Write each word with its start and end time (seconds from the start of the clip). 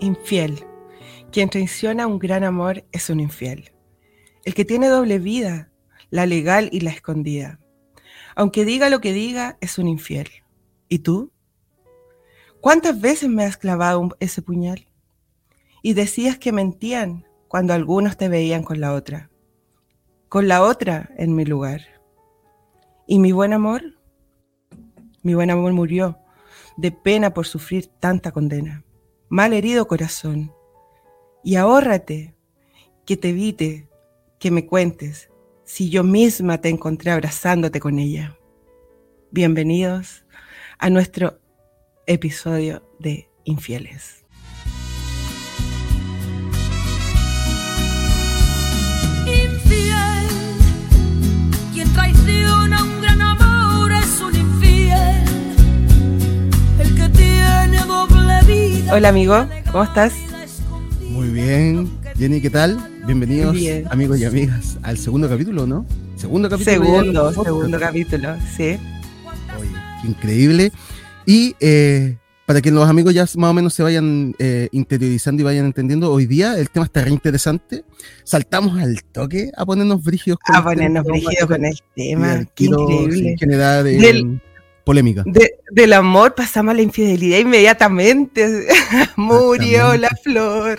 infiel. 0.00 0.64
Quien 1.32 1.48
traiciona 1.48 2.06
un 2.06 2.18
gran 2.18 2.44
amor 2.44 2.84
es 2.92 3.10
un 3.10 3.20
infiel. 3.20 3.72
El 4.44 4.54
que 4.54 4.64
tiene 4.64 4.88
doble 4.88 5.18
vida, 5.18 5.70
la 6.10 6.26
legal 6.26 6.68
y 6.72 6.80
la 6.80 6.90
escondida. 6.90 7.60
Aunque 8.34 8.64
diga 8.64 8.90
lo 8.90 9.00
que 9.00 9.12
diga, 9.12 9.58
es 9.60 9.78
un 9.78 9.88
infiel. 9.88 10.28
¿Y 10.88 11.00
tú? 11.00 11.32
¿Cuántas 12.60 13.00
veces 13.00 13.28
me 13.28 13.44
has 13.44 13.56
clavado 13.56 14.08
ese 14.20 14.42
puñal? 14.42 14.88
Y 15.82 15.94
decías 15.94 16.38
que 16.38 16.52
mentían 16.52 17.26
cuando 17.48 17.74
algunos 17.74 18.16
te 18.16 18.28
veían 18.28 18.62
con 18.62 18.80
la 18.80 18.92
otra. 18.92 19.30
Con 20.28 20.48
la 20.48 20.62
otra 20.62 21.10
en 21.16 21.34
mi 21.34 21.44
lugar. 21.44 21.82
¿Y 23.06 23.18
mi 23.18 23.32
buen 23.32 23.52
amor? 23.52 23.82
Mi 25.22 25.34
buen 25.34 25.50
amor 25.50 25.72
murió 25.72 26.18
de 26.76 26.92
pena 26.92 27.32
por 27.32 27.46
sufrir 27.46 27.86
tanta 27.86 28.32
condena. 28.32 28.85
Mal 29.28 29.52
herido 29.52 29.88
corazón. 29.88 30.52
Y 31.42 31.56
ahórrate 31.56 32.36
que 33.04 33.16
te 33.16 33.30
evite 33.30 33.88
que 34.38 34.52
me 34.52 34.66
cuentes 34.66 35.30
si 35.64 35.90
yo 35.90 36.04
misma 36.04 36.60
te 36.60 36.68
encontré 36.68 37.10
abrazándote 37.10 37.80
con 37.80 37.98
ella. 37.98 38.38
Bienvenidos 39.32 40.24
a 40.78 40.90
nuestro 40.90 41.40
episodio 42.06 42.88
de 43.00 43.28
Infieles. 43.42 44.25
Hola 58.90 59.08
amigo, 59.08 59.46
¿cómo 59.72 59.84
estás? 59.84 60.12
Muy 61.10 61.28
bien. 61.30 61.90
Jenny, 62.16 62.40
¿qué 62.40 62.50
tal? 62.50 62.78
Bienvenidos 63.06 63.54
Bien. 63.54 63.84
amigos 63.90 64.18
y 64.18 64.24
amigas 64.24 64.78
al 64.82 64.96
segundo 64.98 65.28
capítulo, 65.28 65.66
¿no? 65.66 65.86
Segundo 66.16 66.48
capítulo. 66.48 66.74
Segundo, 66.86 67.32
segundo 67.32 67.78
capítulo, 67.78 68.36
sí. 68.56 68.78
Oye, 69.58 69.70
qué 70.02 70.08
increíble. 70.08 70.72
Y 71.26 71.54
eh, 71.60 72.16
para 72.46 72.60
que 72.62 72.70
los 72.70 72.88
amigos 72.88 73.12
ya 73.12 73.22
más 73.36 73.50
o 73.50 73.54
menos 73.54 73.74
se 73.74 73.82
vayan 73.82 74.34
eh, 74.38 74.68
interiorizando 74.72 75.42
y 75.42 75.44
vayan 75.44 75.66
entendiendo, 75.66 76.10
hoy 76.12 76.26
día 76.26 76.56
el 76.58 76.70
tema 76.70 76.86
está 76.86 77.02
re 77.04 77.10
interesante. 77.10 77.84
Saltamos 78.24 78.78
al 78.78 79.02
toque 79.04 79.50
a 79.56 79.66
ponernos 79.66 80.02
brígidos 80.02 80.38
A 80.46 80.58
el 80.58 80.64
ponernos 80.64 81.04
tema. 81.04 81.12
brígidos 81.16 81.46
con 81.48 81.64
el 81.64 81.78
tema. 81.94 82.44
Qué 82.54 82.64
increíble. 82.64 83.36
eh, 83.40 83.82
Del- 83.98 84.40
polémica. 84.86 85.24
De- 85.26 85.58
del 85.72 85.92
amor 85.92 86.36
pasamos 86.36 86.72
a 86.72 86.76
la 86.76 86.82
infidelidad 86.82 87.40
inmediatamente. 87.40 88.68
Murió 89.16 89.96
la 89.96 90.08
flor. 90.22 90.78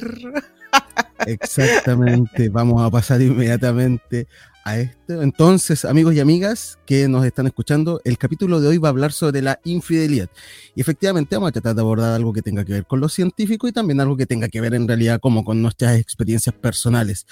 Exactamente, 1.26 2.48
vamos 2.48 2.82
a 2.82 2.90
pasar 2.90 3.22
inmediatamente 3.22 4.28
a 4.64 4.80
esto. 4.80 5.22
Entonces, 5.22 5.84
amigos 5.84 6.14
y 6.14 6.22
amigas 6.22 6.80
que 6.86 7.10
nos 7.10 7.26
están 7.26 7.48
escuchando, 7.48 8.00
el 8.06 8.18
capítulo 8.18 8.62
de 8.62 8.70
hoy 8.70 8.78
va 8.78 8.88
a 8.88 8.92
hablar 8.92 9.12
sobre 9.12 9.42
la 9.42 9.60
infidelidad. 9.66 10.30
Y 10.74 10.80
efectivamente 10.80 11.36
vamos 11.36 11.50
a 11.50 11.52
tratar 11.52 11.76
de 11.76 11.82
abordar 11.82 12.14
algo 12.14 12.32
que 12.32 12.42
tenga 12.42 12.64
que 12.64 12.74
ver 12.74 12.86
con 12.86 13.02
lo 13.02 13.10
científico 13.10 13.68
y 13.68 13.74
también 13.74 14.00
algo 14.00 14.16
que 14.16 14.26
tenga 14.26 14.48
que 14.48 14.62
ver 14.62 14.74
en 14.74 14.88
realidad 14.88 15.20
como 15.20 15.44
con 15.44 15.62
nuestras 15.62 16.00
experiencias 16.00 16.56
personales. 16.56 17.26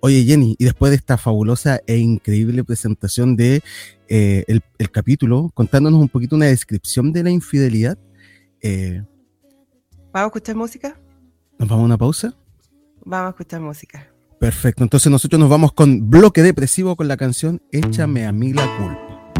Oye 0.00 0.24
Jenny, 0.24 0.56
y 0.58 0.64
después 0.64 0.90
de 0.90 0.96
esta 0.96 1.18
fabulosa 1.18 1.80
e 1.86 1.98
increíble 1.98 2.64
presentación 2.64 3.36
de 3.36 3.62
eh, 4.08 4.44
el, 4.48 4.62
el 4.78 4.90
capítulo, 4.90 5.50
contándonos 5.54 6.00
un 6.00 6.08
poquito 6.08 6.36
una 6.36 6.46
descripción 6.46 7.12
de 7.12 7.22
la 7.22 7.30
infidelidad, 7.30 7.98
eh, 8.62 9.02
¿Vamos 10.12 10.24
a 10.24 10.26
escuchar 10.26 10.56
música? 10.56 11.00
nos 11.58 11.68
vamos 11.68 11.82
a 11.82 11.86
una 11.86 11.98
pausa. 11.98 12.34
Vamos 13.04 13.26
a 13.26 13.30
escuchar 13.30 13.60
música. 13.60 14.08
Perfecto, 14.38 14.82
entonces 14.82 15.12
nosotros 15.12 15.38
nos 15.38 15.50
vamos 15.50 15.72
con 15.72 16.08
bloque 16.08 16.42
depresivo 16.42 16.96
con 16.96 17.06
la 17.06 17.18
canción 17.18 17.60
Échame 17.70 18.26
a 18.26 18.32
mí 18.32 18.52
la 18.54 18.66
culpa. 18.78 19.32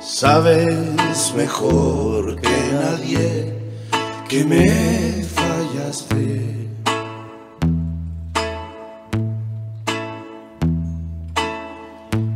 Sabes 0.00 1.34
mejor 1.36 2.40
que 2.40 2.72
nadie 2.72 3.58
que 4.28 4.44
me 4.44 5.24
fallaste. 5.24 6.71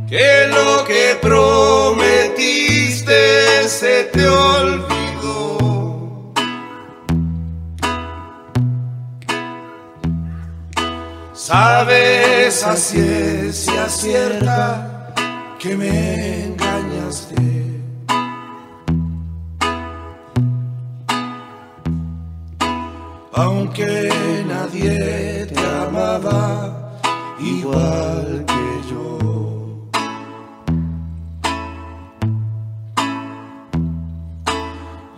Que 0.09 0.47
lo 0.47 0.83
que 0.85 1.17
prometiste 1.21 3.13
se 3.67 4.05
te 4.05 4.25
olvidó. 4.25 6.31
Sabes 11.33 12.63
a 12.63 12.77
ciencia 12.77 13.89
cierta 13.89 15.13
que 15.59 15.75
me 15.75 16.45
engañaste. 16.45 17.35
Aunque 23.33 24.09
nadie 24.47 25.47
te 25.47 25.59
amaba 25.85 26.93
igual 27.39 28.45
que 28.47 28.56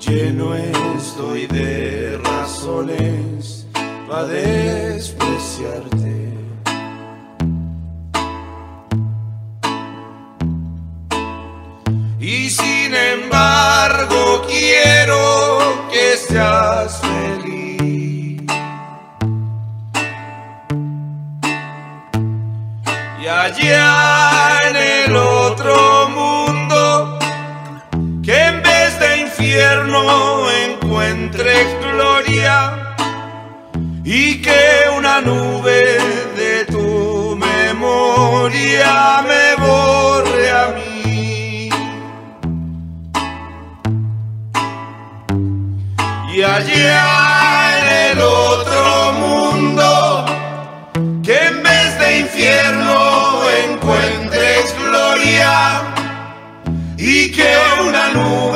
Lleno 0.09 0.55
estoy 0.55 1.45
de 1.45 2.19
razones 2.23 3.67
para 4.07 4.25
despreciarte. 4.25 6.33
Y 12.19 12.49
sin 12.49 12.95
embargo 12.95 14.41
quiero 14.47 15.87
que 15.91 16.17
seas 16.17 16.99
feliz. 17.01 18.41
Y 23.21 23.27
allá 23.27 24.38
de 29.59 29.65
infierno 29.65 30.49
encuentres 30.51 31.67
gloria 31.81 32.95
y 34.05 34.41
que 34.41 34.85
una 34.97 35.19
nube 35.19 35.97
de 36.37 36.65
tu 36.65 37.35
memoria 37.35 39.21
me 39.27 39.55
borre 39.65 40.49
a 40.49 40.65
mí. 40.77 41.69
Y 46.33 46.41
allá 46.41 47.79
en 47.79 47.87
el 48.11 48.21
otro 48.21 49.11
mundo, 49.23 50.25
que 51.21 51.37
en 51.47 51.63
vez 51.63 51.99
de 51.99 52.19
infierno 52.19 53.41
encuentres 53.67 54.73
gloria 54.85 55.81
y 56.97 57.29
que 57.31 57.51
una 57.85 58.09
nube 58.09 58.48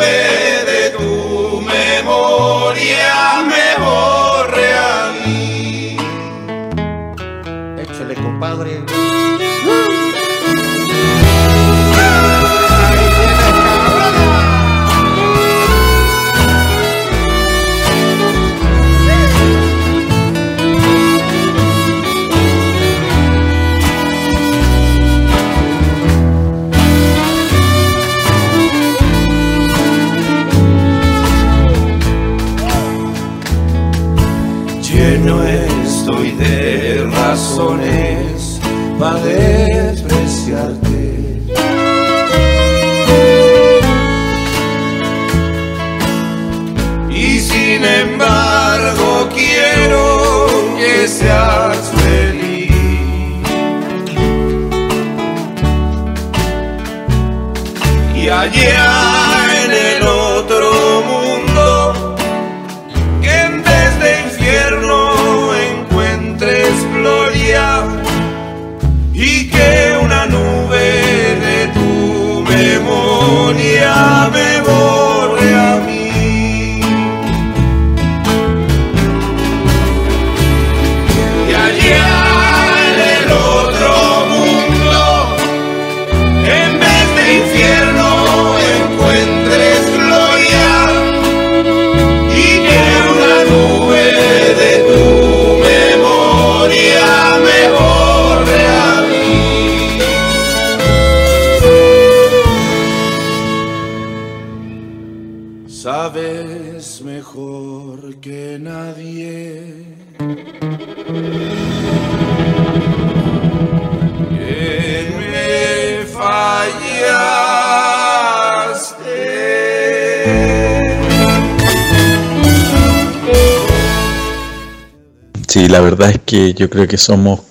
Sí, 125.47 125.67
la 125.67 125.79
verdad 125.81 126.09
es 126.09 126.19
que 126.25 126.53
yo 126.53 126.69
creo 126.69 126.87
que 126.87 126.97
somos 126.97 127.41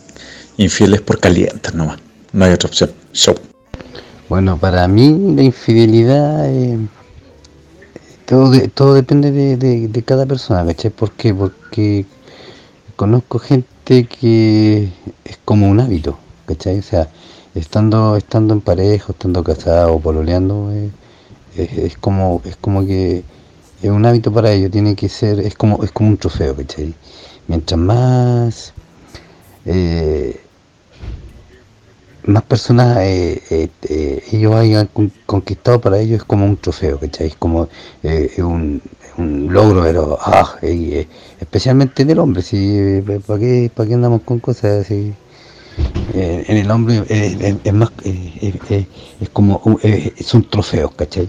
infieles 0.57 1.01
por 1.01 1.21
calientes 1.21 1.75
nomás. 1.75 1.99
No 2.33 2.45
hay 2.45 2.53
otra 2.53 2.69
opción. 2.69 2.91
Show. 3.13 3.35
Bueno, 4.29 4.57
para 4.59 4.89
mí 4.89 5.35
la 5.37 5.43
infidelidad, 5.43 6.47
eh, 6.53 6.79
todo, 8.27 8.53
todo 8.75 8.95
depende 8.95 9.31
de, 9.31 9.57
de- 9.57 9.89
de 9.89 10.03
cada 10.03 10.27
persona, 10.27 10.65
¿cachai? 10.67 10.91
¿Por 10.91 11.13
qué? 11.13 11.35
Porque 11.35 12.07
conozco 12.97 13.39
gente 13.39 14.07
que 14.07 14.89
es 15.25 15.39
como 15.45 15.69
un 15.69 15.81
hábito, 15.81 16.19
¿cachai? 16.47 16.79
O 16.79 16.83
sea, 16.83 17.09
estando, 17.55 18.17
estando 18.17 18.55
en 18.55 18.61
pareja, 18.61 19.13
estando 19.13 19.45
casado 19.45 20.01
pololeando, 20.01 20.71
eh, 20.73 20.91
es, 21.57 21.73
es 21.79 21.99
como, 21.99 22.43
es 22.45 22.57
como 22.57 22.87
que 22.87 23.25
es 23.83 23.91
un 23.91 24.07
hábito 24.07 24.33
para 24.33 24.53
ellos, 24.53 24.71
tiene 24.71 24.97
que 24.97 25.09
ser, 25.09 25.41
es 25.41 25.55
como, 25.57 25.83
es 25.85 25.93
como 25.93 26.11
un 26.11 26.19
trofeo, 26.19 26.57
¿cachai? 26.57 26.95
Mientras 27.49 27.79
más 27.81 28.75
eh, 29.67 30.41
más 32.25 32.43
personas 32.45 32.99
eh, 33.01 33.43
ellos 34.31 34.55
hayan 34.55 34.87
con- 34.87 35.13
conquistado 35.27 35.81
para 35.81 35.99
ellos 35.99 36.19
es 36.21 36.25
como 36.25 36.45
un 36.47 36.57
trofeo, 36.57 36.99
¿cachai? 37.01 37.29
Es 37.29 37.37
como 37.37 37.69
un, 38.39 38.81
un 39.19 39.53
logro, 39.53 39.83
pero 39.83 40.19
ah, 40.21 40.57
especialmente 41.41 42.03
en 42.03 42.11
el 42.11 42.19
hombre, 42.19 42.43
si 42.43 43.03
¿para 43.27 43.39
qué, 43.41 43.71
para 43.75 43.89
qué 43.89 43.95
andamos 43.95 44.23
con 44.23 44.39
cosas 44.41 44.83
así? 44.87 45.17
Eh, 46.15 46.45
en 46.49 46.57
el 46.59 46.71
hombre 46.71 47.03
eh, 47.09 47.37
es, 47.41 47.57
es 47.65 47.73
más 47.73 47.91
eh, 48.05 48.33
eh, 48.43 48.59
eh, 48.71 48.87
es 49.21 49.29
como 49.31 49.61
un, 49.65 49.79
eh, 49.83 50.13
son 50.23 50.49
trofeos, 50.49 50.93
¿cachai? 50.95 51.29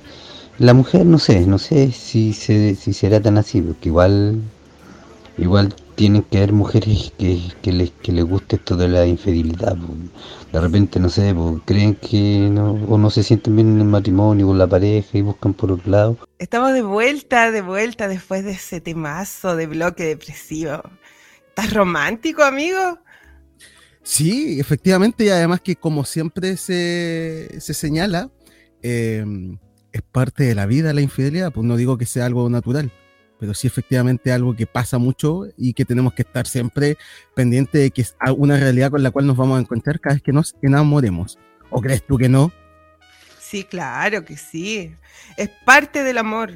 La 0.59 0.73
mujer 0.73 1.05
no 1.05 1.19
sé, 1.19 1.45
no 1.45 1.57
sé 1.57 1.91
si 1.91 2.33
se, 2.33 2.75
si 2.75 2.93
será 2.93 3.21
tan 3.21 3.37
así, 3.37 3.61
porque 3.61 3.89
igual 3.89 4.41
igual 5.37 5.73
tienen 5.95 6.23
que 6.23 6.37
haber 6.37 6.53
mujeres 6.53 7.11
que, 7.17 7.39
que 7.61 7.71
les 7.71 7.91
que 7.91 8.11
les 8.11 8.23
guste 8.25 8.55
esto 8.57 8.75
de 8.75 8.87
la 8.87 9.05
infidelidad 9.05 9.75
de 10.51 10.59
repente 10.59 10.99
no 10.99 11.09
sé 11.09 11.35
creen 11.65 11.95
que 11.95 12.49
no 12.51 12.73
o 12.87 12.97
no 12.97 13.09
se 13.09 13.23
sienten 13.23 13.55
bien 13.55 13.69
en 13.69 13.81
el 13.81 13.87
matrimonio 13.87 14.47
con 14.47 14.57
la 14.57 14.67
pareja 14.67 15.17
y 15.17 15.21
buscan 15.21 15.53
por 15.53 15.71
otro 15.71 15.91
lado 15.91 16.17
Estamos 16.37 16.73
de 16.73 16.81
vuelta, 16.81 17.51
de 17.51 17.61
vuelta 17.61 18.07
después 18.07 18.43
de 18.43 18.51
ese 18.51 18.81
temazo 18.81 19.55
de 19.55 19.65
bloque 19.65 20.03
depresivo. 20.03 20.83
¿Estás 21.47 21.73
romántico, 21.73 22.43
amigo? 22.43 22.99
Sí, 24.03 24.59
efectivamente, 24.59 25.23
y 25.23 25.29
además 25.29 25.61
que 25.61 25.77
como 25.77 26.03
siempre 26.03 26.57
se, 26.57 27.55
se 27.59 27.73
señala, 27.73 28.29
eh, 28.81 29.25
es 29.93 30.01
parte 30.01 30.43
de 30.43 30.55
la 30.55 30.65
vida 30.65 30.91
la 30.91 31.01
infidelidad, 31.01 31.53
pues 31.53 31.65
no 31.65 31.77
digo 31.77 31.97
que 31.97 32.05
sea 32.05 32.25
algo 32.25 32.49
natural, 32.49 32.91
pero 33.39 33.53
sí 33.53 33.67
efectivamente 33.67 34.33
algo 34.33 34.55
que 34.55 34.67
pasa 34.67 34.97
mucho 34.97 35.45
y 35.57 35.73
que 35.73 35.85
tenemos 35.85 36.13
que 36.13 36.23
estar 36.23 36.47
siempre 36.47 36.97
pendiente 37.33 37.77
de 37.77 37.91
que 37.91 38.01
es 38.01 38.15
una 38.37 38.57
realidad 38.57 38.91
con 38.91 39.03
la 39.03 39.11
cual 39.11 39.25
nos 39.25 39.37
vamos 39.37 39.57
a 39.57 39.61
encontrar 39.61 40.01
cada 40.01 40.15
vez 40.15 40.23
que 40.23 40.33
nos 40.33 40.55
enamoremos. 40.61 41.39
¿O 41.69 41.79
crees 41.81 42.05
tú 42.05 42.17
que 42.17 42.29
no? 42.29 42.51
Sí, 43.39 43.63
claro 43.63 44.25
que 44.25 44.35
sí. 44.35 44.93
Es 45.37 45.49
parte 45.65 46.03
del 46.03 46.17
amor. 46.17 46.53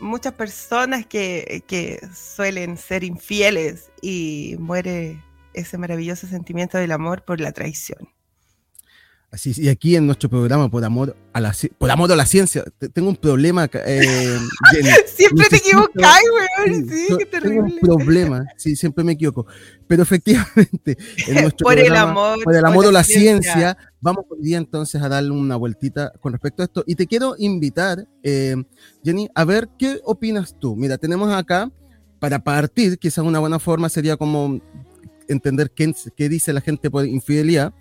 Muchas 0.00 0.34
personas 0.34 1.06
que, 1.06 1.64
que 1.66 2.00
suelen 2.14 2.76
ser 2.76 3.04
infieles 3.04 3.90
y 4.00 4.56
muere 4.58 5.18
ese 5.54 5.78
maravilloso 5.78 6.26
sentimiento 6.26 6.78
del 6.78 6.92
amor 6.92 7.24
por 7.24 7.40
la 7.40 7.52
traición. 7.52 7.98
Así 9.30 9.52
es, 9.52 9.58
y 9.58 9.70
aquí 9.70 9.96
en 9.96 10.04
nuestro 10.04 10.28
programa 10.28 10.70
por 10.70 10.84
amor 10.84 11.16
a 11.32 11.40
la 11.40 11.54
por 11.78 11.90
amor 11.90 12.12
a 12.12 12.16
la 12.16 12.26
ciencia, 12.26 12.64
te- 12.76 12.90
tengo 12.90 13.08
un 13.08 13.16
problema, 13.16 13.64
eh, 13.72 14.38
Jenny. 14.72 14.90
Siempre 15.06 15.46
te 15.48 15.56
equivocas, 15.56 16.20
weón. 16.66 16.86
Sí, 16.86 17.06
so- 17.08 17.16
qué 17.16 17.24
tengo 17.24 17.62
un 17.62 17.68
terrible. 17.70 17.80
problema, 17.80 18.44
sí, 18.58 18.76
siempre 18.76 19.02
me 19.04 19.12
equivoco. 19.12 19.46
Pero 19.86 20.02
efectivamente, 20.02 20.98
en 21.26 21.34
nuestro 21.44 21.64
Por 21.64 21.78
el 21.78 21.86
programa, 21.86 22.10
amor, 22.10 22.44
por 22.44 22.54
el 22.54 22.60
por 22.60 22.68
amor 22.68 22.84
la 22.84 22.88
o 22.90 22.92
la 22.92 23.04
ciencia. 23.04 23.52
ciencia, 23.54 23.78
vamos 24.02 24.26
hoy 24.28 24.42
día 24.42 24.58
entonces 24.58 25.00
a 25.00 25.08
darle 25.08 25.30
una 25.30 25.56
vueltita 25.56 26.12
con 26.20 26.32
respecto 26.32 26.60
a 26.60 26.66
esto. 26.66 26.84
Y 26.86 26.94
te 26.94 27.06
quiero 27.06 27.34
invitar, 27.38 28.06
eh, 28.22 28.54
Jenny, 29.02 29.30
a 29.34 29.46
ver 29.46 29.70
qué 29.78 29.98
opinas 30.04 30.54
tú. 30.60 30.76
Mira, 30.76 30.98
tenemos 30.98 31.32
acá, 31.32 31.72
para 32.18 32.38
partir, 32.44 32.98
quizás 32.98 33.24
una 33.24 33.38
buena 33.38 33.58
forma 33.58 33.88
sería 33.88 34.18
como 34.18 34.60
entender 35.28 35.70
qué, 35.70 35.92
qué 36.16 36.28
dice 36.28 36.52
la 36.52 36.60
gente 36.60 36.90
por 36.90 37.06
infidelidad. 37.06 37.74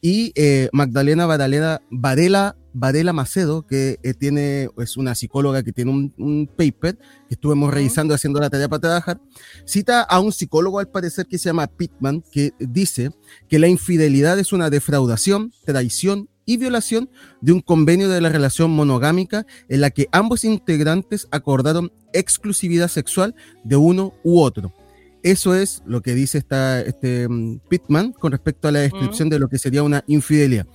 Y 0.00 0.32
eh, 0.36 0.68
Magdalena 0.72 1.26
Varela, 1.26 1.82
Varela, 1.90 2.56
Varela 2.72 3.12
Macedo, 3.12 3.66
que 3.66 3.98
eh, 4.02 4.14
tiene, 4.14 4.68
es 4.78 4.96
una 4.96 5.14
psicóloga 5.16 5.64
que 5.64 5.72
tiene 5.72 5.90
un, 5.90 6.14
un 6.18 6.46
paper 6.46 6.96
que 7.28 7.34
estuvimos 7.34 7.74
revisando 7.74 8.14
haciendo 8.14 8.38
la 8.38 8.48
tarea 8.48 8.68
para 8.68 8.80
trabajar, 8.80 9.20
cita 9.64 10.02
a 10.02 10.20
un 10.20 10.32
psicólogo 10.32 10.78
al 10.78 10.88
parecer 10.88 11.26
que 11.26 11.38
se 11.38 11.48
llama 11.48 11.66
Pittman, 11.66 12.22
que 12.30 12.52
dice 12.60 13.10
que 13.48 13.58
la 13.58 13.66
infidelidad 13.66 14.38
es 14.38 14.52
una 14.52 14.70
defraudación, 14.70 15.52
traición 15.64 16.28
y 16.48 16.56
violación 16.56 17.10
de 17.42 17.52
un 17.52 17.60
convenio 17.60 18.08
de 18.08 18.22
la 18.22 18.30
relación 18.30 18.70
monogámica 18.70 19.44
en 19.68 19.82
la 19.82 19.90
que 19.90 20.08
ambos 20.12 20.44
integrantes 20.44 21.28
acordaron 21.30 21.92
exclusividad 22.14 22.88
sexual 22.88 23.34
de 23.64 23.76
uno 23.76 24.14
u 24.24 24.40
otro. 24.40 24.72
Eso 25.22 25.54
es 25.54 25.82
lo 25.86 26.00
que 26.00 26.14
dice 26.14 26.38
esta, 26.38 26.80
este 26.80 27.28
mm, 27.28 27.60
Pittman 27.68 28.12
con 28.12 28.32
respecto 28.32 28.68
a 28.68 28.72
la 28.72 28.80
descripción 28.80 29.28
de 29.28 29.38
lo 29.38 29.48
que 29.48 29.58
sería 29.58 29.82
una 29.82 30.04
infidelidad. 30.06 30.66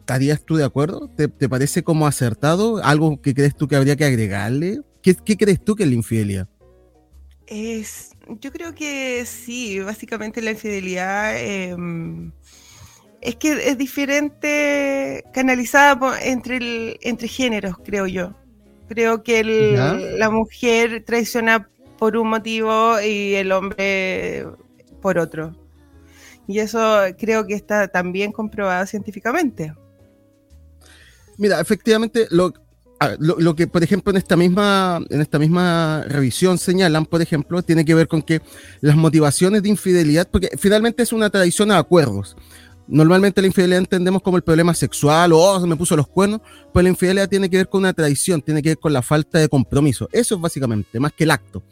¿Estarías 0.00 0.44
tú 0.44 0.56
de 0.56 0.64
acuerdo? 0.64 1.08
¿Te, 1.16 1.28
te 1.28 1.48
parece 1.48 1.82
como 1.82 2.06
acertado? 2.06 2.82
¿Algo 2.82 3.20
que 3.20 3.34
crees 3.34 3.54
tú 3.56 3.68
que 3.68 3.76
habría 3.76 3.96
que 3.96 4.04
agregarle? 4.04 4.80
¿Qué, 5.02 5.14
qué 5.14 5.36
crees 5.36 5.62
tú 5.64 5.76
que 5.76 5.84
es 5.84 5.88
la 5.88 5.94
infidelidad? 5.94 6.48
Es, 7.46 8.10
yo 8.40 8.52
creo 8.52 8.74
que 8.74 9.24
sí, 9.26 9.80
básicamente 9.80 10.42
la 10.42 10.50
infidelidad 10.50 11.38
em, 11.38 12.30
es 13.20 13.36
que 13.36 13.52
es 13.70 13.78
diferente, 13.78 15.24
canalizada 15.32 16.20
entre, 16.22 16.56
el, 16.58 16.98
entre 17.02 17.28
géneros, 17.28 17.76
creo 17.84 18.06
yo. 18.06 18.34
Creo 18.88 19.22
que 19.22 19.40
el- 19.40 20.18
la 20.18 20.30
mujer 20.30 21.04
traiciona 21.06 21.68
por 21.98 22.16
un 22.16 22.28
motivo 22.30 23.00
y 23.00 23.34
el 23.34 23.52
hombre 23.52 24.46
por 25.02 25.18
otro. 25.18 25.52
Y 26.46 26.60
eso 26.60 26.80
creo 27.18 27.46
que 27.46 27.54
está 27.54 27.88
también 27.88 28.32
comprobado 28.32 28.86
científicamente. 28.86 29.74
Mira, 31.36 31.60
efectivamente, 31.60 32.26
lo, 32.30 32.52
lo 33.18 33.54
que, 33.54 33.66
por 33.66 33.82
ejemplo, 33.82 34.10
en 34.10 34.16
esta, 34.16 34.36
misma, 34.36 35.00
en 35.08 35.20
esta 35.20 35.38
misma 35.38 36.04
revisión 36.08 36.58
señalan, 36.58 37.06
por 37.06 37.22
ejemplo, 37.22 37.62
tiene 37.62 37.84
que 37.84 37.94
ver 37.94 38.08
con 38.08 38.22
que 38.22 38.40
las 38.80 38.96
motivaciones 38.96 39.62
de 39.62 39.68
infidelidad, 39.68 40.28
porque 40.30 40.50
finalmente 40.58 41.02
es 41.02 41.12
una 41.12 41.30
tradición 41.30 41.70
a 41.70 41.78
acuerdos. 41.78 42.36
Normalmente 42.88 43.42
la 43.42 43.46
infidelidad 43.48 43.80
entendemos 43.80 44.22
como 44.22 44.38
el 44.38 44.42
problema 44.42 44.72
sexual 44.72 45.32
o 45.32 45.38
oh, 45.38 45.60
se 45.60 45.66
me 45.66 45.76
puso 45.76 45.94
los 45.94 46.08
cuernos, 46.08 46.40
pues 46.72 46.82
la 46.82 46.88
infidelidad 46.88 47.28
tiene 47.28 47.50
que 47.50 47.58
ver 47.58 47.68
con 47.68 47.80
una 47.80 47.92
traición, 47.92 48.40
tiene 48.40 48.62
que 48.62 48.70
ver 48.70 48.78
con 48.78 48.94
la 48.94 49.02
falta 49.02 49.38
de 49.38 49.48
compromiso. 49.48 50.08
Eso 50.10 50.36
es 50.36 50.40
básicamente, 50.40 50.98
más 50.98 51.12
que 51.12 51.24
el 51.24 51.30
acto. 51.30 51.62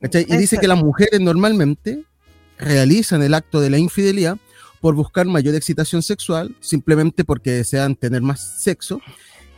¿cachai? 0.00 0.26
Y 0.28 0.36
dice 0.36 0.58
que 0.58 0.66
las 0.66 0.82
mujeres 0.82 1.20
normalmente 1.20 2.04
realizan 2.58 3.22
el 3.22 3.34
acto 3.34 3.60
de 3.60 3.70
la 3.70 3.78
infidelidad 3.78 4.36
por 4.80 4.96
buscar 4.96 5.26
mayor 5.26 5.54
excitación 5.54 6.02
sexual, 6.02 6.54
simplemente 6.60 7.24
porque 7.24 7.52
desean 7.52 7.94
tener 7.94 8.22
más 8.22 8.62
sexo. 8.62 9.00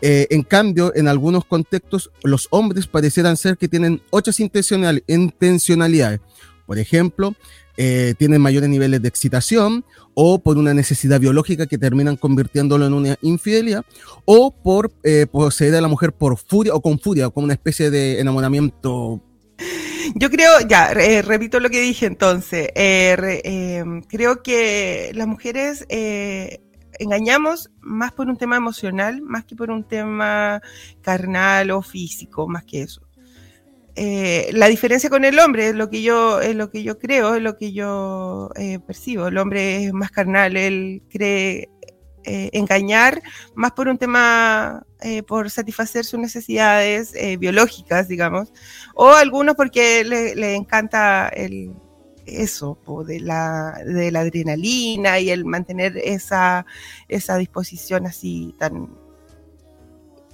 Eh, 0.02 0.26
en 0.30 0.42
cambio, 0.42 0.92
en 0.94 1.08
algunos 1.08 1.46
contextos, 1.46 2.10
los 2.22 2.46
hombres 2.50 2.86
parecieran 2.86 3.38
ser 3.38 3.56
que 3.56 3.68
tienen 3.68 4.02
otras 4.10 4.38
intencional- 4.38 5.02
intencionalidades. 5.06 6.20
Por 6.66 6.78
ejemplo, 6.78 7.34
eh, 7.76 8.14
tienen 8.18 8.40
mayores 8.40 8.68
niveles 8.68 9.00
de 9.02 9.08
excitación 9.08 9.84
o 10.18 10.38
por 10.38 10.56
una 10.56 10.72
necesidad 10.72 11.20
biológica 11.20 11.66
que 11.66 11.76
terminan 11.76 12.16
convirtiéndolo 12.16 12.86
en 12.86 12.94
una 12.94 13.16
infidelidad 13.20 13.84
o 14.24 14.50
por 14.50 14.90
eh, 15.04 15.26
poseer 15.30 15.74
a 15.74 15.80
la 15.82 15.88
mujer 15.88 16.12
por 16.12 16.38
furia 16.38 16.74
o 16.74 16.80
con 16.80 16.98
furia, 16.98 17.28
como 17.28 17.44
una 17.44 17.52
especie 17.52 17.90
de 17.90 18.18
enamoramiento. 18.18 19.22
Yo 20.14 20.30
creo, 20.30 20.60
ya, 20.66 20.94
repito 20.94 21.60
lo 21.60 21.68
que 21.68 21.80
dije 21.80 22.06
entonces, 22.06 22.68
eh, 22.74 23.40
eh, 23.44 23.84
creo 24.08 24.42
que 24.42 25.10
las 25.14 25.26
mujeres 25.26 25.84
eh, 25.90 26.60
engañamos 26.98 27.70
más 27.80 28.12
por 28.12 28.28
un 28.28 28.36
tema 28.36 28.56
emocional, 28.56 29.20
más 29.20 29.44
que 29.44 29.54
por 29.56 29.70
un 29.70 29.84
tema 29.84 30.62
carnal 31.02 31.70
o 31.72 31.82
físico, 31.82 32.48
más 32.48 32.64
que 32.64 32.82
eso. 32.82 33.05
Eh, 33.98 34.50
la 34.52 34.66
diferencia 34.68 35.08
con 35.08 35.24
el 35.24 35.38
hombre 35.38 35.68
es 35.70 35.74
lo 35.74 35.88
que 35.88 36.02
yo, 36.02 36.40
es 36.42 36.54
lo 36.54 36.70
que 36.70 36.82
yo 36.82 36.98
creo, 36.98 37.34
es 37.34 37.42
lo 37.42 37.56
que 37.56 37.72
yo 37.72 38.50
eh, 38.54 38.78
percibo. 38.78 39.28
El 39.28 39.38
hombre 39.38 39.86
es 39.86 39.92
más 39.94 40.10
carnal, 40.10 40.54
él 40.56 41.02
cree 41.08 41.70
eh, 42.24 42.50
engañar 42.52 43.22
más 43.54 43.72
por 43.72 43.88
un 43.88 43.96
tema, 43.96 44.84
por 45.26 45.50
satisfacer 45.50 46.04
sus 46.04 46.18
necesidades 46.18 47.14
biológicas, 47.38 48.08
digamos, 48.08 48.52
o 48.94 49.12
algunos 49.12 49.54
porque 49.54 50.04
le, 50.04 50.54
encanta 50.56 51.28
el, 51.28 51.72
eso, 52.26 52.78
de, 53.06 53.20
la, 53.20 53.80
de 53.84 54.10
la 54.10 54.20
adrenalina 54.20 55.20
y 55.20 55.30
el 55.30 55.44
mantener 55.44 55.96
esa, 55.98 56.66
esa 57.08 57.36
disposición 57.36 58.06
así 58.06 58.54
tan 58.58 58.88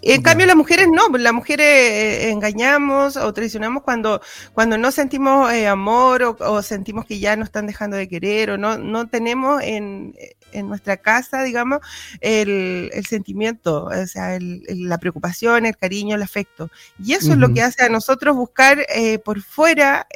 en 0.03 0.23
cambio, 0.23 0.47
las 0.47 0.57
mujeres 0.57 0.89
no, 0.93 1.03
pues, 1.11 1.23
las 1.23 1.33
mujeres 1.33 1.67
eh, 1.67 2.31
engañamos 2.31 3.17
o 3.17 3.33
traicionamos 3.33 3.83
cuando, 3.85 4.21
cuando 4.53 4.77
no 4.77 4.91
sentimos 4.91 5.53
eh, 5.53 5.69
amor 5.69 6.23
o, 6.25 6.37
o 6.41 6.63
sentimos 6.63 7.07
que 7.07 7.19
ya 7.21 7.37
nos 7.37 7.47
están 7.47 7.67
dejando 7.67 7.97
de 7.97 8.09
querer 8.09 8.51
o 8.51 8.59
no, 8.59 8.79
no 8.79 9.09
tenemos 9.09 9.63
en, 9.63 10.15
en 10.53 10.69
nuestra 10.69 10.97
casa, 10.97 11.43
digamos, 11.45 11.79
el, 12.21 12.91
el 12.93 13.07
sentimiento, 13.07 13.85
o 13.85 14.07
sea, 14.07 14.35
el- 14.35 14.63
el- 14.69 14.89
la 14.89 14.99
preocupación, 14.99 15.67
el 15.67 15.77
cariño, 15.77 16.17
el 16.17 16.23
afecto. 16.23 16.71
Y 16.99 17.13
eso 17.13 17.33
es 17.33 17.39
lo 17.39 17.53
que 17.55 17.63
hace 17.63 17.85
a 17.85 17.89
nosotros 17.89 18.35
buscar 18.37 18.85
eh, 18.95 19.19
por 19.21 19.41
fuera 19.41 20.07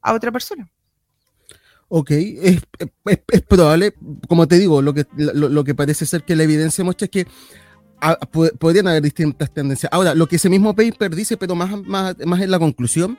a 0.00 0.12
otra 0.12 0.32
persona. 0.32 0.68
Ok, 1.94 2.10
es, 2.10 2.62
es- 2.78 3.18
es 3.28 3.42
probable, 3.42 3.92
como 4.26 4.48
te 4.48 4.58
digo, 4.58 4.80
lo 4.80 4.94
que, 4.94 5.06
lo, 5.14 5.48
lo 5.50 5.62
que 5.62 5.74
parece 5.74 6.06
ser 6.06 6.22
que 6.24 6.34
la 6.34 6.42
evidencia 6.44 6.82
muestra 6.82 7.04
es 7.04 7.10
que 7.10 7.26
po- 8.30 8.50
podrían 8.58 8.88
haber 8.88 9.02
distintas 9.02 9.52
tendencias. 9.52 9.92
Ahora, 9.92 10.14
lo 10.14 10.26
que 10.26 10.36
ese 10.36 10.48
mismo 10.48 10.74
paper 10.74 11.14
dice, 11.14 11.36
pero 11.36 11.54
más, 11.54 11.70
más, 11.84 12.16
más 12.26 12.40
en 12.40 12.50
la 12.50 12.58
conclusión, 12.58 13.18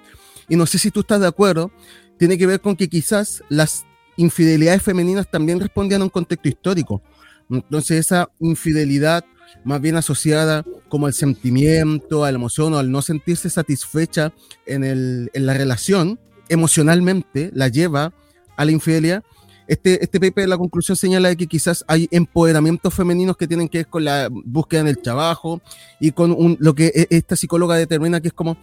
y 0.50 0.56
no 0.56 0.66
sé 0.66 0.78
si 0.78 0.92
tú 0.92 1.00
estás 1.02 1.22
de 1.22 1.28
acuerdo, 1.28 1.72
tiene 2.18 2.38
que 2.38 2.46
ver 2.46 2.62
con 2.62 2.76
que 2.76 2.88
quizás 2.90 3.44
las 3.50 3.86
infidelidades 4.18 4.82
femeninas 4.82 5.30
también 5.30 5.60
respondían 5.60 6.02
a 6.02 6.06
un 6.06 6.10
contexto 6.10 6.48
histórico. 6.50 7.02
Entonces, 7.50 8.00
esa 8.06 8.30
infidelidad 8.40 9.26
más 9.64 9.80
bien 9.82 9.96
asociada 9.96 10.66
como 10.90 11.06
al 11.08 11.14
sentimiento, 11.14 12.26
a 12.26 12.32
la 12.32 12.36
emoción 12.36 12.74
o 12.74 12.78
al 12.80 12.92
no 12.92 13.02
sentirse 13.02 13.50
satisfecha 13.50 14.34
en, 14.66 14.84
el, 14.84 15.30
en 15.34 15.46
la 15.46 15.54
relación, 15.54 16.20
emocionalmente 16.50 17.52
la 17.54 17.68
lleva 17.68 18.14
a 18.58 18.66
la 18.66 18.72
infidelidad. 18.72 19.24
Este, 19.68 20.04
este 20.04 20.20
paper, 20.20 20.50
la 20.50 20.58
conclusión 20.58 20.96
señala 20.98 21.34
que 21.36 21.48
quizás 21.48 21.86
hay 21.88 22.08
empoderamientos 22.12 22.94
femeninos 22.94 23.38
que 23.38 23.48
tienen 23.48 23.70
que 23.70 23.80
ver 23.80 23.88
con 23.88 24.04
la 24.04 24.28
búsqueda 24.30 24.82
en 24.82 24.88
el 24.88 24.98
trabajo 24.98 25.62
y 26.00 26.12
con 26.12 26.32
un- 26.32 26.58
lo 26.60 26.76
que 26.76 26.88
e- 26.88 27.08
esta 27.10 27.36
psicóloga 27.36 27.76
determina 27.76 28.20
que 28.20 28.28
es 28.28 28.34
como 28.34 28.58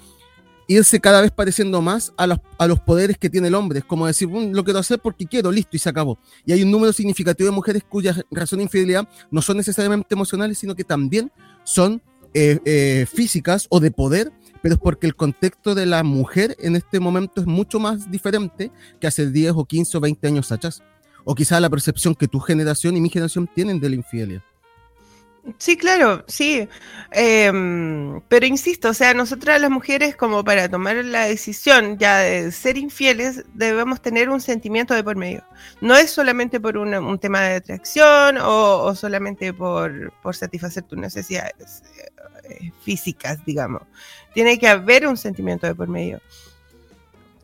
irse 0.69 1.01
cada 1.01 1.21
vez 1.21 1.33
pareciendo 1.33 1.81
más 1.83 2.13
a 2.17 2.27
los, 2.29 2.39
a 2.59 2.67
los 2.69 2.79
poderes 2.81 3.19
que 3.19 3.29
tiene 3.29 3.49
el 3.49 3.55
hombre. 3.57 3.81
Es 3.81 3.85
como 3.85 4.07
decir, 4.07 4.29
"Mm, 4.29 4.53
lo 4.53 4.63
quiero 4.63 4.79
hacer 4.79 5.01
porque 5.01 5.27
quiero, 5.27 5.51
listo, 5.51 5.75
y 5.77 5.81
se 5.81 5.89
acabó. 5.89 6.19
Y 6.47 6.53
hay 6.53 6.63
un 6.63 6.71
número 6.71 6.93
significativo 6.93 7.49
de 7.51 7.57
mujeres 7.57 7.83
cuyas 7.89 8.23
razones 8.31 8.61
de 8.61 8.65
infidelidad 8.65 9.09
no 9.33 9.43
son 9.43 9.57
necesariamente 9.57 10.15
emocionales, 10.15 10.59
sino 10.59 10.75
que 10.77 10.85
también 10.85 11.33
son 11.65 12.01
eh, 12.33 12.61
eh, 12.65 13.07
físicas 13.13 13.67
o 13.71 13.81
de 13.81 13.91
poder, 13.91 14.31
pero 14.63 14.75
es 14.75 14.81
porque 14.81 15.07
el 15.07 15.17
contexto 15.17 15.75
de 15.75 15.87
la 15.87 16.03
mujer 16.03 16.57
en 16.61 16.77
este 16.77 17.01
momento 17.01 17.41
es 17.41 17.47
mucho 17.47 17.79
más 17.81 18.11
diferente 18.11 18.71
que 19.01 19.07
hace 19.07 19.31
10 19.31 19.53
o 19.57 19.65
15 19.65 19.99
o 19.99 20.01
20 20.01 20.27
años 20.27 20.53
atrás. 20.53 20.83
O 21.25 21.35
quizá 21.35 21.61
la 21.61 21.71
percepción 21.71 22.15
que 22.15 22.29
tu 22.29 22.41
generación 22.41 22.97
y 22.97 23.01
mi 23.01 23.11
generación 23.11 23.49
tienen 23.55 23.81
de 23.81 23.91
la 23.91 23.97
infidelidad. 23.97 24.43
Sí, 25.59 25.77
claro, 25.77 26.23
sí. 26.29 26.69
Em, 27.13 28.21
pero 28.29 28.47
insisto, 28.47 28.91
o 28.91 28.95
sea, 28.95 29.15
nosotras 29.15 29.61
las 29.61 29.71
mujeres, 29.71 30.15
como 30.15 30.45
para 30.45 30.69
tomar 30.69 30.97
la 30.97 31.25
decisión 31.25 31.99
ya 31.99 32.19
de 32.19 32.53
ser 32.53 32.77
infieles, 32.77 33.45
debemos 33.55 34.03
tener 34.03 34.29
un 34.29 34.41
sentimiento 34.41 34.95
de 34.95 35.03
por 35.03 35.17
medio. 35.17 35.43
No 35.81 35.97
es 35.97 36.11
solamente 36.11 36.61
por 36.61 36.77
un 36.77 37.19
tema 37.19 37.41
de 37.41 37.55
atracción 37.57 38.37
o, 38.39 38.83
o 38.85 38.95
solamente 38.95 39.53
por, 39.55 40.13
por 40.23 40.37
satisfacer 40.37 40.83
tus 40.85 40.99
necesidades 40.99 41.83
eh, 42.51 42.73
físicas, 42.83 43.45
digamos. 43.45 43.83
Tiene 44.35 44.59
que 44.59 44.69
haber 44.69 45.07
un 45.07 45.17
sentimiento 45.17 45.67
de 45.67 45.75
por 45.75 45.89
medio. 45.89 46.21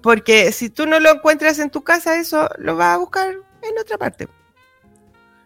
Porque 0.02 0.52
si 0.52 0.70
tú 0.70 0.86
no 0.86 1.00
lo 1.00 1.10
encuentras 1.10 1.58
en 1.58 1.70
tu 1.70 1.82
casa, 1.82 2.18
eso 2.18 2.48
lo 2.58 2.76
vas 2.76 2.94
a 2.94 2.98
buscar 2.98 3.34
en 3.62 3.78
otra 3.78 3.98
parte. 3.98 4.28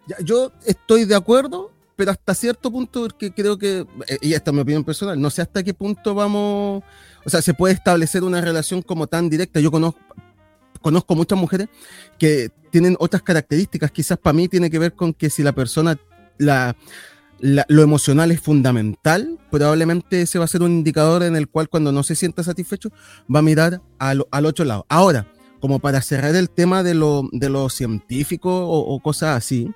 Ya, 0.06 0.16
yo 0.20 0.52
estoy 0.66 1.04
de 1.04 1.14
acuerdo, 1.14 1.72
pero 1.96 2.10
hasta 2.10 2.34
cierto 2.34 2.70
punto, 2.70 3.02
porque 3.02 3.32
creo 3.32 3.58
que, 3.58 3.86
eh, 4.08 4.18
y 4.20 4.34
esta 4.34 4.50
es 4.50 4.54
mi 4.54 4.60
opinión 4.60 4.84
personal, 4.84 5.20
no 5.20 5.30
sé 5.30 5.42
hasta 5.42 5.62
qué 5.62 5.74
punto 5.74 6.14
vamos, 6.14 6.82
o 7.24 7.30
sea, 7.30 7.42
se 7.42 7.54
puede 7.54 7.74
establecer 7.74 8.22
una 8.22 8.40
relación 8.40 8.82
como 8.82 9.06
tan 9.06 9.28
directa. 9.28 9.60
Yo 9.60 9.70
conozco, 9.70 10.00
conozco 10.80 11.14
muchas 11.14 11.38
mujeres 11.38 11.68
que 12.18 12.50
tienen 12.70 12.96
otras 12.98 13.22
características, 13.22 13.90
quizás 13.90 14.18
para 14.18 14.32
mí 14.32 14.48
tiene 14.48 14.70
que 14.70 14.78
ver 14.78 14.94
con 14.94 15.12
que 15.12 15.30
si 15.30 15.42
la 15.42 15.52
persona, 15.52 15.98
la, 16.38 16.76
lo 17.40 17.82
emocional 17.82 18.30
es 18.30 18.40
fundamental, 18.40 19.38
probablemente 19.50 20.22
ese 20.22 20.38
va 20.38 20.44
a 20.44 20.48
ser 20.48 20.62
un 20.62 20.72
indicador 20.72 21.22
en 21.22 21.36
el 21.36 21.48
cual 21.48 21.68
cuando 21.68 21.92
no 21.92 22.02
se 22.02 22.14
sienta 22.14 22.42
satisfecho 22.42 22.90
va 23.34 23.38
a 23.38 23.42
mirar 23.42 23.82
al, 23.98 24.26
al 24.30 24.46
otro 24.46 24.64
lado. 24.64 24.84
Ahora, 24.88 25.26
como 25.60 25.78
para 25.78 26.00
cerrar 26.02 26.34
el 26.36 26.50
tema 26.50 26.82
de 26.82 26.94
lo, 26.94 27.28
de 27.32 27.48
lo 27.48 27.68
científico 27.68 28.50
o, 28.50 28.94
o 28.94 29.00
cosas 29.00 29.36
así, 29.36 29.70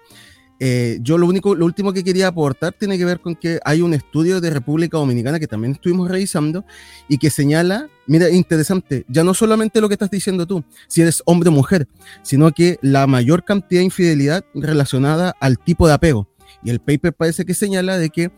eh, 0.61 0.99
yo 1.03 1.19
lo 1.19 1.27
único, 1.27 1.55
lo 1.55 1.67
último 1.67 1.93
que 1.93 2.05
quería 2.05 2.29
aportar 2.29 2.73
tiene 2.79 2.97
que 2.97 3.05
ver 3.05 3.21
con 3.21 3.35
que 3.35 3.59
hay 3.65 3.83
un 3.83 3.93
estudio 3.93 4.41
de 4.41 4.51
República 4.51 4.97
Dominicana 4.97 5.41
que 5.41 5.49
también 5.49 5.73
estuvimos 5.73 6.09
revisando 6.09 6.65
y 7.09 7.19
que 7.19 7.29
señala, 7.29 7.89
mira, 8.07 8.31
interesante, 8.31 9.05
ya 9.09 9.25
no 9.25 9.35
solamente 9.35 9.81
lo 9.81 9.89
que 9.89 9.95
estás 9.95 10.11
diciendo 10.11 10.47
tú, 10.47 10.65
si 10.87 11.03
eres 11.03 11.23
hombre 11.27 11.49
o 11.49 11.53
mujer, 11.53 11.89
sino 12.23 12.53
que 12.53 12.79
la 12.83 13.07
mayor 13.07 13.45
cantidad 13.45 13.81
de 13.81 13.87
infidelidad 13.87 14.45
relacionada 14.55 15.35
al 15.41 15.59
tipo 15.59 15.89
de 15.89 15.95
apego. 15.95 16.29
Y 16.65 16.71
el 16.71 16.81
paper 16.81 17.13
parece 17.13 17.45
que 17.45 17.55
señala 17.55 17.99
de 17.99 18.11
que 18.11 18.33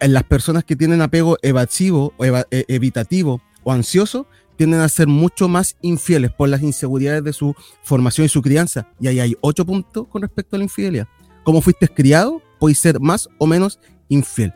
en 0.00 0.12
las 0.14 0.22
personas 0.24 0.64
que 0.64 0.76
tienen 0.76 1.02
apego 1.02 1.36
evasivo 1.42 2.14
o 2.16 2.24
eva- 2.24 2.46
eh, 2.50 2.64
evitativo 2.68 3.42
o 3.64 3.72
ansioso 3.72 4.26
tienden 4.56 4.80
a 4.80 4.88
ser 4.88 5.06
mucho 5.08 5.48
más 5.48 5.76
infieles 5.82 6.32
por 6.32 6.48
las 6.48 6.62
inseguridades 6.62 7.22
de 7.24 7.32
su 7.32 7.54
formación 7.82 8.24
y 8.24 8.28
su 8.28 8.40
crianza. 8.42 8.88
Y 9.00 9.08
ahí 9.08 9.20
hay 9.20 9.36
ocho 9.40 9.64
puntos 9.66 10.06
con 10.08 10.22
respecto 10.22 10.56
a 10.56 10.58
la 10.58 10.64
infidelidad. 10.64 11.06
Cómo 11.44 11.60
fuiste 11.60 11.88
criado, 11.88 12.42
puedes 12.58 12.78
ser 12.78 13.00
más 13.00 13.28
o 13.38 13.46
menos 13.46 13.78
infiel. 14.08 14.52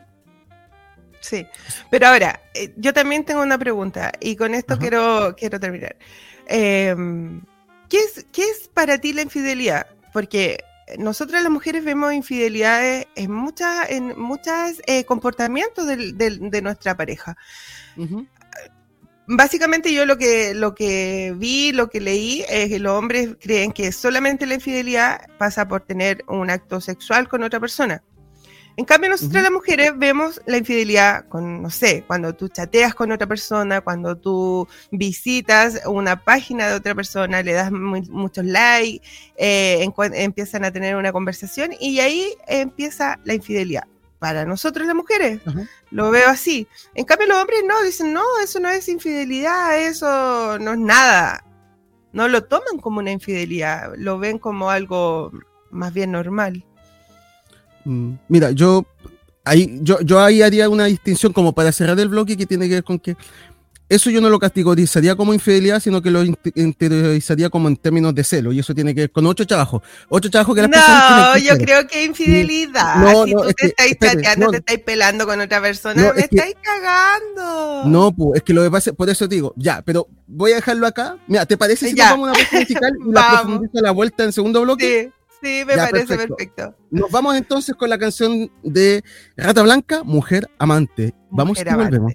Sí, 1.21 1.45
pero 1.89 2.07
ahora, 2.07 2.41
eh, 2.53 2.73
yo 2.77 2.93
también 2.93 3.23
tengo 3.23 3.41
una 3.41 3.57
pregunta 3.57 4.11
y 4.19 4.35
con 4.35 4.53
esto 4.53 4.73
Ajá. 4.73 4.81
quiero, 4.81 5.35
quiero 5.37 5.57
terminar. 5.59 5.95
Em, 6.47 7.41
¿qué, 7.87 7.97
es, 7.99 8.25
¿Qué 8.33 8.43
es 8.43 8.69
para 8.73 8.97
ti 8.97 9.13
la 9.13 9.21
infidelidad? 9.21 9.87
Porque 10.11 10.57
nosotras 10.97 11.43
las 11.43 11.51
mujeres 11.51 11.83
vemos 11.83 12.13
infidelidades 12.13 13.07
en 13.15 13.31
muchas 13.31 13.89
en 13.89 14.19
muchos 14.19 14.81
comportamientos 15.07 15.87
del- 15.87 16.17
del- 16.17 16.49
de 16.49 16.61
nuestra 16.61 16.95
pareja. 16.95 17.35
Básicamente 19.25 19.93
yo 19.93 20.05
lo 20.05 20.17
que, 20.17 20.53
lo 20.53 20.75
que 20.75 21.33
vi, 21.37 21.71
lo 21.71 21.89
que 21.89 22.01
leí, 22.01 22.43
es 22.49 22.67
que 22.69 22.79
los 22.79 22.91
hombres 22.91 23.37
creen 23.39 23.71
que 23.71 23.91
solamente 23.93 24.45
la 24.45 24.55
infidelidad 24.55 25.27
pasa 25.37 25.65
por 25.65 25.81
tener 25.81 26.25
un 26.27 26.49
acto 26.49 26.81
sexual 26.81 27.29
con 27.29 27.41
otra 27.43 27.59
persona. 27.61 28.03
En 28.75 28.85
cambio, 28.85 29.09
nosotras 29.11 29.35
Ujú. 29.35 29.43
las 29.43 29.51
mujeres 29.51 29.91
vemos 29.97 30.41
la 30.47 30.57
infidelidad 30.57 31.27
con, 31.27 31.61
no 31.61 31.69
sé, 31.69 32.03
cuando 32.07 32.33
tú 32.33 32.47
chateas 32.47 32.95
con 32.95 33.11
otra 33.11 33.27
persona, 33.27 33.81
cuando 33.81 34.15
tú 34.15 34.67
visitas 34.89 35.81
una 35.85 36.15
página 36.23 36.67
de 36.67 36.73
otra 36.75 36.95
persona, 36.95 37.43
le 37.43 37.53
das 37.53 37.71
mu- 37.71 38.01
muchos 38.09 38.43
likes, 38.45 39.05
eh, 39.37 39.87
empiezan 40.13 40.65
a 40.65 40.71
tener 40.71 40.95
una 40.95 41.11
conversación 41.11 41.71
y 41.79 41.99
ahí 41.99 42.33
empieza 42.47 43.19
la 43.25 43.35
infidelidad. 43.35 43.83
Para 44.17 44.45
nosotros 44.45 44.87
las 44.87 44.95
mujeres, 44.95 45.41
lo 45.91 46.09
veo 46.09 46.29
así. 46.29 46.65
En 46.95 47.03
cambio, 47.03 47.27
los 47.27 47.37
hombres 47.37 47.59
no, 47.67 47.83
dicen, 47.83 48.13
no, 48.13 48.23
eso 48.41 48.59
no 48.59 48.69
es 48.69 48.87
infidelidad, 48.87 49.77
eso 49.81 50.57
no 50.59 50.71
es 50.73 50.79
nada. 50.79 51.43
No 52.13 52.27
lo 52.29 52.43
toman 52.45 52.77
como 52.81 52.99
una 52.99 53.11
infidelidad, 53.11 53.91
lo 53.97 54.17
ven 54.19 54.39
como 54.39 54.69
algo 54.69 55.31
más 55.71 55.93
bien 55.93 56.11
normal. 56.11 56.65
Mm, 57.85 58.13
Mira, 58.29 58.51
yo 58.51 58.85
ahí, 59.45 59.79
yo, 59.81 59.99
yo 60.01 60.19
ahí 60.21 60.41
haría 60.41 60.69
una 60.69 60.85
distinción 60.85 61.33
como 61.33 61.53
para 61.53 61.71
cerrar 61.71 61.99
el 61.99 62.09
bloque 62.09 62.37
que 62.37 62.45
tiene 62.45 62.67
que 62.67 62.75
ver 62.75 62.83
con 62.83 62.99
que 62.99 63.15
eso 63.89 64.09
yo 64.09 64.21
no 64.21 64.29
lo 64.29 64.39
categorizaría 64.39 65.15
como 65.15 65.33
infidelidad, 65.35 65.79
sino 65.79 66.01
que 66.01 66.09
lo 66.09 66.23
inte- 66.23 66.51
interiorizaría 66.55 67.49
como 67.49 67.67
en 67.67 67.75
términos 67.75 68.15
de 68.15 68.23
celo. 68.23 68.51
Y 68.51 68.57
eso 68.59 68.73
tiene 68.73 68.95
que 68.95 69.01
ver 69.01 69.11
con 69.11 69.25
otro 69.27 69.45
trabajo. 69.45 69.83
Otro 70.09 70.31
trabajo 70.31 70.55
que 70.55 70.61
las 70.61 70.69
personas 70.71 71.11
No, 71.11 71.33
tienen 71.33 71.43
que 71.43 71.47
yo 71.49 71.65
creo 71.65 71.87
que 71.87 72.03
infidelidad. 72.05 72.95
No, 72.95 73.25
si 73.25 73.35
no, 73.35 73.41
tú 73.43 73.49
es 73.49 73.55
te 73.55 73.61
que, 73.61 73.67
estáis 73.67 73.91
espere, 73.91 74.13
chateando, 74.15 74.45
no. 74.47 74.51
te 74.51 74.57
estáis 74.59 74.79
pelando 74.79 75.27
con 75.27 75.39
otra 75.41 75.61
persona, 75.61 76.01
No, 76.01 76.13
me 76.13 76.21
es 76.21 76.29
que- 76.29 76.35
estáis 76.37 76.55
cagando. 76.63 77.83
No, 77.85 78.11
pues, 78.15 78.37
es 78.37 78.43
que 78.43 78.53
lo 78.53 78.63
que 78.63 78.71
pasa, 78.71 78.93
por 78.93 79.09
eso 79.09 79.27
digo, 79.27 79.53
ya, 79.57 79.81
pero 79.83 80.07
voy 80.27 80.53
a 80.53 80.55
dejarlo 80.55 80.87
acá. 80.87 81.17
Mira, 81.27 81.45
¿te 81.45 81.57
parece 81.57 81.89
si 81.89 81.95
Ya. 81.95 82.15
nos 82.15 82.19
vamos 82.19 82.29
a 82.29 82.31
una 82.31 82.39
pausa 82.49 82.59
musical 82.59 82.93
y 83.05 83.11
la 83.11 83.27
profundiza 83.43 83.81
la 83.81 83.91
vuelta 83.91 84.23
en 84.23 84.33
segundo 84.33 84.61
bloque? 84.61 85.11
Sí, 85.13 85.22
sí, 85.43 85.63
me 85.65 85.75
Ya, 85.75 85.89
parece 85.89 86.07
perfecto. 86.07 86.35
perfecto. 86.35 86.75
Nos 86.91 87.11
vamos 87.11 87.35
entonces 87.35 87.75
con 87.75 87.89
la 87.89 87.97
canción 87.97 88.51
de 88.63 89.03
Rata 89.37 89.61
Blanca, 89.63 90.03
Mujer 90.03 90.49
Amante. 90.57 91.13
Vamos 91.29 91.59
Mujer 91.59 91.67
y 91.67 91.75
volvemos. 91.75 92.13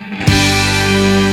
amante. 0.00 1.31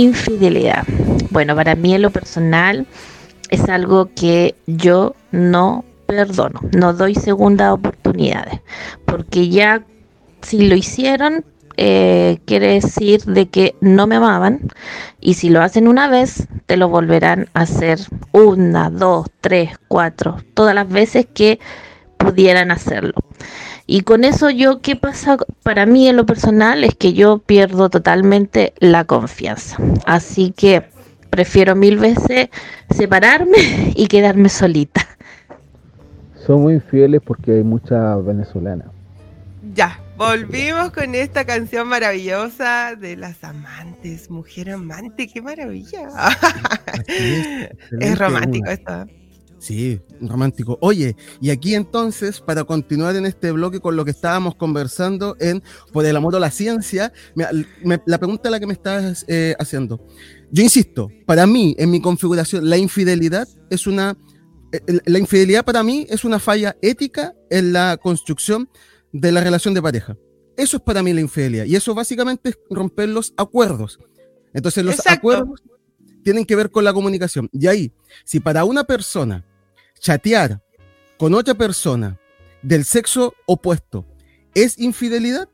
Infidelidad. 0.00 0.84
Bueno, 1.30 1.54
para 1.54 1.74
mí 1.74 1.94
en 1.94 2.02
lo 2.02 2.10
personal 2.10 2.86
es 3.50 3.68
algo 3.68 4.10
que 4.14 4.54
yo 4.66 5.14
no 5.32 5.84
perdono, 6.06 6.60
no 6.76 6.92
doy 6.92 7.14
segunda 7.14 7.72
oportunidades, 7.72 8.60
porque 9.04 9.48
ya 9.48 9.84
si 10.42 10.66
lo 10.66 10.74
hicieron, 10.74 11.44
eh, 11.76 12.40
quiere 12.46 12.74
decir 12.74 13.22
de 13.24 13.48
que 13.48 13.74
no 13.80 14.06
me 14.06 14.16
amaban 14.16 14.60
y 15.20 15.34
si 15.34 15.50
lo 15.50 15.62
hacen 15.62 15.88
una 15.88 16.08
vez, 16.08 16.48
te 16.66 16.76
lo 16.76 16.88
volverán 16.88 17.48
a 17.54 17.60
hacer 17.60 18.00
una, 18.32 18.90
dos, 18.90 19.28
tres, 19.40 19.78
cuatro, 19.88 20.38
todas 20.54 20.74
las 20.74 20.88
veces 20.88 21.26
que 21.32 21.58
pudieran 22.18 22.70
hacerlo. 22.70 23.14
Y 23.92 24.02
con 24.02 24.22
eso 24.22 24.50
yo, 24.50 24.80
¿qué 24.80 24.94
pasa 24.94 25.36
para 25.64 25.84
mí 25.84 26.06
en 26.06 26.14
lo 26.14 26.24
personal? 26.24 26.84
Es 26.84 26.94
que 26.94 27.12
yo 27.12 27.38
pierdo 27.38 27.90
totalmente 27.90 28.72
la 28.78 29.02
confianza. 29.04 29.78
Así 30.06 30.54
que 30.56 30.84
prefiero 31.28 31.74
mil 31.74 31.98
veces 31.98 32.50
separarme 32.90 33.58
y 33.96 34.06
quedarme 34.06 34.48
solita. 34.48 35.04
Son 36.46 36.62
muy 36.62 36.74
infieles 36.74 37.20
porque 37.26 37.50
hay 37.50 37.64
muchas 37.64 38.24
venezolanas. 38.24 38.86
Ya, 39.74 40.00
volvimos 40.16 40.92
con 40.92 41.16
esta 41.16 41.44
canción 41.44 41.88
maravillosa 41.88 42.94
de 42.94 43.16
las 43.16 43.42
amantes, 43.42 44.30
mujer 44.30 44.70
amante, 44.70 45.26
qué 45.26 45.42
maravilla. 45.42 46.06
es, 47.08 47.70
es 47.98 48.18
romántico 48.20 48.70
esto. 48.70 49.08
Sí, 49.60 50.00
romántico. 50.22 50.78
Oye, 50.80 51.16
y 51.38 51.50
aquí 51.50 51.74
entonces, 51.74 52.40
para 52.40 52.64
continuar 52.64 53.14
en 53.16 53.26
este 53.26 53.52
bloque 53.52 53.78
con 53.78 53.94
lo 53.94 54.06
que 54.06 54.10
estábamos 54.10 54.54
conversando 54.54 55.36
en 55.38 55.62
Por 55.92 56.06
el 56.06 56.16
amor 56.16 56.34
a 56.34 56.40
la 56.40 56.50
ciencia, 56.50 57.12
me, 57.34 57.44
me, 57.84 58.00
la 58.06 58.16
pregunta 58.16 58.48
la 58.48 58.58
que 58.58 58.66
me 58.66 58.72
estás 58.72 59.26
eh, 59.28 59.54
haciendo. 59.58 60.02
Yo 60.50 60.62
insisto, 60.62 61.10
para 61.26 61.46
mí, 61.46 61.76
en 61.78 61.90
mi 61.90 62.00
configuración, 62.00 62.68
la 62.68 62.78
infidelidad 62.78 63.46
es 63.68 63.86
una. 63.86 64.16
La 65.04 65.18
infidelidad 65.18 65.64
para 65.64 65.82
mí 65.82 66.06
es 66.08 66.24
una 66.24 66.38
falla 66.38 66.76
ética 66.80 67.34
en 67.50 67.72
la 67.72 67.98
construcción 68.00 68.68
de 69.12 69.32
la 69.32 69.42
relación 69.42 69.74
de 69.74 69.82
pareja. 69.82 70.16
Eso 70.56 70.78
es 70.78 70.82
para 70.82 71.02
mí 71.02 71.12
la 71.12 71.20
infidelidad. 71.20 71.64
Y 71.64 71.76
eso 71.76 71.94
básicamente 71.94 72.50
es 72.50 72.58
romper 72.70 73.08
los 73.08 73.34
acuerdos. 73.36 73.98
Entonces, 74.54 74.84
los 74.84 74.94
Exacto. 74.94 75.18
acuerdos 75.18 75.60
tienen 76.22 76.46
que 76.46 76.56
ver 76.56 76.70
con 76.70 76.84
la 76.84 76.92
comunicación. 76.92 77.48
Y 77.52 77.66
ahí, 77.66 77.92
si 78.24 78.40
para 78.40 78.64
una 78.64 78.84
persona 78.84 79.44
chatear 80.00 80.60
con 81.18 81.34
otra 81.34 81.54
persona 81.54 82.18
del 82.62 82.84
sexo 82.84 83.34
opuesto 83.46 84.04
es 84.54 84.78
infidelidad, 84.78 85.48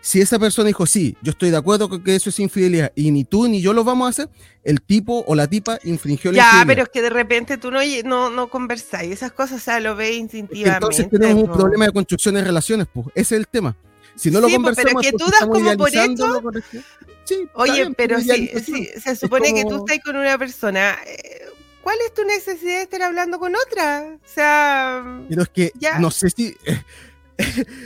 si 0.00 0.20
esa 0.20 0.38
persona 0.38 0.66
dijo, 0.66 0.84
sí, 0.84 1.16
yo 1.22 1.30
estoy 1.30 1.50
de 1.50 1.56
acuerdo 1.56 1.88
con 1.88 2.02
que 2.02 2.14
eso 2.14 2.28
es 2.28 2.38
infidelidad 2.38 2.92
y 2.94 3.10
ni 3.10 3.24
tú 3.24 3.48
ni 3.48 3.62
yo 3.62 3.72
lo 3.72 3.84
vamos 3.84 4.06
a 4.06 4.10
hacer, 4.10 4.28
el 4.62 4.82
tipo 4.82 5.24
o 5.26 5.34
la 5.34 5.46
tipa 5.46 5.78
infringió 5.84 6.30
la 6.32 6.36
Ya, 6.36 6.42
infidelidad. 6.44 6.66
pero 6.66 6.82
es 6.82 6.88
que 6.90 7.02
de 7.02 7.10
repente 7.10 7.56
tú 7.56 7.70
no, 7.70 7.80
no, 8.04 8.28
no 8.28 8.50
conversáis, 8.50 9.12
esas 9.12 9.32
cosas, 9.32 9.62
o 9.62 9.64
sea, 9.64 9.80
lo 9.80 9.96
ves 9.96 10.16
instintivamente. 10.16 10.76
Entonces 10.76 11.08
tenemos 11.08 11.44
un 11.44 11.52
problema 11.52 11.86
de 11.86 11.92
construcción 11.92 12.34
de 12.34 12.44
relaciones, 12.44 12.86
pues. 12.92 13.06
Ese 13.14 13.36
es 13.36 13.40
el 13.40 13.48
tema. 13.48 13.76
Si 14.16 14.30
no 14.30 14.40
lo 14.40 14.48
Sí, 14.48 14.54
pero 14.56 14.64
conversamos, 14.64 15.04
es 15.04 15.10
que 15.10 15.16
tú 15.16 15.24
das 15.30 15.46
como 15.46 15.76
por 15.76 15.88
hecho-. 15.88 16.42
Sí, 17.24 17.48
Oye, 17.54 17.72
bien, 17.72 17.94
pero 17.94 18.20
si, 18.20 18.48
se 19.02 19.16
supone 19.16 19.54
que 19.54 19.64
tú 19.64 19.76
estás 19.76 20.04
con 20.04 20.16
una 20.16 20.36
persona, 20.36 20.98
eh, 21.06 21.43
¿cuál 21.84 21.98
es 22.04 22.12
tu 22.14 22.24
necesidad 22.24 22.78
de 22.78 22.82
estar 22.82 23.02
hablando 23.02 23.38
con 23.38 23.54
otra? 23.54 24.16
O 24.24 24.28
sea, 24.28 25.04
Pero 25.28 25.42
es 25.42 25.48
que 25.50 25.70
Ya. 25.76 25.98
no 26.00 26.10
sé 26.10 26.30
si. 26.30 26.56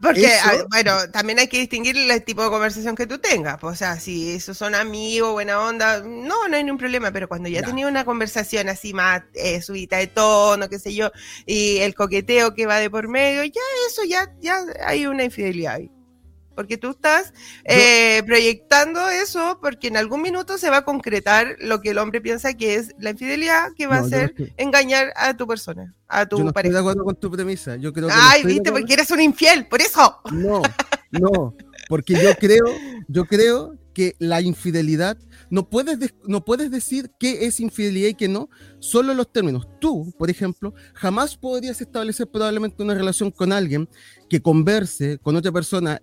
porque, 0.00 0.26
eso- 0.26 0.42
ah, 0.44 0.64
bueno, 0.70 1.10
también 1.10 1.38
hay 1.40 1.48
que 1.48 1.58
distinguir 1.58 1.96
el 1.96 2.24
tipo 2.24 2.42
de 2.44 2.50
conversación 2.50 2.94
que 2.94 3.06
tú 3.06 3.18
tengas. 3.18 3.58
pues, 3.58 3.72
O 3.72 3.76
sea, 3.76 3.98
si 3.98 4.30
esos 4.32 4.56
son 4.58 4.74
amigos, 4.74 5.32
buena 5.32 5.60
onda, 5.60 6.00
no, 6.00 6.46
no 6.48 6.56
hay 6.56 6.62
ningún 6.62 6.78
problema. 6.78 7.10
Pero 7.10 7.28
cuando 7.28 7.48
ya 7.48 7.60
Ya. 7.62 7.66
tenía 7.66 7.86
una 7.88 8.04
conversación 8.04 8.68
así 8.68 8.92
más 8.94 9.22
eh, 9.34 9.60
subida 9.62 9.96
de 9.96 10.06
tono, 10.08 10.68
qué 10.68 10.78
sé 10.78 10.94
yo, 10.94 11.10
y 11.46 11.78
el 11.78 11.94
coqueteo 11.94 12.54
que 12.54 12.66
va 12.66 12.76
de 12.78 12.90
por 12.90 13.08
medio, 13.08 13.42
ya 13.44 13.60
eso, 13.88 14.02
ya, 14.04 14.32
ya 14.40 14.58
hay 14.84 15.06
una 15.06 15.24
infidelidad 15.24 15.74
ahí. 15.76 15.90
Porque 16.58 16.76
tú 16.76 16.90
estás 16.90 17.32
eh, 17.62 18.20
proyectando 18.26 19.08
eso 19.08 19.60
porque 19.62 19.86
en 19.86 19.96
algún 19.96 20.22
minuto 20.22 20.58
se 20.58 20.70
va 20.70 20.78
a 20.78 20.84
concretar 20.84 21.54
lo 21.60 21.80
que 21.80 21.90
el 21.90 21.98
hombre 21.98 22.20
piensa 22.20 22.52
que 22.54 22.74
es 22.74 22.96
la 22.98 23.10
infidelidad, 23.10 23.68
que 23.76 23.86
va 23.86 23.98
No, 23.98 24.00
a 24.00 24.02
no 24.02 24.08
ser 24.08 24.30
estoy- 24.30 24.52
engañar 24.56 25.12
a 25.14 25.36
tu 25.36 25.46
persona, 25.46 25.94
a 26.08 26.26
tu 26.26 26.38
Yo 26.38 26.42
no 26.42 26.48
estoy 26.50 26.54
pareja. 26.54 26.72
de 26.74 26.80
acuerdo 26.80 27.04
con 27.04 27.14
tu 27.14 27.30
premisa. 27.30 27.76
Yo 27.76 27.92
creo 27.92 28.08
que 28.08 28.14
no 28.14 28.20
Ay, 28.20 28.42
viste, 28.42 28.72
porque 28.72 28.92
eres 28.94 29.08
un 29.12 29.20
infiel, 29.20 29.68
por 29.68 29.80
eso. 29.80 30.16
No, 30.32 30.60
no, 31.12 31.54
porque 31.88 32.14
yo 32.14 32.34
creo, 32.34 32.64
yo 33.06 33.24
creo 33.26 33.76
que 33.94 34.16
la 34.18 34.40
infidelidad 34.40 35.16
no 35.50 35.68
puedes, 35.70 35.98
des- 35.98 36.14
no 36.24 36.44
puedes 36.44 36.70
decir 36.72 37.10
qué 37.20 37.46
es 37.46 37.58
infidelidad 37.60 38.08
y 38.08 38.14
qué 38.14 38.28
no, 38.28 38.48
solo 38.80 39.14
los 39.14 39.32
términos. 39.32 39.66
Tú, 39.80 40.12
por 40.18 40.28
ejemplo, 40.28 40.74
jamás 40.94 41.36
podrías 41.36 41.80
establecer 41.80 42.26
probablemente 42.28 42.82
una 42.82 42.94
relación 42.94 43.30
con 43.30 43.52
alguien 43.52 43.88
que 44.28 44.42
converse 44.42 45.18
con 45.18 45.36
otra 45.36 45.50
persona 45.52 46.00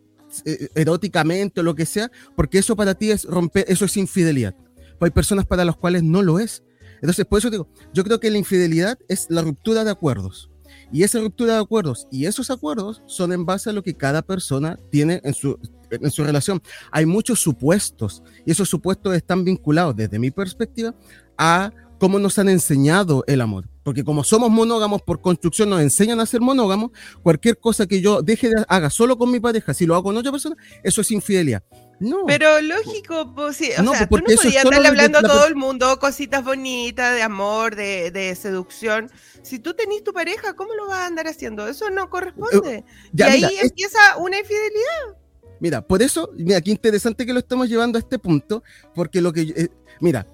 eróticamente 0.76 1.62
o 1.62 1.64
lo 1.64 1.76
que 1.76 1.86
sea, 1.86 2.12
porque 2.36 2.58
eso 2.58 2.76
para 2.76 2.96
ti 2.96 3.12
es 3.12 3.26
romper, 3.26 3.66
eso 3.68 3.86
es 3.86 3.98
infidelidad. 3.98 4.56
Pues 5.00 5.10
hay 5.10 5.14
personas 5.14 5.46
para 5.46 5.66
las 5.66 5.76
cuales 5.76 6.04
no 6.04 6.22
lo 6.22 6.40
es. 6.40 6.64
Entonces, 6.96 7.26
por 7.26 7.40
eso 7.40 7.50
digo, 7.50 7.68
yo 7.94 8.04
creo 8.04 8.20
que 8.20 8.32
la 8.32 8.38
infidelidad 8.38 8.98
es 9.08 9.28
la 9.30 9.42
ruptura 9.42 9.84
de 9.84 9.92
acuerdos. 9.92 10.50
Y 10.92 11.04
esa 11.04 11.20
ruptura 11.20 11.54
de 11.54 11.60
acuerdos 11.60 12.08
y 12.12 12.26
esos 12.26 12.50
acuerdos 12.50 13.02
son 13.06 13.32
en 13.34 13.46
base 13.46 13.70
a 13.70 13.74
lo 13.74 13.84
que 13.84 13.96
cada 13.96 14.22
persona 14.22 14.80
tiene 14.92 15.22
en 15.24 15.34
su, 15.34 15.60
en 15.90 16.12
su 16.12 16.24
relación. 16.24 16.62
Hay 16.92 17.06
muchos 17.06 17.40
supuestos 17.40 18.24
y 18.46 18.52
esos 18.52 18.70
supuestos 18.70 19.16
están 19.16 19.44
vinculados 19.44 19.96
desde 19.96 20.20
mi 20.20 20.32
perspectiva 20.32 20.96
a 21.38 21.72
cómo 22.00 22.20
nos 22.20 22.40
han 22.40 22.50
enseñado 22.50 23.24
el 23.28 23.42
amor. 23.42 23.68
Porque 23.86 24.04
como 24.04 24.24
somos 24.24 24.50
monógamos 24.50 25.04
por 25.04 25.22
construcción, 25.22 25.70
nos 25.70 25.80
enseñan 25.80 26.20
a 26.20 26.26
ser 26.26 26.42
monógamos, 26.42 26.90
cualquier 27.22 27.60
cosa 27.60 27.86
que 27.86 28.02
yo 28.02 28.24
deje 28.24 28.50
de 28.50 28.66
haga 28.68 28.90
solo 28.90 29.16
con 29.16 29.30
mi 29.30 29.40
pareja, 29.40 29.76
si 29.76 29.86
lo 29.86 29.94
hago 29.94 30.06
con 30.06 30.18
otra 30.18 30.32
persona, 30.32 30.56
eso 30.84 31.02
es 31.02 31.12
infidelidad. 31.12 31.62
No. 32.00 32.26
Pero 32.26 32.60
lógico, 32.62 33.32
pues 33.36 33.58
sí, 33.58 33.70
o 33.78 33.84
No, 33.84 33.92
sea, 33.92 34.10
pues, 34.10 34.22
tú 34.24 34.26
porque 34.26 34.34
no 34.36 34.42
podías 34.42 34.64
que 34.66 34.88
hablando 34.88 35.20
a 35.20 35.22
todo 35.22 35.46
el 35.46 35.56
mundo 35.56 36.00
cositas 36.00 36.44
bonitas 36.44 37.14
de 37.14 37.22
amor, 37.22 37.76
de, 37.76 38.10
de 38.10 38.34
seducción. 38.34 39.12
Si 39.44 39.60
tú 39.60 39.76
tenés 39.76 40.04
tu 40.04 40.14
pareja, 40.14 40.56
¿cómo 40.56 40.74
lo 40.74 40.88
vas 40.88 41.02
a 41.02 41.06
andar 41.06 41.28
haciendo? 41.28 41.68
Eso 41.68 41.92
no 41.92 42.10
corresponde. 42.10 42.84
ya, 43.14 43.38
y 43.38 43.44
ahí 43.44 43.56
es- 43.58 43.66
empieza 43.70 44.00
una 44.18 44.40
infidelidad. 44.40 45.16
Mira, 45.60 45.86
por 45.86 46.02
eso, 46.02 46.32
mira, 46.36 46.60
qué 46.60 46.72
interesante 46.72 47.24
que 47.24 47.34
lo 47.34 47.40
estamos 47.40 47.70
llevando 47.70 47.98
a 47.98 48.02
este 48.02 48.18
punto, 48.18 48.64
porque 48.96 49.22
lo 49.22 49.32
que, 49.32 49.42
eh, 49.42 49.70
mira, 50.02 50.26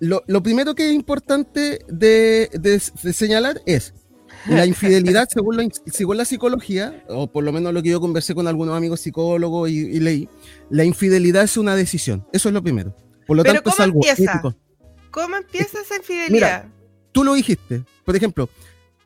lo, 0.00 0.22
lo 0.26 0.42
primero 0.42 0.74
que 0.74 0.88
es 0.88 0.94
importante 0.94 1.80
de, 1.88 2.48
de- 2.52 2.82
de 3.02 3.12
señalar 3.12 3.60
es 3.66 3.94
la 4.48 4.66
infidelidad, 4.66 5.28
según 5.32 5.56
la, 5.56 5.68
según 5.86 6.16
la 6.16 6.24
psicología, 6.24 7.04
o 7.08 7.26
por 7.26 7.44
lo 7.44 7.52
menos 7.52 7.72
lo 7.72 7.82
que 7.82 7.90
yo 7.90 8.00
conversé 8.00 8.34
con 8.34 8.46
algunos 8.46 8.76
amigos 8.76 9.00
psicólogos 9.00 9.70
y, 9.70 9.78
y 9.80 10.00
leí, 10.00 10.28
la 10.70 10.84
infidelidad 10.84 11.44
es 11.44 11.56
una 11.56 11.74
decisión, 11.76 12.26
eso 12.32 12.48
es 12.48 12.52
lo 12.54 12.62
primero. 12.62 12.94
Por 13.26 13.36
lo 13.36 13.42
Pero 13.42 13.54
tanto, 13.56 13.70
es 13.70 13.76
¿cómo 13.76 13.84
algo 13.84 14.00
empieza? 14.06 14.32
ético. 14.32 14.54
¿Cómo 15.10 15.36
empieza 15.36 15.80
esa 15.80 15.96
infidelidad? 15.96 16.66
Tú 17.12 17.24
lo 17.24 17.34
dijiste, 17.34 17.82
por 18.04 18.14
ejemplo, 18.14 18.48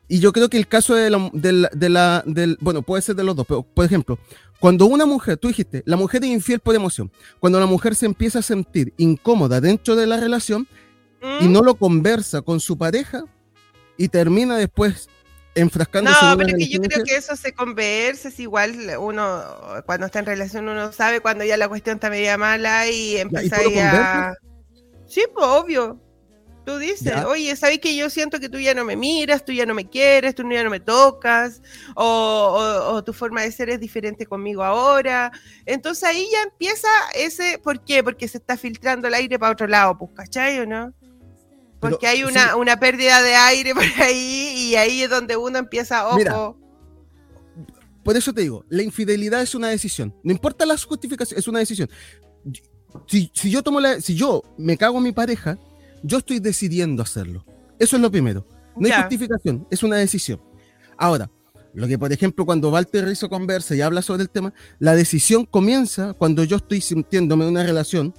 y 0.07 0.19
yo 0.19 0.33
creo 0.33 0.49
que 0.49 0.57
el 0.57 0.67
caso 0.67 0.93
de 0.93 1.09
la, 1.09 1.29
de 1.33 1.51
la- 1.53 1.69
de 1.73 1.89
la- 1.89 2.23
del, 2.27 2.57
bueno, 2.59 2.81
puede 2.81 3.01
ser 3.01 3.15
de 3.15 3.23
los 3.23 3.35
dos, 3.35 3.45
pero 3.47 3.63
por 3.63 3.85
ejemplo, 3.85 4.19
cuando 4.59 4.85
una 4.85 5.05
mujer, 5.07 5.37
tú 5.37 5.47
dijiste, 5.47 5.81
la 5.85 5.95
mujer 5.95 6.23
es 6.23 6.29
infiel 6.29 6.59
por 6.59 6.75
emoción, 6.75 7.09
cuando 7.39 7.59
la 7.59 7.65
mujer 7.65 7.95
se 7.95 8.05
empieza 8.05 8.39
a 8.39 8.41
sentir 8.43 8.93
incómoda 8.97 9.59
dentro 9.61 9.95
de 9.95 10.05
la 10.05 10.17
relación 10.17 10.67
y 11.21 11.47
¿Mm? 11.47 11.51
no 11.53 11.61
lo 11.61 11.75
conversa 11.75 12.41
con 12.41 12.59
su 12.59 12.77
pareja 12.77 13.23
y 13.97 14.07
termina 14.07 14.57
después 14.57 15.07
enfrascándose 15.53 16.23
en 16.25 16.31
No, 16.31 16.37
pero 16.37 16.49
es 16.49 16.55
que 16.55 16.69
yo 16.69 16.81
creo 16.81 17.03
que 17.03 17.15
eso 17.15 17.35
se 17.35 17.51
conversa, 17.53 18.29
es 18.29 18.39
igual 18.39 18.75
uno 18.99 19.43
cuando 19.85 20.05
está 20.05 20.19
en 20.19 20.25
relación 20.25 20.69
uno 20.69 20.91
sabe 20.91 21.19
cuando 21.19 21.43
ya 21.43 21.57
la 21.57 21.67
cuestión 21.67 21.95
está 21.95 22.09
media 22.09 22.37
mala 22.37 22.87
y 22.89 23.17
empieza 23.17 23.57
ahí 23.57 23.77
a... 23.77 24.33
Sí, 25.07 25.23
pues 25.33 25.45
obvio. 25.45 25.99
Tú 26.63 26.77
dices, 26.77 27.11
Ya. 27.15 27.27
oye, 27.27 27.55
¿sabes 27.55 27.79
que 27.79 27.95
yo 27.97 28.09
siento 28.09 28.39
que 28.39 28.47
tú 28.47 28.59
ya 28.59 28.73
no 28.75 28.85
me 28.85 28.95
miras, 28.95 29.43
tú 29.43 29.51
ya 29.51 29.65
no 29.65 29.73
me 29.73 29.89
quieres, 29.89 30.35
tú 30.35 30.43
ya 30.49 30.63
no 30.63 30.69
me 30.69 30.79
tocas, 30.79 31.61
o, 31.95 32.05
o- 32.05 32.93
o 32.93 33.03
tu 33.03 33.13
forma 33.13 33.41
de 33.41 33.51
ser 33.51 33.69
es 33.71 33.79
diferente 33.79 34.25
conmigo 34.27 34.63
ahora? 34.63 35.31
Entonces 35.65 36.03
ahí 36.03 36.27
ya 36.31 36.43
empieza 36.43 36.87
ese, 37.15 37.57
¿por 37.57 37.83
qué? 37.83 38.03
Porque 38.03 38.27
se 38.27 38.37
está 38.37 38.57
filtrando 38.57 39.07
el 39.07 39.15
aire 39.15 39.39
para 39.39 39.51
otro 39.51 39.67
lado, 39.67 39.97
pues, 39.97 40.11
¿cachai 40.15 40.59
o 40.59 40.65
no? 40.67 40.93
Pero, 41.81 41.91
Porque 41.91 42.07
hay 42.07 42.19
sí. 42.19 42.23
una, 42.23 42.55
una 42.55 42.79
pérdida 42.79 43.21
de 43.21 43.35
aire 43.35 43.73
por 43.75 43.83
ahí 43.83 44.53
y 44.55 44.75
ahí 44.75 45.01
es 45.01 45.09
donde 45.09 45.35
uno 45.35 45.57
empieza, 45.57 46.07
ojo. 46.07 46.17
Mira, 46.17 46.53
por 48.03 48.17
eso 48.17 48.33
te 48.33 48.41
digo, 48.41 48.65
la 48.69 48.83
infidelidad 48.83 49.41
es 49.41 49.53
una 49.53 49.69
decisión. 49.69 50.13
No 50.23 50.31
importa 50.31 50.65
las 50.65 50.83
justificaciones, 50.85 51.43
es 51.43 51.47
una 51.47 51.59
decisión. 51.59 51.89
Si, 53.07 53.31
si 53.33 53.51
yo 53.51 53.61
tomo 53.61 53.79
la, 53.79 54.01
si 54.01 54.15
yo 54.15 54.43
me 54.57 54.77
cago 54.77 54.97
en 54.97 55.03
mi 55.03 55.11
pareja, 55.11 55.59
yo 56.03 56.17
estoy 56.17 56.39
decidiendo 56.39 57.03
hacerlo. 57.03 57.45
Eso 57.77 57.95
es 57.95 58.01
lo 58.01 58.11
primero. 58.11 58.45
No 58.75 58.87
hay 58.87 58.93
justificación, 59.01 59.67
es 59.69 59.83
una 59.83 59.97
decisión. 59.97 60.41
Ahora, 60.97 61.29
Lo 61.73 61.87
que, 61.87 61.97
por 61.97 62.11
ejemplo, 62.11 62.45
cuando 62.45 62.69
Walter 62.69 63.05
Rizzo 63.05 63.29
conversa 63.29 63.75
y 63.75 63.81
habla 63.81 64.01
sobre 64.01 64.23
el 64.23 64.29
tema, 64.29 64.53
la 64.79 64.93
decisión 64.93 65.45
comienza 65.45 66.13
cuando 66.13 66.43
yo 66.43 66.57
estoy 66.57 66.81
sintiéndome 66.81 67.45
en 67.45 67.51
una 67.51 67.63
relación, 67.63 68.13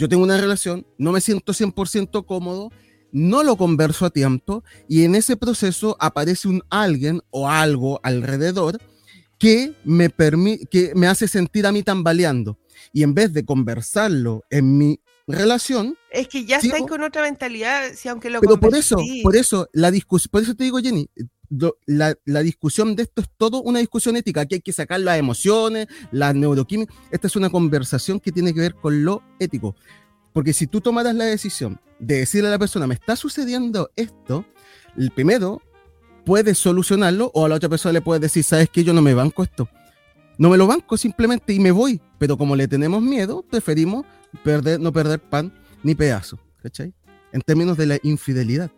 yo 0.00 0.08
tengo 0.08 0.22
una 0.22 0.40
relación, 0.40 0.86
no 0.96 1.12
me 1.12 1.20
siento 1.20 1.52
100% 1.52 2.24
cómodo, 2.24 2.72
no 3.12 3.42
lo 3.42 3.56
converso 3.56 4.06
a 4.06 4.10
tiempo 4.10 4.64
y 4.88 5.04
en 5.04 5.14
ese 5.14 5.36
proceso 5.36 5.94
aparece 6.00 6.48
un 6.48 6.62
alguien 6.70 7.20
o 7.28 7.50
algo 7.50 8.00
alrededor 8.02 8.78
que 9.38 9.74
me, 9.84 10.08
que 10.70 10.92
me 10.94 11.06
hace 11.06 11.28
sentir 11.28 11.66
a 11.66 11.72
mí 11.72 11.82
tambaleando. 11.82 12.58
Y 12.94 13.02
en 13.02 13.12
vez 13.12 13.34
de 13.34 13.44
conversarlo 13.44 14.42
en 14.48 14.78
mi 14.78 15.00
relación. 15.26 15.98
Es 16.10 16.28
que 16.28 16.46
ya 16.46 16.56
estáis 16.56 16.86
con 16.86 17.02
otra 17.02 17.20
mentalidad, 17.20 17.92
si 17.94 18.08
aunque 18.08 18.30
lo 18.30 18.40
Pero 18.40 18.58
por 18.58 18.74
eso, 18.74 18.96
por 19.22 19.36
eso, 19.36 19.68
la 19.74 19.90
discusión, 19.90 20.30
por 20.30 20.42
eso 20.42 20.54
te 20.54 20.64
digo, 20.64 20.78
Jenny, 20.78 21.10
la, 21.86 22.42
discusión 22.42 22.94
de 22.94 23.02
esto 23.02 23.22
es 23.22 23.28
todo 23.36 23.62
una 23.62 23.80
discusión 23.80 24.16
ética. 24.16 24.42
Aquí 24.42 24.56
hay 24.56 24.60
que 24.60 24.72
sacar 24.72 25.00
las 25.00 25.18
emociones, 25.18 25.88
las 26.12 26.34
neuroquímicas. 26.34 26.94
Esta 27.10 27.26
es 27.26 27.36
una 27.36 27.50
conversación 27.50 28.20
que 28.20 28.32
tiene 28.32 28.54
que 28.54 28.60
ver 28.60 28.74
con 28.74 29.04
lo 29.04 29.22
ético. 29.38 29.74
Porque 30.32 30.52
si 30.52 30.66
tú 30.66 30.80
tomaras 30.80 31.14
la 31.14 31.24
decisión 31.24 31.80
de 31.98 32.18
decirle 32.18 32.48
a 32.48 32.52
la 32.52 32.58
persona, 32.58 32.86
me 32.86 32.94
está 32.94 33.16
sucediendo 33.16 33.90
esto, 33.96 34.44
el 34.96 35.10
primero 35.10 35.60
puedes 36.24 36.58
solucionarlo 36.58 37.30
o 37.34 37.44
a 37.44 37.48
la 37.48 37.56
otra 37.56 37.68
persona 37.68 37.92
le 37.92 38.00
puedes 38.00 38.20
decir, 38.20 38.44
sabes 38.44 38.70
que 38.70 38.84
yo 38.84 38.92
no 38.92 39.02
me 39.02 39.14
banco 39.14 39.42
esto. 39.42 39.68
No 40.38 40.48
me 40.48 40.56
lo 40.56 40.66
banco 40.66 40.96
simplemente 40.96 41.52
y 41.52 41.58
me 41.58 41.70
voy. 41.70 42.00
Pero 42.18 42.38
como 42.38 42.56
le 42.56 42.68
tenemos 42.68 43.02
miedo, 43.02 43.42
preferimos 43.42 44.06
perder, 44.44 44.80
no 44.80 44.92
perder 44.92 45.20
pan 45.20 45.52
ni 45.82 45.94
pedazo. 45.94 46.38
¿Cachai? 46.62 46.94
En 47.32 47.40
términos 47.40 47.76
de 47.76 47.86
la 47.86 47.98
infidelidad. 48.02 48.70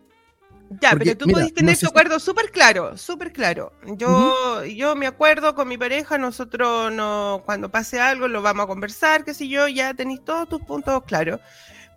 Ya, 0.81 0.91
pero 0.97 1.17
tú 1.17 1.25
pudiste 1.27 1.55
tener 1.55 1.77
tu 1.77 1.87
acuerdo 1.87 2.19
súper 2.19 2.51
claro, 2.51 2.97
súper 2.97 3.33
claro. 3.33 3.73
Yo, 3.97 4.63
yo 4.65 4.95
me 4.95 5.07
acuerdo 5.07 5.55
con 5.55 5.67
mi 5.67 5.77
pareja, 5.77 6.17
nosotros 6.17 6.91
no, 6.91 7.41
cuando 7.45 7.69
pase 7.69 7.99
algo 7.99 8.27
lo 8.27 8.41
vamos 8.41 8.65
a 8.65 8.67
conversar, 8.67 9.23
qué 9.23 9.33
sé 9.33 9.47
yo, 9.47 9.67
ya 9.67 9.93
tenéis 9.93 10.23
todos 10.23 10.47
tus 10.47 10.61
puntos 10.61 11.03
claros. 11.03 11.39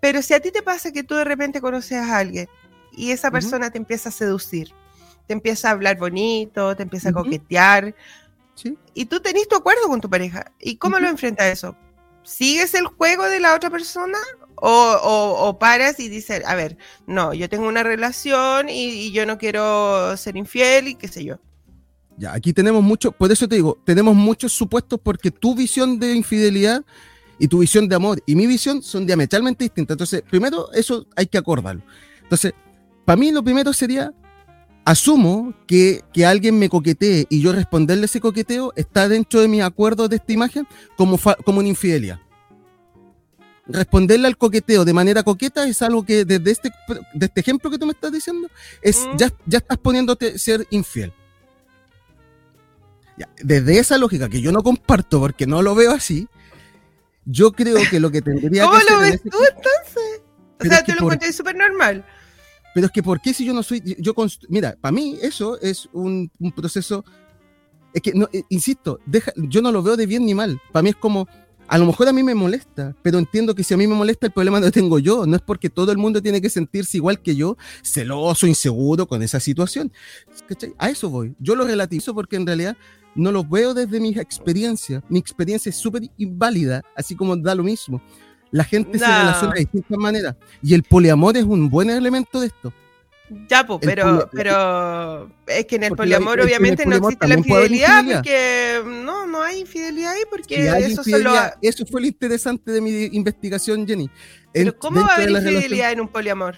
Pero 0.00 0.22
si 0.22 0.34
a 0.34 0.40
ti 0.40 0.50
te 0.50 0.62
pasa 0.62 0.92
que 0.92 1.02
tú 1.02 1.14
de 1.14 1.24
repente 1.24 1.60
conoces 1.60 1.98
a 1.98 2.18
alguien 2.18 2.48
y 2.92 3.10
esa 3.10 3.30
persona 3.30 3.70
te 3.70 3.78
empieza 3.78 4.08
a 4.08 4.12
seducir, 4.12 4.72
te 5.26 5.32
empieza 5.32 5.68
a 5.68 5.72
hablar 5.72 5.98
bonito, 5.98 6.74
te 6.76 6.82
empieza 6.82 7.10
a 7.10 7.12
coquetear, 7.12 7.94
y 8.94 9.04
tú 9.06 9.20
tenés 9.20 9.48
tu 9.48 9.56
acuerdo 9.56 9.88
con 9.88 10.00
tu 10.00 10.08
pareja, 10.08 10.50
¿y 10.58 10.76
cómo 10.76 10.98
lo 10.98 11.08
enfrentas 11.08 11.46
eso? 11.46 11.76
¿Sigues 12.22 12.74
el 12.74 12.86
juego 12.86 13.24
de 13.24 13.40
la 13.40 13.54
otra 13.54 13.70
persona 13.70 14.18
o, 14.56 15.56
paras 15.58 16.00
y 16.00 16.08
dices, 16.08 16.42
a 16.46 16.54
ver, 16.54 16.76
no, 17.06 17.34
yo 17.34 17.48
tengo 17.48 17.68
una 17.68 17.82
relación 17.82 18.68
y, 18.68 19.12
yo 19.12 19.26
no 19.26 19.38
quiero 19.38 20.16
ser 20.16 20.36
infiel 20.36 20.88
y 20.88 20.94
qué 20.94 21.08
sé 21.08 21.24
yo. 21.24 21.38
Ya, 22.18 22.32
aquí 22.32 22.52
tenemos 22.52 22.82
mucho, 22.82 23.12
por 23.12 23.30
eso 23.30 23.46
te 23.46 23.56
digo, 23.56 23.78
tenemos 23.84 24.14
muchos 24.14 24.52
supuestos 24.52 24.98
porque 25.02 25.30
tu 25.30 25.54
visión 25.54 25.98
de 25.98 26.14
infidelidad 26.14 26.82
y 27.38 27.48
tu 27.48 27.58
visión 27.58 27.88
de 27.88 27.94
amor 27.94 28.22
y 28.24 28.34
mi 28.34 28.46
visión 28.46 28.82
son 28.82 29.06
diametralmente 29.06 29.64
distintas. 29.64 29.94
Entonces, 29.94 30.22
primero, 30.22 30.72
eso 30.72 31.06
hay 31.14 31.26
que 31.26 31.36
acordarlo. 31.36 31.82
Entonces, 32.22 32.54
para 33.04 33.16
mí 33.18 33.30
lo 33.32 33.44
primero 33.44 33.74
sería, 33.74 34.14
asumo 34.86 35.52
que, 35.66 36.02
que 36.14 36.24
alguien 36.24 36.58
me 36.58 36.70
coquetee 36.70 37.26
y 37.28 37.42
yo 37.42 37.52
responderle 37.52 38.06
ese 38.06 38.20
coqueteo 38.20 38.72
está 38.76 39.08
dentro 39.08 39.40
de 39.40 39.48
mi 39.48 39.60
acuerdo 39.60 40.08
de 40.08 40.16
esta 40.16 40.32
imagen 40.32 40.66
como, 40.96 41.18
como 41.44 41.58
una 41.58 41.68
infidelidad 41.68 42.20
responderle 43.68 44.28
al 44.28 44.36
coqueteo 44.36 44.84
de 44.84 44.92
manera 44.92 45.22
coqueta 45.22 45.66
es 45.66 45.82
algo 45.82 46.04
que 46.04 46.24
desde 46.24 46.50
este, 46.50 46.72
de 47.14 47.26
este 47.26 47.40
ejemplo 47.40 47.70
que 47.70 47.78
tú 47.78 47.86
me 47.86 47.92
estás 47.92 48.12
diciendo, 48.12 48.48
es, 48.82 49.06
mm. 49.06 49.16
ya, 49.16 49.32
ya 49.46 49.58
estás 49.58 49.78
poniéndote 49.78 50.38
ser 50.38 50.66
infiel. 50.70 51.12
desde 53.42 53.78
esa 53.78 53.98
lógica 53.98 54.28
que 54.28 54.40
yo 54.40 54.52
no 54.52 54.62
comparto 54.62 55.20
porque 55.20 55.46
no 55.46 55.62
lo 55.62 55.74
veo 55.74 55.92
así, 55.92 56.28
yo 57.24 57.52
creo 57.52 57.78
que 57.90 57.98
lo 57.98 58.10
que 58.10 58.22
tendría 58.22 58.64
¿Cómo 58.66 58.78
que 58.78 58.92
lo 58.92 59.00
ves 59.00 59.22
tú 59.22 59.38
entonces? 59.48 60.22
O 60.60 60.64
sea, 60.64 60.82
te 60.82 60.94
lo 60.94 61.02
encontré 61.02 61.32
súper 61.32 61.56
normal. 61.56 62.04
Pero 62.72 62.86
es 62.86 62.92
que, 62.92 63.02
¿por 63.02 63.20
qué 63.20 63.32
si 63.34 63.44
yo 63.44 63.52
no 63.52 63.62
soy.? 63.62 63.82
yo 63.98 64.14
Mira, 64.48 64.76
para 64.80 64.92
mí 64.92 65.18
eso 65.22 65.58
es 65.60 65.88
un, 65.92 66.30
un 66.38 66.52
proceso. 66.52 67.04
Es 67.92 68.02
que, 68.02 68.12
no, 68.12 68.28
eh, 68.32 68.42
insisto, 68.50 69.00
deja, 69.06 69.32
yo 69.36 69.62
no 69.62 69.72
lo 69.72 69.82
veo 69.82 69.96
de 69.96 70.06
bien 70.06 70.24
ni 70.26 70.34
mal. 70.34 70.60
Para 70.72 70.82
mí 70.82 70.90
es 70.90 70.96
como 70.96 71.26
a 71.68 71.78
lo 71.78 71.86
mejor 71.86 72.08
a 72.08 72.12
mí 72.12 72.22
me 72.22 72.34
molesta, 72.34 72.94
pero 73.02 73.18
entiendo 73.18 73.54
que 73.54 73.64
si 73.64 73.74
a 73.74 73.76
mí 73.76 73.86
me 73.86 73.94
molesta 73.94 74.26
el 74.26 74.32
problema 74.32 74.60
no 74.60 74.66
lo 74.66 74.72
tengo 74.72 74.98
yo, 74.98 75.26
no 75.26 75.36
es 75.36 75.42
porque 75.42 75.70
todo 75.70 75.92
el 75.92 75.98
mundo 75.98 76.22
tiene 76.22 76.40
que 76.40 76.50
sentirse 76.50 76.96
igual 76.96 77.20
que 77.20 77.34
yo, 77.34 77.56
celoso, 77.82 78.46
inseguro 78.46 79.06
con 79.06 79.22
esa 79.22 79.40
situación. 79.40 79.92
A 80.78 80.90
eso 80.90 81.10
voy. 81.10 81.34
Yo 81.38 81.56
lo 81.56 81.66
relativizo 81.66 82.14
porque 82.14 82.36
en 82.36 82.46
realidad 82.46 82.76
no 83.14 83.32
lo 83.32 83.44
veo 83.44 83.74
desde 83.74 83.98
mi 83.98 84.10
experiencia. 84.10 85.02
Mi 85.08 85.18
experiencia 85.18 85.70
es 85.70 85.76
súper 85.76 86.02
inválida, 86.16 86.82
así 86.94 87.16
como 87.16 87.36
da 87.36 87.54
lo 87.54 87.62
mismo. 87.62 88.00
La 88.50 88.64
gente 88.64 88.98
se 88.98 89.06
relaciona 89.06 89.54
de 89.54 89.60
distintas 89.60 89.98
maneras 89.98 90.36
y 90.62 90.74
el 90.74 90.82
poliamor 90.82 91.36
es 91.36 91.44
un 91.44 91.68
buen 91.68 91.90
elemento 91.90 92.40
de 92.40 92.46
esto. 92.46 92.72
Ya, 93.48 93.66
pues, 93.66 93.80
pero, 93.82 94.28
pero 94.32 95.30
es 95.46 95.66
que 95.66 95.76
en 95.76 95.84
el 95.84 95.96
poliamor 95.96 96.40
obviamente 96.40 96.86
no 96.86 96.96
existe 96.96 97.26
la 97.26 97.34
infidelidad, 97.34 98.04
porque 98.04 98.82
no, 98.84 99.26
no 99.26 99.42
hay 99.42 99.60
infidelidad 99.60 100.12
ahí 100.12 100.22
porque 100.30 100.68
eso 100.78 101.02
solo... 101.02 101.32
Eso 101.60 101.84
fue 101.86 102.00
lo 102.00 102.06
interesante 102.06 102.70
de 102.70 102.80
mi 102.80 103.04
investigación, 103.06 103.86
Jenny. 103.86 104.08
Pero 104.52 104.78
¿cómo 104.78 105.00
va 105.00 105.08
a 105.08 105.14
haber 105.16 105.30
infidelidad 105.30 105.92
en 105.92 106.00
un 106.02 106.08
poliamor? 106.08 106.56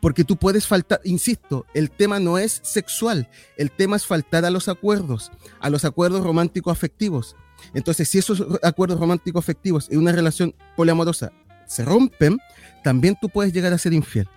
Porque 0.00 0.24
tú 0.24 0.36
puedes 0.36 0.66
faltar, 0.66 1.00
insisto, 1.04 1.64
el 1.74 1.90
tema 1.90 2.18
no 2.18 2.36
es 2.36 2.60
sexual, 2.64 3.28
el 3.56 3.70
tema 3.70 3.96
es 3.96 4.04
faltar 4.04 4.44
a 4.44 4.50
los 4.50 4.68
acuerdos, 4.68 5.30
a 5.60 5.70
los 5.70 5.84
acuerdos 5.84 6.24
románticos 6.24 6.72
afectivos. 6.72 7.36
Entonces, 7.72 8.08
si 8.08 8.18
esos 8.18 8.44
acuerdos 8.62 8.98
románticos 8.98 9.44
afectivos 9.44 9.88
en 9.90 9.98
una 9.98 10.12
relación 10.12 10.54
poliamorosa 10.76 11.32
se 11.66 11.84
rompen, 11.84 12.38
también 12.82 13.16
tú 13.20 13.28
puedes 13.28 13.52
llegar 13.52 13.72
a 13.72 13.78
ser 13.78 13.92
infiel. 13.92 14.28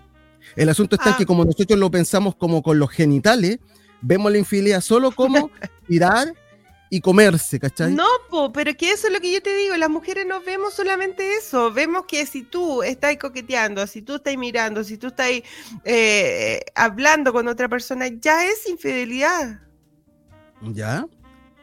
El 0.55 0.69
asunto 0.69 0.95
está 0.95 1.11
en 1.11 1.17
que 1.17 1.23
ah. 1.23 1.27
como 1.27 1.45
nosotros 1.45 1.77
lo 1.79 1.91
pensamos 1.91 2.35
como 2.35 2.61
con 2.61 2.79
los 2.79 2.89
genitales, 2.89 3.59
vemos 4.01 4.31
la 4.31 4.37
infidelidad 4.37 4.81
solo 4.81 5.11
como 5.11 5.49
tirar 5.87 6.33
y 6.89 7.01
comerse, 7.01 7.59
¿cachai? 7.59 7.93
No, 7.93 8.07
po, 8.29 8.53
pero 8.53 8.73
que 8.75 8.91
eso 8.91 9.07
es 9.07 9.13
lo 9.13 9.19
que 9.19 9.33
yo 9.33 9.41
te 9.41 9.55
digo, 9.55 9.75
las 9.75 9.89
mujeres 9.89 10.25
no 10.27 10.41
vemos 10.41 10.73
solamente 10.73 11.35
eso, 11.35 11.71
vemos 11.71 12.05
que 12.07 12.25
si 12.25 12.43
tú 12.43 12.83
estás 12.83 13.17
coqueteando, 13.17 13.85
si 13.87 14.01
tú 14.01 14.15
estás 14.15 14.37
mirando, 14.37 14.83
si 14.83 14.97
tú 14.97 15.07
estás 15.07 15.29
eh, 15.83 16.61
hablando 16.75 17.33
con 17.33 17.47
otra 17.47 17.67
persona, 17.67 18.07
ya 18.07 18.45
es 18.45 18.67
infidelidad. 18.69 19.61
¿Ya? 20.61 21.05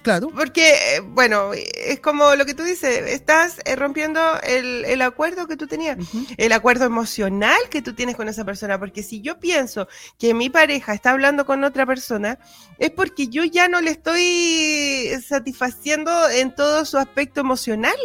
Claro. 0.03 0.31
Porque, 0.35 0.97
eh, 0.97 1.01
bueno, 1.01 1.53
es 1.55 2.01
como 2.01 2.35
lo 2.35 2.45
que 2.45 2.55
tú 2.55 2.65
dices, 2.65 3.03
estás 3.07 3.61
eh, 3.65 3.77
rompiendo 3.77 4.21
el, 4.43 5.01
acuerdo 5.01 5.47
que 5.47 5.57
tú 5.57 5.67
tenías, 5.67 5.97
el 6.37 6.53
acuerdo 6.53 6.85
emocional 6.85 7.59
que 7.71 7.83
tú 7.83 7.95
tienes 7.95 8.17
con 8.17 8.29
esa 8.29 8.45
persona. 8.45 8.79
Porque 8.79 9.03
si 9.03 9.21
yo 9.21 9.38
pienso 9.38 9.88
que 10.19 10.35
mi 10.35 10.51
pareja 10.51 10.93
está 10.93 11.12
hablando 11.12 11.47
con 11.47 11.62
otra 11.62 11.87
persona, 11.87 12.38
es 12.79 12.91
porque 12.91 13.29
yo 13.29 13.45
ya 13.45 13.69
no 13.69 13.81
le 13.81 13.93
estoy 13.93 15.11
satisfaciendo 15.27 16.29
en 16.31 16.55
todo 16.55 16.85
su 16.85 16.99
aspecto 16.99 17.41
emocional. 17.41 17.97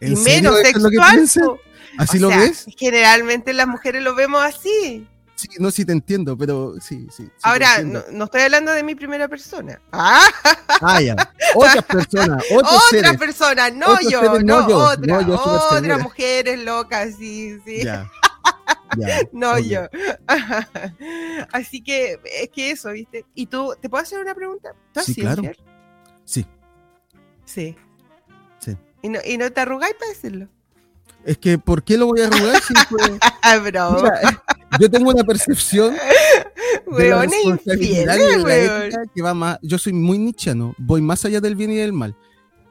y 0.00 0.16
menos 0.16 0.58
sexual. 0.60 1.28
¿Así 1.98 2.18
lo 2.18 2.28
ves? 2.28 2.66
Generalmente 2.78 3.52
las 3.52 3.66
mujeres 3.66 4.02
lo 4.02 4.14
vemos 4.14 4.42
así. 4.42 5.06
Sí, 5.38 5.46
no, 5.60 5.70
sí 5.70 5.84
te 5.84 5.92
entiendo, 5.92 6.36
pero 6.36 6.74
sí, 6.80 7.06
sí. 7.12 7.30
Ahora, 7.44 7.80
no, 7.84 8.24
estoy 8.24 8.40
hablando 8.40 8.72
de 8.72 8.82
mi 8.82 8.96
primera 8.96 9.28
persona. 9.28 9.80
Ah, 9.92 10.26
ah 10.80 11.00
ya. 11.00 11.14
Otras 11.54 11.84
personas, 11.84 12.42
Otras 12.52 13.16
personas, 13.16 13.72
no 13.72 14.00
yo, 14.00 14.20
no, 14.40 14.68
yo, 14.68 14.78
otra, 14.78 15.22
no, 15.22 15.36
otras 15.36 16.02
mujeres 16.02 16.58
locas, 16.58 17.14
sí, 17.16 17.56
sí. 17.64 17.84
Ya. 17.84 18.10
no 19.32 19.60
yo. 19.60 19.82
Así 21.52 21.82
que 21.84 22.18
es 22.24 22.48
que 22.48 22.72
eso, 22.72 22.90
¿viste? 22.90 23.24
¿Y 23.32 23.46
tú, 23.46 23.76
te 23.80 23.88
puedo 23.88 24.02
hacer 24.02 24.18
una 24.18 24.34
pregunta? 24.34 24.70
¿Tú 24.92 25.02
sí, 25.02 25.20
claro. 25.20 25.42
Sí. 26.24 26.44
Sí. 27.44 27.76
Sí. 28.58 28.76
¿Y 29.02 29.08
no, 29.08 29.20
¿Y 29.24 29.38
no 29.38 29.52
te 29.52 29.60
arrugáis 29.60 29.94
para 29.94 30.10
decirlo? 30.10 30.48
Es 31.24 31.38
que, 31.38 31.58
¿por 31.58 31.84
qué 31.84 31.96
lo 31.96 32.06
voy 32.06 32.22
a 32.22 32.26
arrugar 32.26 32.60
si 32.60 32.74
fue... 32.74 33.70
Bro 33.70 34.02
yo 34.80 34.90
tengo 34.90 35.10
una 35.10 35.24
percepción 35.24 35.94
de 36.98 37.08
la 37.08 37.22
responsabilidad 37.22 38.16
y 38.16 38.42
la 38.44 38.84
ética 38.84 39.02
que 39.14 39.22
va 39.22 39.34
más. 39.34 39.58
Yo 39.62 39.78
soy 39.78 39.92
muy 39.92 40.18
nichiano, 40.18 40.74
voy 40.78 41.00
más 41.00 41.24
allá 41.24 41.40
del 41.40 41.56
bien 41.56 41.72
y 41.72 41.76
del 41.76 41.92
mal. 41.92 42.16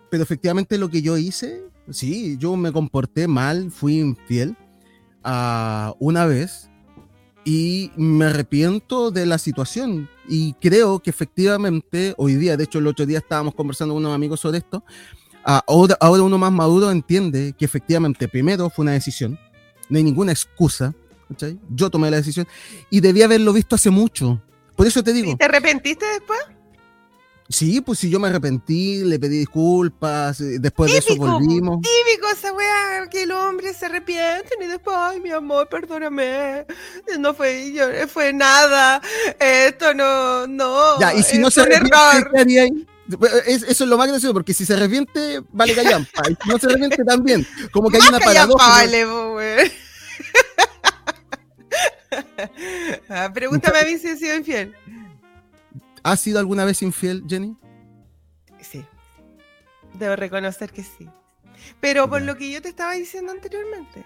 Pero 0.10 0.24
efectivamente 0.24 0.78
lo 0.78 0.90
que 0.90 1.02
yo 1.02 1.18
hice, 1.18 1.64
sí, 1.90 2.38
yo 2.40 2.56
me 2.56 2.72
comporté 2.72 3.28
mal, 3.28 3.72
fui 3.72 4.00
infiel 4.00 4.56
a 5.24 5.94
una 6.00 6.26
vez 6.26 6.70
y 7.44 7.92
me 7.96 8.26
arrepiento 8.26 9.12
de 9.12 9.26
la 9.26 9.38
situación. 9.38 10.10
Y 10.30 10.54
creo 10.54 11.00
que 11.00 11.10
efectivamente 11.10 12.14
hoy 12.18 12.36
día, 12.36 12.58
de 12.58 12.66
hecho 12.66 12.80
el 12.80 12.88
otro 12.88 13.06
día 13.06 13.20
estábamos 13.20 13.56
conversando 13.56 13.94
con 13.94 14.04
unos 14.04 14.16
amigos 14.16 14.40
sobre 14.40 14.60
esto, 14.60 14.84
ahora, 15.44 15.98
ahora 16.00 16.24
uno 16.24 16.38
más 16.38 16.52
maduro 16.52 16.92
entiende 16.92 17.54
que 17.58 17.66
efectivamente 17.66 18.28
primero 18.28 18.70
fue 18.70 18.84
una 18.84 18.94
decisión, 18.94 19.40
no 19.90 19.98
hay 19.98 20.04
ninguna 20.04 20.32
excusa 20.32 20.94
yo 21.70 21.90
tomé 21.90 22.10
la 22.12 22.18
decisión 22.18 22.48
y 22.90 23.00
debía 23.02 23.26
haberlo 23.26 23.54
visto 23.54 23.76
hace 23.76 23.90
mucho. 23.90 24.42
Por 24.76 24.86
eso 24.88 25.04
te 25.04 25.14
digo. 25.14 25.32
¿Y 25.32 25.36
te 25.36 25.46
arrepentiste 25.46 26.06
después? 26.06 26.40
Sí, 27.50 27.80
pues 27.80 28.00
si 28.00 28.10
yo 28.10 28.20
me 28.20 28.28
arrepentí, 28.28 29.06
le 29.06 29.18
pedí 29.20 29.40
disculpas, 29.40 30.42
eh, 30.42 30.60
después 30.60 30.92
de 30.92 30.98
eso 30.98 31.16
volvimos. 31.16 31.80
Típico 31.82 32.28
esa 32.30 32.52
weá, 32.52 33.08
que 33.10 33.26
los 33.26 33.38
hombres 33.42 33.78
se 33.78 33.86
arrepienten 33.86 34.62
y 34.62 34.68
después, 34.68 34.98
ay, 35.00 35.22
mi 35.22 35.30
amor, 35.32 35.70
perdóname. 35.70 36.66
No 37.20 37.34
fue 37.34 37.72
yo, 37.72 37.86
fue 38.10 38.34
nada. 38.34 39.02
Esto 39.40 39.94
no, 39.94 40.46
no. 40.46 41.00
Ya, 41.00 41.14
y 41.14 41.24
si 41.24 41.38
no 41.38 41.50
se 41.50 41.62
arrepiente. 41.62 42.86
Es- 43.46 43.64
eso 43.64 43.84
es 43.86 43.90
lo 43.90 43.98
más 43.98 44.10
gracioso, 44.10 44.34
porque 44.34 44.54
si 44.54 44.66
se 44.66 44.74
arrepiente, 44.74 45.42
vale 45.54 45.74
callampa. 45.74 46.24
Y 46.30 46.36
si 46.44 46.50
no 46.50 46.58
se 46.60 46.66
arrepiente, 46.68 47.06
también. 47.06 47.48
Como 47.72 47.90
que 47.90 47.96
hay 47.96 48.08
una 48.10 48.20
paradoja. 48.20 48.68
vale. 48.68 49.72
Ah, 53.10 53.32
Pregúntame 53.34 53.80
a 53.80 53.84
mí 53.86 53.98
si 53.98 54.08
he 54.08 54.16
sido 54.18 54.36
infiel. 54.36 54.76
¿Has 56.04 56.20
sido 56.22 56.40
alguna 56.40 56.66
vez 56.66 56.82
infiel, 56.82 57.24
Jenny? 57.28 57.56
Sí. 58.62 58.86
Debo 59.94 60.16
reconocer 60.16 60.72
que 60.72 60.84
sí. 60.84 61.10
Pero 61.82 62.10
por 62.10 62.22
lo 62.22 62.36
que 62.38 62.52
yo 62.52 62.62
te 62.62 62.70
estaba 62.70 62.94
diciendo 62.94 63.32
anteriormente, 63.32 64.04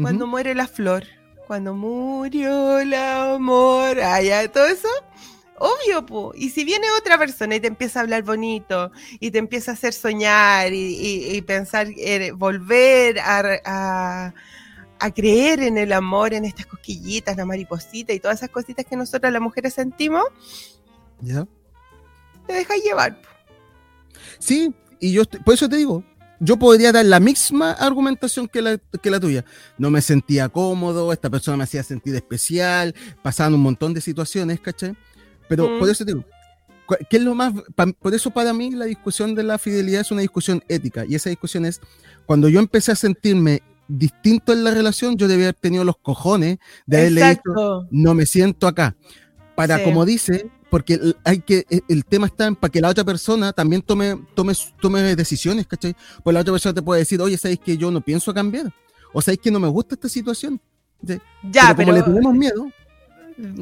cuando 0.00 0.26
muere 0.26 0.54
la 0.54 0.66
flor, 0.66 1.04
cuando 1.46 1.74
murió 1.74 2.78
el 2.78 2.94
amor, 2.94 3.96
ya, 3.98 4.48
todo 4.50 4.66
eso, 4.66 4.88
obvio, 5.58 6.06
po. 6.06 6.32
Y 6.34 6.50
si 6.50 6.64
viene 6.64 6.86
otra 6.98 7.18
persona 7.18 7.56
y 7.56 7.60
te 7.60 7.66
empieza 7.66 8.00
a 8.00 8.02
hablar 8.02 8.22
bonito 8.22 8.90
y 9.20 9.30
te 9.30 9.38
empieza 9.38 9.72
a 9.72 9.74
hacer 9.74 9.92
soñar 9.92 10.72
y, 10.72 10.78
y- 10.96 11.36
y 11.36 11.42
pensar, 11.42 11.88
eh, 11.96 12.32
volver 12.32 13.18
a, 13.20 13.42
a- 13.64 14.34
a 15.00 15.10
creer 15.12 15.60
en 15.62 15.78
el 15.78 15.92
amor, 15.92 16.34
en 16.34 16.44
estas 16.44 16.66
cosquillitas, 16.66 17.36
la 17.36 17.44
mariposita 17.46 18.12
y 18.12 18.20
todas 18.20 18.38
esas 18.38 18.50
cositas 18.50 18.84
que 18.86 18.96
nosotras 18.96 19.32
las 19.32 19.42
mujeres 19.42 19.74
sentimos, 19.74 20.24
¿Ya? 21.20 21.46
te 22.46 22.52
dejas 22.52 22.76
llevar. 22.82 23.20
Sí, 24.38 24.74
y 24.98 25.12
yo, 25.12 25.22
estoy- 25.22 25.40
por 25.40 25.54
eso 25.54 25.68
te 25.68 25.76
digo, 25.76 26.04
yo 26.38 26.56
podría 26.58 26.92
dar 26.92 27.04
la 27.04 27.20
misma 27.20 27.72
argumentación 27.72 28.48
que 28.48 28.62
la, 28.62 28.78
que 28.78 29.10
la 29.10 29.20
tuya. 29.20 29.44
No 29.78 29.90
me 29.90 30.00
sentía 30.00 30.48
cómodo, 30.48 31.12
esta 31.12 31.28
persona 31.30 31.56
me 31.58 31.64
hacía 31.64 31.82
sentir 31.82 32.14
especial, 32.14 32.94
pasaban 33.22 33.54
un 33.54 33.60
montón 33.60 33.92
de 33.94 34.00
situaciones, 34.00 34.60
¿cachai? 34.60 34.96
Pero 35.48 35.68
Mm. 35.68 35.78
por 35.78 35.90
eso 35.90 36.04
te 36.04 36.12
digo, 36.14 36.24
¿qué 37.10 37.16
es 37.18 37.22
lo 37.22 37.34
más? 37.34 37.52
pa- 37.74 37.86
por 37.86 38.14
eso 38.14 38.30
para 38.30 38.52
mí 38.52 38.70
la 38.70 38.86
discusión 38.86 39.34
de 39.34 39.42
la 39.42 39.58
fidelidad 39.58 40.00
es 40.00 40.10
una 40.10 40.22
discusión 40.22 40.62
ética, 40.68 41.04
y 41.06 41.14
esa 41.14 41.28
discusión 41.30 41.64
es, 41.66 41.80
cuando 42.26 42.48
yo 42.48 42.58
empecé 42.60 42.92
a 42.92 42.96
sentirme 42.96 43.62
distinto 43.98 44.52
en 44.52 44.64
la 44.64 44.70
relación, 44.70 45.16
yo 45.16 45.26
debía 45.28 45.46
haber 45.46 45.54
tenido 45.60 45.84
los 45.84 45.96
cojones 45.98 46.58
de 46.86 46.96
haberle 46.98 47.28
dicho, 47.30 47.86
no 47.90 48.14
me 48.14 48.26
siento 48.26 48.66
acá. 48.66 48.96
Para, 49.54 49.78
Sí. 49.78 49.84
como 49.84 50.04
dice, 50.06 50.50
porque 50.70 50.98
hay 51.24 51.40
que, 51.40 51.66
el- 51.68 51.82
el 51.88 52.04
tema 52.04 52.26
está 52.26 52.46
en 52.46 52.54
para 52.56 52.70
que 52.70 52.80
la 52.80 52.88
otra 52.88 53.04
persona 53.04 53.52
también 53.52 53.82
tome, 53.82 54.16
tome, 54.34 54.52
tome 54.80 55.02
decisiones, 55.16 55.66
¿cachai? 55.66 55.94
Pues 56.22 56.32
la 56.32 56.40
otra 56.40 56.52
persona 56.52 56.72
te 56.74 56.82
puede 56.82 57.00
decir, 57.00 57.20
oye, 57.20 57.36
¿sabes 57.36 57.58
que 57.58 57.76
yo 57.76 57.90
no 57.90 58.00
pienso 58.00 58.32
cambiar? 58.32 58.72
O 59.12 59.20
¿sabes 59.20 59.40
que 59.40 59.50
no 59.50 59.58
me 59.58 59.68
gusta 59.68 59.96
esta 59.96 60.08
situación? 60.08 60.60
Ya, 61.02 61.74
pero 61.74 61.74
como 61.74 61.76
pero, 61.76 61.92
le 61.94 62.02
tenemos 62.02 62.34
miedo, 62.34 62.70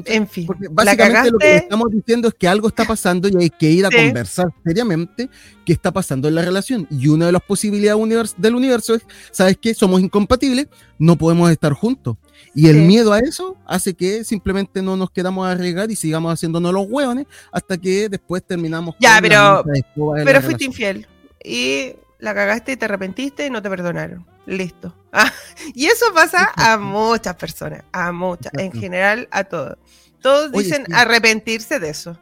en 0.05 0.27
fin, 0.27 0.45
porque 0.45 0.67
básicamente 0.69 1.31
lo 1.31 1.37
que 1.37 1.55
estamos 1.57 1.87
diciendo 1.91 2.27
es 2.27 2.33
que 2.33 2.47
algo 2.47 2.67
está 2.67 2.85
pasando 2.85 3.27
y 3.27 3.35
hay 3.41 3.49
que 3.49 3.69
ir 3.69 3.85
a 3.85 3.89
Sí. 3.89 3.95
conversar 3.97 4.47
seriamente 4.65 5.29
qué 5.65 5.73
está 5.73 5.91
pasando 5.91 6.27
en 6.27 6.35
la 6.35 6.41
relación. 6.41 6.87
Y 6.89 7.07
una 7.07 7.27
de 7.27 7.31
las 7.31 7.41
posibilidades 7.41 7.99
univers- 8.01 8.35
del 8.37 8.55
universo 8.55 8.95
es, 8.95 9.03
¿sabes 9.31 9.57
qué? 9.61 9.73
Somos 9.73 10.01
incompatibles, 10.01 10.67
no 10.97 11.17
podemos 11.17 11.49
estar 11.51 11.73
juntos. 11.73 12.17
Y 12.55 12.67
el 12.67 12.77
Sí. 12.77 12.81
miedo 12.81 13.13
a 13.13 13.19
eso 13.19 13.57
hace 13.65 13.93
que 13.93 14.23
simplemente 14.23 14.81
no 14.81 14.97
nos 14.97 15.11
quedamos 15.11 15.47
a 15.47 15.51
arriesgar 15.51 15.91
y 15.91 15.95
sigamos 15.95 16.33
haciéndonos 16.33 16.73
los 16.73 16.87
hueones 16.89 17.25
hasta 17.51 17.77
que 17.77 18.09
después 18.09 18.43
terminamos 18.43 18.95
Ya, 18.99 19.15
con 19.15 19.23
pero- 19.29 19.63
Pero 19.65 19.75
fuiste 19.95 20.33
relación. 20.33 20.61
infiel. 20.61 21.07
Y 21.43 21.93
la 22.19 22.33
cagaste 22.33 22.73
y 22.73 22.77
te 22.77 22.85
arrepentiste 22.85 23.45
y 23.45 23.49
no 23.49 23.61
te 23.61 23.69
perdonaron. 23.69 24.25
Listo. 24.49 24.95
Ah, 25.11 25.31
y 25.75 25.85
eso 25.85 26.05
pasa 26.13 26.51
a 26.55 26.77
muchas 26.77 27.35
personas, 27.35 27.83
a 27.91 28.11
muchas, 28.11 28.51
en 28.57 28.71
general 28.71 29.27
a 29.31 29.43
todos. 29.43 29.77
Todos 30.21 30.49
Oye, 30.53 30.63
dicen 30.63 30.83
sí. 30.87 30.91
arrepentirse 30.93 31.79
de 31.79 31.89
eso. 31.89 32.19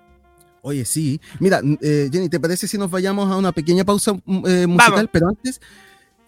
Oye, 0.62 0.84
sí. 0.84 1.22
Mira, 1.40 1.62
eh, 1.82 2.10
Jenny, 2.12 2.28
¿te 2.28 2.40
parece 2.40 2.68
si 2.68 2.78
nos 2.78 2.92
vayamos 2.92 3.32
a 3.32 3.38
una 3.38 3.54
pequeña 3.54 3.86
pausa 3.86 4.14
mm, 4.14 4.46
eh, 4.46 4.68
musical? 4.68 4.94
Vamos. 4.94 5.10
Pero 5.14 5.30
antes 5.30 5.62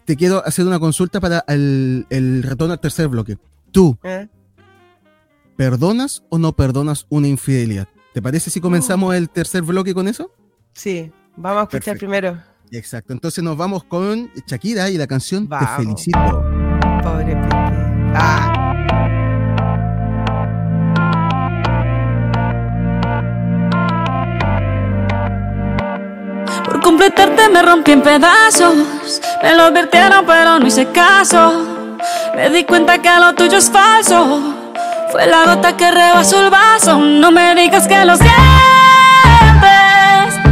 te 0.06 0.16
quiero 0.16 0.44
hacer 0.44 0.66
una 0.66 0.80
consulta 0.80 1.20
para 1.20 1.44
el, 1.48 2.06
el 2.08 2.42
retorno 2.42 2.72
al 2.72 2.80
tercer 2.80 3.08
bloque. 3.08 3.36
¿Tú 3.70 3.98
¿eh? 4.02 4.26
perdonas 5.56 6.24
o 6.30 6.38
no 6.38 6.56
perdonas 6.56 7.06
una 7.10 7.28
infidelidad? 7.28 7.88
¿Te 8.14 8.22
parece 8.22 8.48
si 8.50 8.60
comenzamos 8.60 9.14
el 9.14 9.28
tercer 9.28 9.62
bloque 9.62 9.92
con 9.92 10.08
eso? 10.08 10.32
Sí, 10.72 11.12
vamos 11.36 11.60
a 11.60 11.62
escuchar 11.64 11.98
Perfecto. 11.98 11.98
primero. 11.98 12.49
Exacto. 12.72 13.12
Entonces 13.12 13.42
nos 13.42 13.56
vamos 13.56 13.84
con 13.84 14.30
Shakira 14.46 14.90
y 14.90 14.96
la 14.98 15.06
canción 15.06 15.48
Vamos. 15.48 15.68
Te 15.76 15.82
felicito. 15.82 16.44
Pobre 17.02 17.24
Piqué. 17.36 17.90
Ah, 18.14 18.56
Por 26.64 26.80
completarte 26.80 27.48
me 27.48 27.62
rompí 27.62 27.92
en 27.92 28.02
pedazos. 28.02 29.20
Me 29.42 29.54
lo 29.54 29.64
advirtieron, 29.64 30.24
pero 30.26 30.58
no 30.58 30.66
hice 30.66 30.86
caso. 30.90 31.96
Me 32.36 32.50
di 32.50 32.64
cuenta 32.64 33.00
que 33.00 33.10
lo 33.18 33.34
tuyo 33.34 33.58
es 33.58 33.70
falso. 33.70 34.54
Fue 35.10 35.26
la 35.26 35.44
gota 35.44 35.76
que 35.76 35.90
rebasó 35.90 36.44
el 36.44 36.50
vaso. 36.50 36.98
No 36.98 37.30
me 37.30 37.54
digas 37.54 37.88
que 37.88 38.04
lo 38.04 38.16
sientes. 38.16 38.79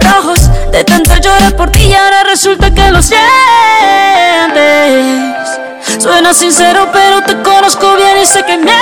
rojos 0.00 0.50
De 0.70 0.84
tanto 0.84 1.16
llorar 1.16 1.56
por 1.56 1.70
ti 1.70 1.86
Y 1.86 1.94
ahora 1.94 2.24
resulta 2.24 2.72
que 2.72 2.90
lo 2.90 3.02
sientes. 3.02 3.20
Suena 5.98 6.34
sincero 6.34 6.88
pero 6.92 7.22
te 7.22 7.40
conozco 7.42 7.96
bien 7.96 8.18
Y 8.22 8.26
sé 8.26 8.44
que 8.44 8.56
mientes 8.56 8.74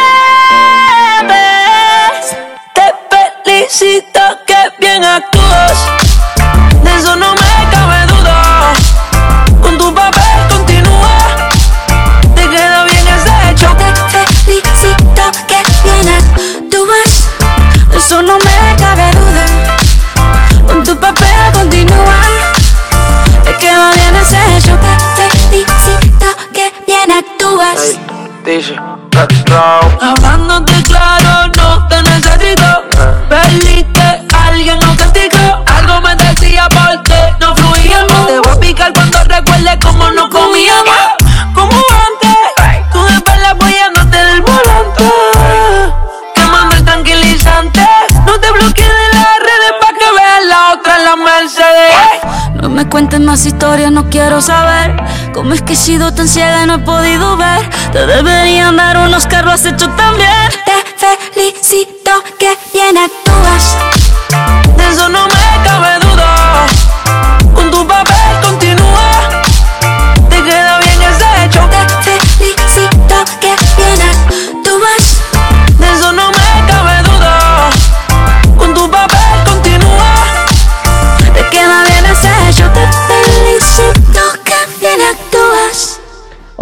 más 53.32 53.46
historias, 53.46 53.90
no 53.90 54.10
quiero 54.10 54.42
saber. 54.42 54.94
Cómo 55.32 55.54
es 55.54 55.62
que 55.62 55.72
he 55.72 55.76
sido 55.76 56.12
tan 56.12 56.28
ciega 56.28 56.64
y 56.64 56.66
no 56.66 56.74
he 56.74 56.78
podido 56.80 57.38
ver 57.38 57.70
Te 57.90 58.06
deberían 58.06 58.76
dar 58.76 58.98
unos 58.98 59.24
Oscar, 59.24 59.46
lo 59.46 59.52
has 59.52 59.64
hecho 59.64 59.88
tan 59.88 60.14
bien 60.16 60.50
Te 60.66 61.32
felicito 61.32 62.10
que 62.38 62.54
bien 62.74 62.98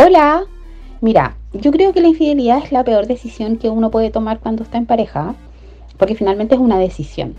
Hola, 0.02 0.44
mira, 1.02 1.36
yo 1.52 1.70
creo 1.70 1.92
que 1.92 2.00
la 2.00 2.08
infidelidad 2.08 2.64
es 2.64 2.72
la 2.72 2.84
peor 2.84 3.06
decisión 3.06 3.58
que 3.58 3.68
uno 3.68 3.90
puede 3.90 4.08
tomar 4.08 4.38
cuando 4.40 4.62
está 4.62 4.78
en 4.78 4.86
pareja, 4.86 5.34
porque 5.98 6.14
finalmente 6.14 6.54
es 6.54 6.60
una 6.60 6.78
decisión. 6.78 7.34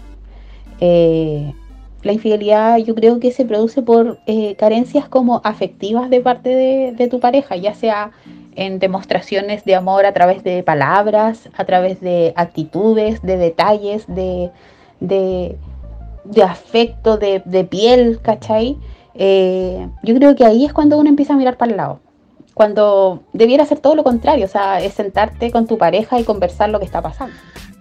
Eh, 0.80 1.56
la 2.04 2.12
infidelidad 2.12 2.78
yo 2.78 2.94
creo 2.94 3.20
que 3.20 3.32
se 3.32 3.46
produce 3.46 3.82
por 3.82 4.20
eh, 4.28 4.54
carencias 4.58 5.10
como 5.10 5.42
afectivas 5.44 6.12
de 6.12 6.22
parte 6.22 6.94
de, 6.96 7.08
tu 7.08 7.20
pareja, 7.20 7.56
ya 7.56 7.74
sea 7.74 8.12
en 8.56 8.78
demostraciones 8.78 9.66
de 9.66 9.74
amor 9.74 10.06
a 10.06 10.14
través 10.14 10.44
de 10.44 10.62
palabras, 10.62 11.50
a 11.58 11.66
través 11.66 12.00
de 12.00 12.32
actitudes, 12.36 13.24
de 13.24 13.38
detalles, 13.38 14.06
de, 14.06 14.52
afecto, 16.46 17.18
de, 17.18 17.42
de 17.44 17.64
piel, 17.64 18.20
¿cachai? 18.22 18.78
Eh, 19.16 19.88
yo 20.04 20.14
creo 20.14 20.36
que 20.36 20.46
ahí 20.46 20.64
es 20.64 20.74
cuando 20.74 21.00
uno 21.00 21.10
empieza 21.10 21.34
a 21.34 21.38
mirar 21.38 21.58
para 21.58 21.72
el 21.72 21.78
lado. 21.78 22.11
Cuando 22.62 23.24
debiera 23.34 23.66
ser 23.66 23.80
todo 23.80 23.96
lo 23.96 24.04
contrario, 24.04 24.46
o 24.46 24.48
sea, 24.48 24.82
es 24.82 24.94
sentarte 24.94 25.50
con 25.50 25.66
tu 25.66 25.80
pareja 25.80 26.20
y 26.20 26.24
conversar 26.24 26.70
lo 26.70 26.78
que 26.78 26.86
está 26.86 27.02
pasando. 27.02 27.36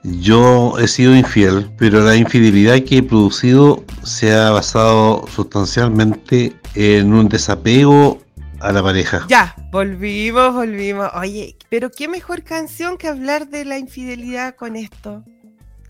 Yo 0.04 0.78
he 0.78 0.88
sido 0.88 1.14
infiel, 1.14 1.70
pero 1.76 2.00
la 2.00 2.16
infidelidad 2.16 2.80
que 2.84 2.96
he 2.96 3.02
producido 3.02 3.84
se 4.04 4.32
ha 4.32 4.48
basado 4.48 5.26
sustancialmente 5.28 6.56
en 6.74 7.12
un 7.12 7.28
desapego 7.28 8.22
a 8.60 8.72
la 8.72 8.82
pareja. 8.82 9.26
Ya, 9.28 9.54
volvimos, 9.70 10.54
volvimos. 10.54 11.10
Oye, 11.12 11.56
pero 11.68 11.90
qué 11.90 12.08
mejor 12.08 12.42
canción 12.42 12.96
que 12.96 13.08
hablar 13.08 13.50
de 13.50 13.66
la 13.66 13.76
infidelidad 13.76 14.54
con 14.54 14.76
esto. 14.76 15.22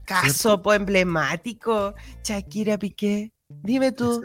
Caso 0.05 0.61
emblemático, 0.75 1.95
Shakira 2.25 2.77
Piqué. 2.77 3.31
Dime 3.63 3.93
tú. 3.93 4.21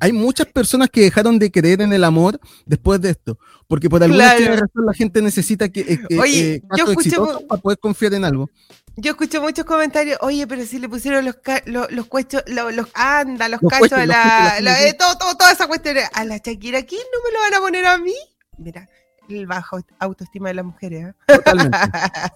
Hay 0.00 0.12
muchas 0.12 0.46
personas 0.46 0.88
que 0.90 1.00
dejaron 1.02 1.38
de 1.38 1.50
creer 1.50 1.80
en 1.82 1.92
el 1.92 2.04
amor 2.04 2.38
después 2.66 3.00
de 3.00 3.10
esto, 3.10 3.38
porque 3.66 3.88
por 3.90 4.02
alguna 4.02 4.34
Claro. 4.36 4.52
razón 4.54 4.86
la 4.86 4.94
gente 4.94 5.20
necesita 5.22 5.68
que, 5.68 5.80
eh, 5.80 6.00
que, 6.08 6.18
Oye, 6.18 6.54
eh, 6.54 6.62
yo 6.76 6.86
mu- 6.86 7.46
para 7.46 7.60
poder 7.60 7.78
confiar 7.78 8.14
en 8.14 8.24
algo. 8.24 8.48
Yo 8.96 9.12
escuché 9.12 9.38
muchos 9.38 9.64
comentarios, 9.64 10.18
oye, 10.22 10.46
pero 10.46 10.64
si 10.66 10.78
le 10.78 10.88
pusieron 10.88 11.24
los 11.24 11.36
los, 11.66 11.90
los 11.92 12.06
cuestos, 12.06 12.42
los, 12.48 12.74
los 12.74 12.88
anda, 12.94 13.48
los, 13.48 13.62
Los 13.62 13.70
cachos 13.70 13.88
cuestos, 13.88 13.98
a 14.00 14.06
la, 14.06 14.40
cuestos, 14.42 14.62
la- 14.64 14.70
los 14.72 14.80
eh, 14.80 14.96
todo, 14.98 15.16
todo, 15.18 15.34
toda 15.36 15.52
esa 15.52 15.66
cuestión 15.68 15.96
a 16.12 16.24
la 16.24 16.36
Shakira, 16.38 16.78
¿aquí 16.80 16.96
no 16.96 17.28
me 17.28 17.32
lo 17.34 17.40
van 17.40 17.54
a 17.54 17.58
poner 17.60 17.86
a 17.86 17.98
mí? 17.98 18.14
Mira, 18.56 18.88
el 19.28 19.46
bajo 19.46 19.78
autoestima 20.00 20.48
de 20.48 20.54
las 20.54 20.64
mujeres. 20.64 21.06
¿eh? 21.08 21.14
Totalmente. 21.26 21.78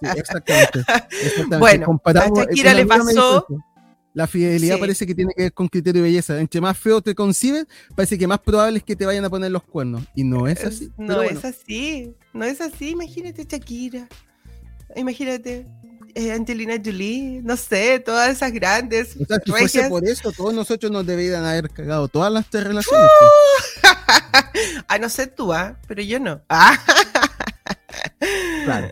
Sí, 0.01 0.07
exactamente. 0.19 0.79
exactamente. 1.11 1.57
Bueno, 1.57 2.01
a 2.05 2.13
Shakira 2.13 2.73
le 2.73 2.85
pasó-. 2.85 3.47
La 4.13 4.27
fidelidad 4.27 4.75
Sí. 4.75 4.79
parece 4.79 5.07
que 5.07 5.15
tiene 5.15 5.33
que 5.35 5.43
ver 5.43 5.53
con 5.53 5.67
criterio 5.67 6.01
de 6.01 6.09
belleza. 6.09 6.39
Entre 6.39 6.61
más 6.61 6.77
feo 6.77 7.01
te 7.01 7.15
concibes, 7.15 7.65
parece 7.95 8.17
que 8.17 8.27
más 8.27 8.39
probable 8.39 8.77
es 8.77 8.83
que 8.83 8.95
te 8.95 9.05
vayan 9.05 9.25
a 9.25 9.29
poner 9.29 9.51
los 9.51 9.63
cuernos. 9.63 10.03
Y 10.15 10.23
no 10.23 10.47
es 10.47 10.63
así. 10.63 10.91
No 10.97 11.15
bueno, 11.15 11.39
es 11.39 11.45
así, 11.45 12.13
no 12.33 12.45
es 12.45 12.61
así. 12.61 12.89
Imagínate 12.89 13.45
Shakira, 13.45 14.07
imagínate 14.95 15.65
eh, 16.15 16.31
Angelina 16.31 16.75
Jolie, 16.83 17.41
no 17.43 17.57
sé, 17.57 17.99
todas 17.99 18.29
esas 18.29 18.51
grandes. 18.51 19.15
o 19.19 19.25
sea, 19.25 19.39
si 19.43 19.51
fuese 19.51 19.89
por 19.89 20.07
eso, 20.07 20.31
todos 20.31 20.53
nosotros 20.53 20.91
nos 20.91 21.05
deberían 21.05 21.43
haber 21.43 21.69
cagado 21.69 22.07
todas 22.07 22.31
las 22.31 22.47
tres 22.49 22.65
relaciones. 22.65 23.09
A 24.87 24.99
no 24.99 25.09
ser 25.09 25.29
tú, 25.29 25.51
¿ah? 25.51 25.79
pero 25.87 26.01
yo 26.01 26.19
no. 26.19 26.41
Ah. 26.49 26.77
Claro. 28.65 28.89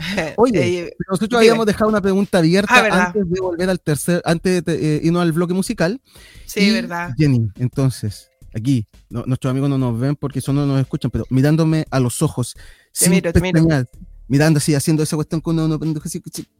Oye, 0.36 0.78
Eh, 0.88 0.96
nosotros 1.08 1.28
dime. 1.30 1.38
habíamos 1.40 1.66
dejado 1.66 1.88
una 1.90 2.00
pregunta 2.00 2.38
abierta 2.38 2.74
Ah, 2.74 3.06
antes 3.06 3.28
de 3.30 3.40
volver 3.40 3.68
al 3.70 3.80
tercer, 3.80 4.22
antes 4.24 4.64
de 4.64 4.96
eh, 4.96 5.00
irnos 5.04 5.22
al 5.22 5.32
bloque 5.32 5.54
musical. 5.54 6.00
sí, 6.46 6.60
Y, 6.60 6.70
verdad. 6.72 7.14
Jenny, 7.18 7.48
entonces, 7.56 8.30
aquí, 8.54 8.86
no- 9.08 9.24
nuestros 9.26 9.50
amigos 9.50 9.68
no 9.70 9.78
nos 9.78 9.98
ven 9.98 10.16
porque 10.16 10.40
solo 10.40 10.64
nos 10.66 10.80
escuchan, 10.80 11.10
pero 11.10 11.24
mirándome 11.30 11.86
a 11.90 12.00
los 12.00 12.22
ojos, 12.22 12.54
Te 12.54 12.60
sin 12.92 13.10
miro, 13.10 13.32
te 13.32 13.40
miro. 13.40 13.54
pestañear, 13.54 13.88
mirando 14.28 14.58
así, 14.58 14.74
haciendo 14.74 15.02
esa 15.02 15.16
cuestión 15.16 15.40
que 15.40 15.50
uno 15.50 15.68
no 15.68 15.78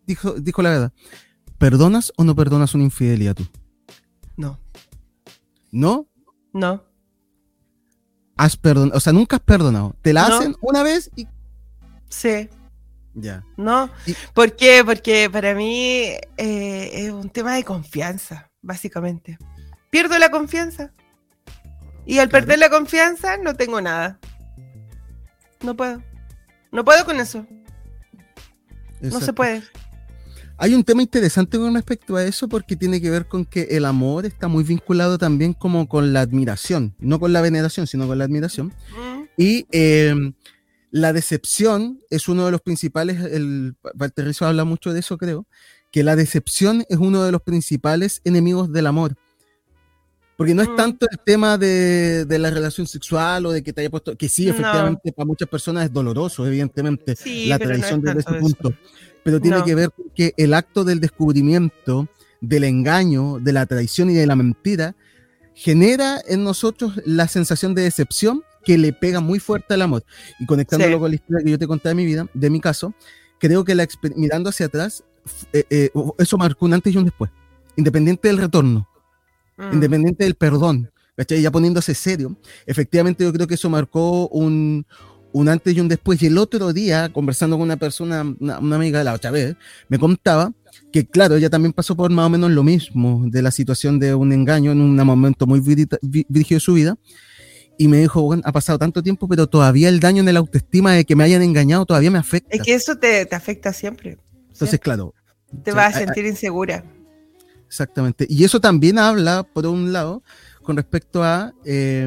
dijo, 0.07 0.33
dijo 0.33 0.63
la 0.63 0.71
verdad. 0.71 0.93
¿Perdonas 1.59 2.13
o 2.17 2.25
no 2.25 2.35
perdonas 2.35 2.75
una 2.75 2.85
infidelidad 2.85 3.35
tú? 3.35 3.47
No, 4.37 4.59
¿No? 5.71 6.07
no. 6.53 6.83
Has 8.37 8.57
perdonado, 8.57 8.97
o 8.97 9.01
sea, 9.01 9.13
nunca 9.13 9.37
has 9.37 9.43
perdonado. 9.43 9.95
Te 10.01 10.13
la 10.15 10.27
No. 10.29 10.37
hacen 10.39 10.57
una 10.63 10.83
vez 10.83 11.11
y 11.17 11.27
Sí, 12.09 12.49
ya. 13.15 13.45
no. 13.57 13.91
Y- 14.07 14.15
¿Por 14.35 14.55
qué? 14.57 14.83
Porque 14.85 15.29
para 15.31 15.55
mí 15.55 16.05
eh, 16.37 16.91
es 16.93 17.11
un 17.11 17.31
tema 17.31 17.55
de 17.55 17.65
confianza, 17.65 18.51
básicamente. 18.63 19.39
Pierdo 19.91 20.19
la 20.19 20.31
confianza. 20.31 20.93
Y 22.07 22.19
al 22.19 22.29
Claro. 22.29 22.47
perder 22.47 22.59
la 22.61 22.71
confianza 22.71 23.37
no 23.37 23.55
tengo 23.55 23.81
nada. 23.81 24.19
No 25.63 25.77
puedo. 25.77 26.03
No 26.73 26.85
puedo 26.85 27.05
con 27.05 27.21
eso. 27.21 27.47
No 29.01 29.21
se 29.21 29.33
puede. 29.33 29.63
Hay 30.57 30.75
un 30.75 30.85
tema 30.85 31.01
interesante 31.03 31.57
con 31.59 31.75
respecto 31.75 32.17
a 32.17 32.25
eso 32.25 32.47
porque 32.49 32.77
tiene 32.77 33.01
que 33.01 33.09
ver 33.11 33.27
con 33.27 33.47
que 33.47 33.63
el 33.71 33.87
amor 33.87 34.27
está 34.27 34.47
muy 34.47 34.63
vinculado 34.63 35.17
también 35.17 35.55
como 35.55 35.89
con 35.89 36.13
la 36.13 36.21
admiración, 36.21 36.95
no 36.99 37.19
con 37.19 37.33
la 37.33 37.41
veneración, 37.41 37.87
sino 37.87 38.07
con 38.07 38.19
la 38.19 38.25
admiración. 38.25 38.69
Mm, 38.95 39.21
Y 39.39 39.67
eh, 39.73 40.15
la 40.91 41.13
decepción 41.13 42.01
es 42.11 42.29
uno 42.29 42.47
de 42.47 42.53
los 42.53 42.61
principales, 42.63 43.21
el 43.21 43.75
Walter 43.99 44.27
Rizzo 44.27 44.47
habla 44.47 44.65
mucho 44.65 44.93
de 44.93 45.01
eso, 45.01 45.19
creo, 45.19 45.47
que 45.93 46.03
la 46.05 46.17
decepción 46.17 46.85
es 46.89 46.99
uno 46.99 47.23
de 47.23 47.33
los 47.33 47.43
principales 47.43 48.21
enemigos 48.25 48.73
del 48.73 48.87
amor. 48.87 49.17
Porque 50.37 50.55
no 50.55 50.63
es 50.63 50.69
Mm. 50.71 50.77
tanto 50.77 51.07
el 51.11 51.19
tema 51.25 51.59
de, 51.59 52.25
de 52.25 52.39
la 52.39 52.51
relación 52.51 52.87
sexual 52.87 53.45
o 53.47 53.53
de 53.53 53.63
que 53.63 53.73
te 53.73 53.83
haya 53.83 53.91
puesto, 53.91 54.17
que 54.17 54.29
sí, 54.29 54.47
No. 54.47 54.53
efectivamente, 54.53 55.13
para 55.13 55.27
muchas 55.27 55.49
personas 55.49 55.85
es 55.85 55.93
doloroso, 55.93 56.47
evidentemente, 56.47 57.15
Sí, 57.15 57.47
la 57.47 57.59
pero 57.59 57.71
no 57.71 57.75
es 57.77 57.81
traición 57.83 58.01
desde 58.03 58.21
ese 58.21 58.41
punto. 58.41 58.73
Pero 59.23 59.39
tiene 59.41 59.59
No. 59.59 59.65
que 59.65 59.75
ver 59.75 59.91
con 59.91 60.07
que 60.15 60.33
el 60.39 60.55
acto 60.55 60.83
del 60.83 60.99
descubrimiento, 60.99 62.09
del 62.41 62.65
engaño, 62.65 63.39
de 63.39 63.53
la 63.53 63.67
traición 63.67 64.09
y 64.09 64.15
de 64.15 64.27
la 64.27 64.35
mentira, 64.35 64.97
genera 65.55 66.19
en 66.27 66.43
nosotros 66.43 66.95
la 67.05 67.29
sensación 67.29 67.75
de 67.75 67.83
decepción 67.83 68.43
que 68.65 68.79
le 68.79 68.93
pega 68.93 69.21
muy 69.21 69.39
fuerte 69.39 69.75
al 69.75 69.83
amor. 69.83 70.05
Y 70.39 70.47
conectándolo 70.47 70.97
Sí. 70.97 71.01
con 71.01 71.11
la 71.11 71.15
historia 71.15 71.45
que 71.45 71.51
yo 71.51 71.59
te 71.59 71.67
conté 71.67 71.89
de 71.89 71.95
mi 71.95 72.05
vida, 72.05 72.27
de 72.35 72.51
mi 72.51 72.61
caso, 72.61 72.95
creo 73.39 73.65
que 73.65 73.75
la 73.75 73.87
mirando 74.17 74.51
hacia 74.51 74.67
atrás, 74.67 75.05
eh, 75.53 75.65
eh, 75.71 75.91
eso 76.19 76.39
marcó 76.39 76.67
un 76.67 76.75
antes 76.75 76.95
y 76.95 76.99
un 76.99 77.05
después, 77.05 77.31
independiente 77.77 78.29
del 78.29 78.39
retorno 78.39 78.89
mm. 79.57 79.75
independiente 79.75 80.25
del 80.25 80.35
perdón, 80.35 80.91
¿cachai? 81.17 81.43
Ya 81.43 81.51
poniéndose 81.51 81.95
serio, 81.95 82.37
efectivamente 82.67 83.25
yo 83.25 83.33
creo 83.33 83.47
que 83.47 83.55
eso 83.55 83.69
marcó 83.69 84.29
un, 84.29 84.87
un 85.33 85.49
antes 85.49 85.75
y 85.77 85.81
un 85.81 85.89
después. 85.89 86.23
Y 86.23 86.27
el 86.27 86.39
otro 86.39 86.73
día, 86.73 87.11
conversando 87.13 87.57
con 87.57 87.65
una 87.65 87.77
persona, 87.77 88.23
una, 88.39 88.59
una 88.59 88.77
amiga 88.77 89.05
la 89.05 89.15
otra 89.15 89.31
vez, 89.31 89.57
me 89.89 89.99
contaba 89.99 90.53
que, 90.93 91.07
claro, 91.07 91.37
ella 91.37 91.51
también 91.51 91.73
pasó 91.73 91.97
por 91.97 92.11
más 92.11 92.27
o 92.27 92.31
menos 92.31 92.51
lo 92.51 92.63
mismo, 92.63 93.25
de 93.27 93.43
la 93.43 93.51
situación 93.51 93.99
de 93.99 94.15
un 94.15 94.33
engaño 94.33 94.73
en 94.73 94.81
un 94.81 94.97
momento 94.97 95.47
muy 95.47 95.61
virgen 95.61 96.57
de 96.57 96.61
su 96.61 96.75
vida. 96.75 96.97
Y 97.83 97.89
me 97.89 97.97
dijo, 97.97 98.21
bueno, 98.21 98.43
ha 98.45 98.53
pasado 98.53 98.79
tanto 98.79 99.03
tiempo, 99.03 99.27
pero 99.27 99.47
todavía 99.47 99.89
el 99.89 100.01
daño 100.01 100.21
en 100.21 100.29
el 100.29 100.37
autoestima 100.37 100.93
de 100.93 101.07
que 101.07 101.17
me 101.17 101.25
hayan 101.25 101.41
engañado 101.41 101.87
todavía 101.87 102.11
me 102.11 102.19
afecta. 102.19 102.55
Es 102.55 102.61
que 102.63 102.75
eso 102.75 102.97
te, 102.97 103.25
te 103.25 103.35
afecta 103.35 103.73
siempre. 103.73 104.19
Entonces, 104.43 104.59
siempre. 104.69 104.79
claro, 104.81 105.15
Te 105.65 105.73
vas 105.73 105.97
a 105.97 106.01
sentir 106.01 106.27
insegura. 106.27 106.85
Exactamente. 107.67 108.27
Y 108.29 108.45
eso 108.45 108.61
también 108.61 108.99
habla, 108.99 109.45
por 109.45 109.67
un 109.67 109.95
lado, 109.95 110.23
con 110.63 110.77
respecto 110.77 111.25
a 111.25 111.55
eh, 111.65 112.07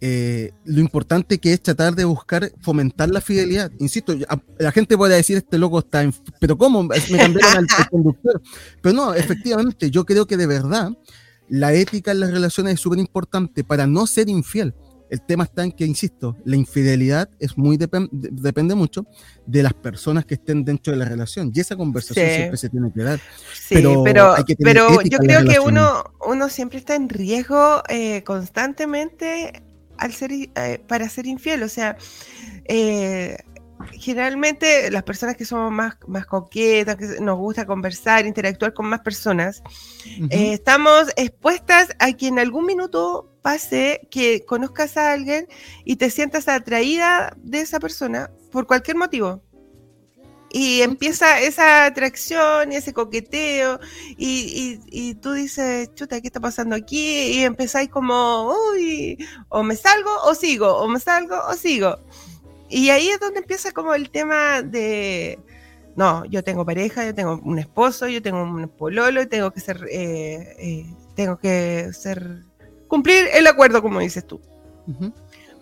eh, 0.00 0.52
lo 0.64 0.80
importante 0.80 1.38
que 1.38 1.52
es 1.52 1.60
tratar 1.62 1.94
de 1.94 2.06
buscar 2.06 2.50
fomentar 2.62 3.10
la 3.10 3.20
fidelidad. 3.20 3.70
Insisto, 3.78 4.14
a- 4.26 4.40
la 4.58 4.72
gente 4.72 4.96
puede 4.96 5.16
decir, 5.16 5.36
este 5.36 5.58
loco 5.58 5.80
está 5.80 6.02
en... 6.02 6.14
Pero 6.40 6.56
¿cómo? 6.56 6.82
Me 6.82 6.96
cambiaron 6.98 7.56
al, 7.58 7.66
al 7.76 7.88
conductor. 7.90 8.40
Pero 8.80 8.94
no, 8.94 9.12
efectivamente, 9.14 9.90
yo 9.90 10.06
creo 10.06 10.26
que 10.26 10.38
de 10.38 10.46
verdad 10.46 10.92
la 11.48 11.72
ética 11.72 12.10
en 12.12 12.20
las 12.20 12.30
relaciones 12.30 12.74
es 12.74 12.80
súper 12.80 12.98
importante 12.98 13.64
para 13.64 13.86
no 13.86 14.06
ser 14.06 14.28
infiel. 14.28 14.74
El 15.08 15.20
tema 15.24 15.44
está 15.44 15.62
en 15.62 15.70
que, 15.70 15.84
insisto, 15.84 16.36
la 16.44 16.56
infidelidad 16.56 17.28
es 17.38 17.56
muy 17.56 17.76
depen- 17.76 18.08
de- 18.10 18.30
depende 18.32 18.74
mucho 18.74 19.06
de 19.46 19.62
las 19.62 19.72
personas 19.72 20.24
que 20.24 20.34
estén 20.34 20.64
dentro 20.64 20.92
de 20.92 20.98
la 20.98 21.04
relación. 21.04 21.52
Y 21.54 21.60
esa 21.60 21.76
conversación 21.76 22.26
Sí. 22.26 22.34
siempre 22.34 22.56
se 22.56 22.68
tiene 22.68 22.92
que 22.92 23.02
dar. 23.04 23.20
Sí, 23.54 23.74
pero, 23.76 24.02
pero 24.02 24.34
hay 24.34 24.42
que 24.42 24.56
tener 24.56 24.74
pero 24.74 25.00
ética 25.00 25.16
yo 25.16 25.18
creo 25.18 25.44
que 25.44 25.60
uno, 25.60 26.02
uno 26.26 26.48
siempre 26.48 26.78
está 26.78 26.96
en 26.96 27.08
riesgo 27.08 27.84
eh, 27.88 28.24
constantemente 28.24 29.62
al 29.96 30.12
ser 30.12 30.32
eh, 30.32 30.80
para 30.88 31.08
ser 31.08 31.26
infiel. 31.26 31.62
O 31.62 31.68
sea, 31.68 31.96
eh, 32.64 33.36
generalmente 33.92 34.90
las 34.90 35.02
personas 35.02 35.36
que 35.36 35.44
somos 35.44 35.72
más, 35.72 35.96
más 36.06 36.26
coquetas, 36.26 36.96
que 36.96 37.20
nos 37.20 37.38
gusta 37.38 37.66
conversar, 37.66 38.26
interactuar 38.26 38.74
con 38.74 38.86
más 38.86 39.00
personas, 39.00 39.62
eh, 40.30 40.52
estamos 40.52 41.08
expuestas 41.16 41.88
a 41.98 42.12
que 42.12 42.28
en 42.28 42.38
algún 42.38 42.66
minuto 42.66 43.32
pase 43.42 44.08
que 44.10 44.44
conozcas 44.44 44.96
a 44.96 45.12
alguien 45.12 45.46
y 45.84 45.96
te 45.96 46.10
sientas 46.10 46.48
atraída 46.48 47.36
de 47.36 47.60
esa 47.60 47.80
persona 47.80 48.30
por 48.50 48.66
cualquier 48.66 48.96
motivo. 48.96 49.42
Y 50.50 50.82
empieza 50.82 51.40
esa 51.40 51.84
atracción 51.84 52.72
y 52.72 52.76
ese 52.76 52.92
coqueteo, 52.92 53.78
y, 54.16 54.80
y, 54.86 55.14
tú 55.16 55.32
dices, 55.32 55.92
chuta, 55.94 56.20
¿qué 56.20 56.28
está 56.28 56.40
pasando 56.40 56.76
aquí? 56.76 57.32
Y 57.32 57.42
empezáis 57.42 57.90
como, 57.90 58.54
uy, 58.72 59.18
o 59.48 59.62
me 59.62 59.76
salgo 59.76 60.10
o 60.24 60.34
sigo, 60.34 60.76
o 60.78 60.88
me 60.88 61.00
salgo 61.00 61.36
o 61.48 61.54
sigo. 61.54 61.98
Y 62.68 62.90
ahí 62.90 63.08
es 63.08 63.20
donde 63.20 63.40
empieza 63.40 63.72
como 63.72 63.94
el 63.94 64.10
tema 64.10 64.62
de, 64.62 65.38
no, 65.96 66.24
yo 66.26 66.44
tengo 66.44 66.64
pareja, 66.64 67.04
yo 67.04 67.14
tengo 67.14 67.40
un 67.42 67.58
esposo, 67.58 68.06
yo 68.06 68.20
tengo 68.20 68.42
un 68.42 68.68
pololo, 68.68 69.22
y 69.22 69.26
tengo 69.26 69.50
que 69.50 69.60
ser, 69.60 69.86
eh, 69.90 70.56
eh, 70.58 70.94
tengo 71.14 71.38
que 71.38 71.90
ser, 71.92 72.42
cumplir 72.86 73.26
el 73.32 73.46
acuerdo, 73.46 73.82
como 73.82 74.00
dices 74.00 74.26
tú. 74.26 74.40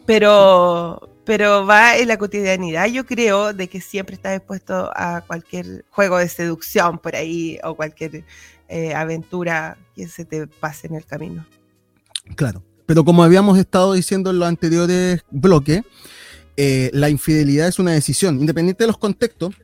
Pero, 0.07 1.09
pero 1.25 1.65
va 1.65 1.97
en 1.97 2.09
la 2.09 2.19
cotidianidad, 2.19 2.87
yo 2.87 3.07
creo, 3.07 3.53
de 3.53 3.69
que 3.69 3.81
siempre 3.81 4.17
estás 4.17 4.37
expuesto 4.37 4.91
a 4.95 5.23
cualquier 5.27 5.85
juego 5.91 6.19
de 6.19 6.29
seducción 6.29 6.99
por 6.99 7.17
ahí 7.17 7.59
o 7.63 7.75
cualquier 7.75 8.25
eh, 8.69 8.95
aventura 8.95 9.79
que 9.95 10.09
se 10.09 10.25
te 10.25 10.47
pase 10.47 10.89
en 10.89 10.97
el 10.97 11.07
camino. 11.07 11.47
Claro, 12.35 12.63
pero 12.87 13.05
como 13.05 13.23
habíamos 13.23 13.59
estado 13.59 13.93
diciendo 13.93 14.31
en 14.31 14.41
los 14.41 14.49
anteriores 14.49 15.25
bloques, 15.31 15.83
eh, 16.57 16.91
la 16.93 17.11
infidelidad 17.11 17.69
es 17.69 17.79
una 17.79 17.93
decisión, 17.93 18.41
independiente 18.41 18.85
de 18.85 18.89
los 18.89 18.99
contextos. 18.99 19.55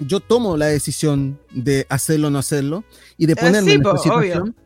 Yo 0.00 0.20
tomo 0.20 0.56
la 0.56 0.66
decisión 0.66 1.38
de 1.52 1.86
hacerlo 1.88 2.28
o 2.28 2.30
no 2.30 2.38
hacerlo 2.38 2.84
y 3.18 3.26
de 3.26 3.34
eh, 3.34 3.36
ponerme 3.36 3.74
en 3.74 3.82
esta 3.82 3.98
situación. 3.98 4.56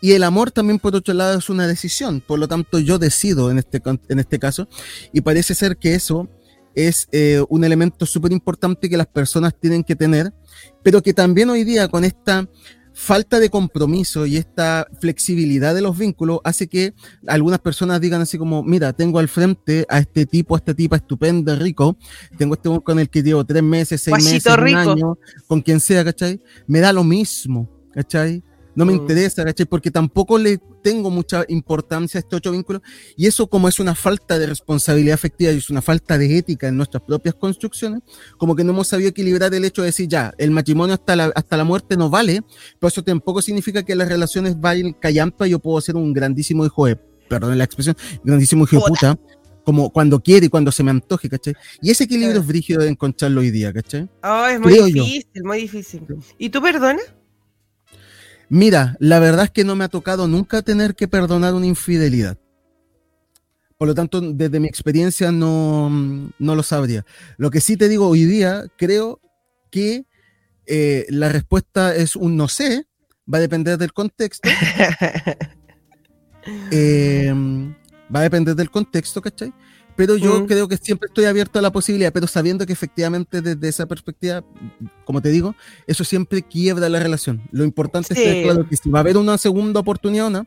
Y 0.00 0.12
el 0.12 0.22
amor 0.22 0.50
también, 0.50 0.78
por 0.78 0.96
otro 0.96 1.12
lado, 1.12 1.38
es 1.38 1.50
una 1.50 1.66
decisión. 1.66 2.22
Por 2.26 2.38
lo 2.38 2.48
tanto, 2.48 2.78
yo 2.78 2.98
decido 2.98 3.50
en 3.50 3.58
este, 3.58 3.82
en 4.08 4.18
este 4.18 4.38
caso. 4.38 4.66
Y 5.12 5.20
parece 5.20 5.54
ser 5.54 5.76
que 5.76 5.94
eso 5.94 6.28
es 6.74 7.08
eh, 7.12 7.44
un 7.48 7.64
elemento 7.64 8.06
súper 8.06 8.32
importante 8.32 8.88
que 8.88 8.96
las 8.96 9.06
personas 9.06 9.54
tienen 9.58 9.84
que 9.84 9.96
tener, 9.96 10.32
pero 10.82 11.02
que 11.02 11.12
también 11.12 11.50
hoy 11.50 11.64
día 11.64 11.88
con 11.88 12.04
esta 12.04 12.48
falta 13.00 13.40
de 13.40 13.48
compromiso 13.48 14.26
y 14.26 14.36
esta 14.36 14.86
flexibilidad 15.00 15.74
de 15.74 15.80
los 15.80 15.96
vínculos 15.96 16.40
hace 16.44 16.68
que 16.68 16.92
algunas 17.26 17.58
personas 17.58 17.98
digan 17.98 18.20
así 18.20 18.36
como, 18.36 18.62
mira, 18.62 18.92
tengo 18.92 19.18
al 19.18 19.28
frente 19.28 19.86
a 19.88 20.00
este 20.00 20.26
tipo, 20.26 20.54
a 20.54 20.58
esta 20.58 20.74
tipa 20.74 20.96
estupenda, 20.96 21.56
rico, 21.56 21.96
tengo 22.36 22.54
este 22.54 22.68
con 22.82 22.98
el 22.98 23.08
que 23.08 23.22
llevo 23.22 23.42
tres 23.42 23.62
meses, 23.62 24.02
seis 24.02 24.22
meses, 24.22 24.44
un 24.46 24.76
año, 24.76 25.18
con 25.46 25.62
quien 25.62 25.80
sea, 25.80 26.04
¿cachai? 26.04 26.42
Me 26.66 26.80
da 26.80 26.92
lo 26.92 27.02
mismo, 27.02 27.70
¿cachai? 27.94 28.44
No 28.80 28.86
me 28.86 28.94
mm. 28.94 28.96
interesa, 28.96 29.44
¿cachai? 29.44 29.66
Porque 29.66 29.90
tampoco 29.90 30.38
le 30.38 30.58
tengo 30.82 31.10
mucha 31.10 31.44
importancia 31.48 32.16
a 32.16 32.20
este 32.20 32.34
otro 32.34 32.52
vínculo. 32.52 32.80
Y 33.14 33.26
eso 33.26 33.46
como 33.46 33.68
es 33.68 33.78
una 33.78 33.94
falta 33.94 34.38
de 34.38 34.46
responsabilidad 34.46 35.14
afectiva 35.14 35.52
y 35.52 35.58
es 35.58 35.68
una 35.68 35.82
falta 35.82 36.16
de 36.16 36.38
ética 36.38 36.66
en 36.68 36.78
nuestras 36.78 37.02
propias 37.02 37.34
construcciones, 37.34 38.00
como 38.38 38.56
que 38.56 38.64
no 38.64 38.72
hemos 38.72 38.88
sabido 38.88 39.10
equilibrar 39.10 39.52
el 39.52 39.66
hecho 39.66 39.82
de 39.82 39.86
decir, 39.86 40.08
ya, 40.08 40.32
el 40.38 40.50
matrimonio 40.50 40.94
hasta 40.94 41.14
la, 41.14 41.24
hasta 41.34 41.58
la 41.58 41.64
muerte 41.64 41.98
no 41.98 42.08
vale, 42.08 42.42
pero 42.78 42.88
eso 42.88 43.04
tampoco 43.04 43.42
significa 43.42 43.82
que 43.82 43.94
las 43.94 44.08
relaciones 44.08 44.58
vayan 44.58 44.94
callampa 44.94 45.46
y 45.46 45.50
yo 45.50 45.58
puedo 45.58 45.78
ser 45.82 45.96
un 45.96 46.14
grandísimo 46.14 46.64
hijo 46.64 46.86
de, 46.86 46.96
perdón 47.28 47.58
la 47.58 47.64
expresión, 47.64 47.94
grandísimo 48.24 48.64
hijo 48.64 48.76
de 48.76 48.82
puta, 48.82 49.18
como 49.62 49.90
cuando 49.90 50.20
quiere 50.20 50.46
y 50.46 50.48
cuando 50.48 50.72
se 50.72 50.82
me 50.82 50.90
antoje, 50.90 51.28
¿cachai? 51.28 51.52
Y 51.82 51.90
ese 51.90 52.04
equilibrio 52.04 52.40
es 52.40 52.46
brígido 52.46 52.80
de 52.80 52.88
encontrarlo 52.88 53.42
hoy 53.42 53.50
día, 53.50 53.74
¿cachai? 53.74 54.08
Oh, 54.22 54.46
es 54.46 54.58
muy 54.58 54.72
difícil, 54.72 55.44
muy 55.44 55.60
difícil. 55.60 56.06
¿Y 56.38 56.48
tú 56.48 56.62
perdonas? 56.62 57.19
Mira, 58.50 58.96
la 58.98 59.20
verdad 59.20 59.44
es 59.44 59.50
que 59.52 59.62
no 59.62 59.76
me 59.76 59.84
ha 59.84 59.88
tocado 59.88 60.26
nunca 60.26 60.60
tener 60.60 60.96
que 60.96 61.06
perdonar 61.06 61.54
una 61.54 61.66
infidelidad. 61.66 62.36
Por 63.78 63.86
lo 63.86 63.94
tanto, 63.94 64.20
desde 64.20 64.58
mi 64.58 64.66
experiencia 64.66 65.30
no, 65.30 65.88
no 66.36 66.54
lo 66.56 66.62
sabría. 66.64 67.06
Lo 67.38 67.50
que 67.50 67.60
sí 67.60 67.76
te 67.76 67.88
digo 67.88 68.08
hoy 68.08 68.24
día, 68.24 68.64
creo 68.76 69.20
que 69.70 70.04
eh, 70.66 71.06
la 71.10 71.28
respuesta 71.28 71.94
es 71.94 72.16
un 72.16 72.36
no 72.36 72.48
sé, 72.48 72.86
va 73.32 73.38
a 73.38 73.40
depender 73.40 73.78
del 73.78 73.92
contexto. 73.92 74.50
Em, 76.70 77.74
va 78.12 78.20
a 78.20 78.22
depender 78.22 78.56
del 78.56 78.70
contexto, 78.70 79.20
¿cachai? 79.20 79.52
Pero 80.00 80.16
yo 80.16 80.40
mm. 80.40 80.46
creo 80.46 80.66
que 80.66 80.78
siempre 80.78 81.08
estoy 81.08 81.26
abierto 81.26 81.58
a 81.58 81.62
la 81.62 81.70
posibilidad, 81.70 82.10
pero 82.10 82.26
sabiendo 82.26 82.64
que 82.64 82.72
efectivamente 82.72 83.42
desde 83.42 83.68
esa 83.68 83.84
perspectiva, 83.84 84.42
como 85.04 85.20
te 85.20 85.28
digo, 85.28 85.54
eso 85.86 86.04
siempre 86.04 86.40
quiebra 86.40 86.88
la 86.88 86.98
relación. 87.00 87.42
Lo 87.52 87.64
importante 87.64 88.14
es 88.14 88.44
claro 88.46 88.66
que 88.66 88.78
si 88.78 88.88
va 88.88 89.00
a 89.00 89.02
haber 89.02 89.18
una 89.18 89.36
segunda 89.36 89.80
oportunidad, 89.80 90.30
¿no? 90.30 90.46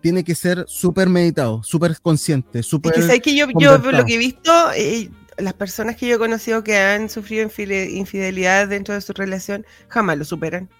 tiene 0.00 0.24
que 0.24 0.34
ser 0.34 0.64
súper 0.66 1.10
meditado, 1.10 1.62
súper 1.62 2.00
consciente, 2.00 2.62
súper. 2.62 2.98
Es 2.98 3.20
que, 3.20 3.36
yo, 3.36 3.46
yo, 3.58 3.76
lo 3.76 4.06
que 4.06 4.14
he 4.14 4.18
visto, 4.18 4.72
eh, 4.74 5.10
las 5.36 5.52
personas 5.52 5.96
que 5.96 6.06
yo 6.06 6.14
he 6.14 6.18
conocido 6.18 6.64
que 6.64 6.78
han 6.78 7.10
sufrido 7.10 7.42
infidelidad 7.42 8.68
dentro 8.68 8.94
de 8.94 9.02
su 9.02 9.12
relación 9.12 9.66
jamás 9.88 10.16
lo 10.16 10.24
superan. 10.24 10.70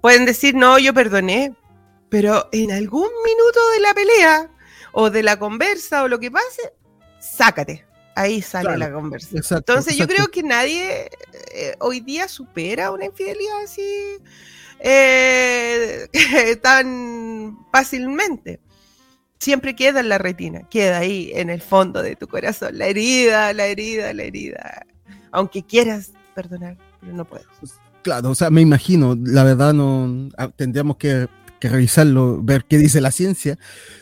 Pueden 0.00 0.24
decir, 0.24 0.54
no, 0.54 0.78
yo 0.78 0.94
perdoné, 0.94 1.54
pero 2.08 2.48
en 2.52 2.72
algún 2.72 3.10
minuto 3.26 3.60
de 3.74 3.80
la 3.80 3.92
pelea 3.92 4.50
o 4.92 5.10
de 5.10 5.22
la 5.22 5.38
conversa 5.38 6.02
o 6.02 6.08
lo 6.08 6.18
que 6.20 6.30
pase, 6.30 6.72
sácate. 7.20 7.84
Ahí 8.16 8.42
sale 8.42 8.76
la 8.76 8.92
conversación. 8.92 9.58
Entonces 9.58 9.96
yo 9.96 10.06
creo 10.06 10.28
que 10.28 10.42
nadie 10.42 11.08
eh, 11.54 11.74
hoy 11.78 12.00
día 12.00 12.28
supera 12.28 12.90
una 12.90 13.06
infidelidad 13.06 13.62
así 13.62 14.18
eh, 14.80 16.08
tan 16.62 17.58
fácilmente. 17.72 18.60
Siempre 19.38 19.74
queda 19.74 20.00
en 20.00 20.10
la 20.10 20.18
retina, 20.18 20.68
queda 20.68 20.98
ahí 20.98 21.30
en 21.34 21.48
el 21.48 21.62
fondo 21.62 22.02
de 22.02 22.14
tu 22.14 22.26
corazón, 22.26 22.76
la 22.76 22.86
herida, 22.86 23.54
la 23.54 23.66
herida, 23.66 24.12
la 24.12 24.24
herida. 24.24 24.86
Aunque 25.32 25.62
quieras 25.62 26.10
perdonar, 26.34 26.76
pero 27.00 27.12
no 27.14 27.24
puedes. 27.24 27.46
Pues, 27.58 27.72
claro, 28.02 28.30
o 28.30 28.34
sea, 28.34 28.50
me 28.50 28.60
imagino, 28.60 29.16
la 29.18 29.44
verdad 29.44 29.72
no 29.72 30.28
ah, 30.36 30.50
tendríamos 30.54 30.98
que, 30.98 31.28
que 31.58 31.70
revisarlo, 31.70 32.42
ver 32.42 32.66
qué 32.66 32.76
dice 32.76 33.00
la 33.00 33.12
ciencia, 33.12 33.58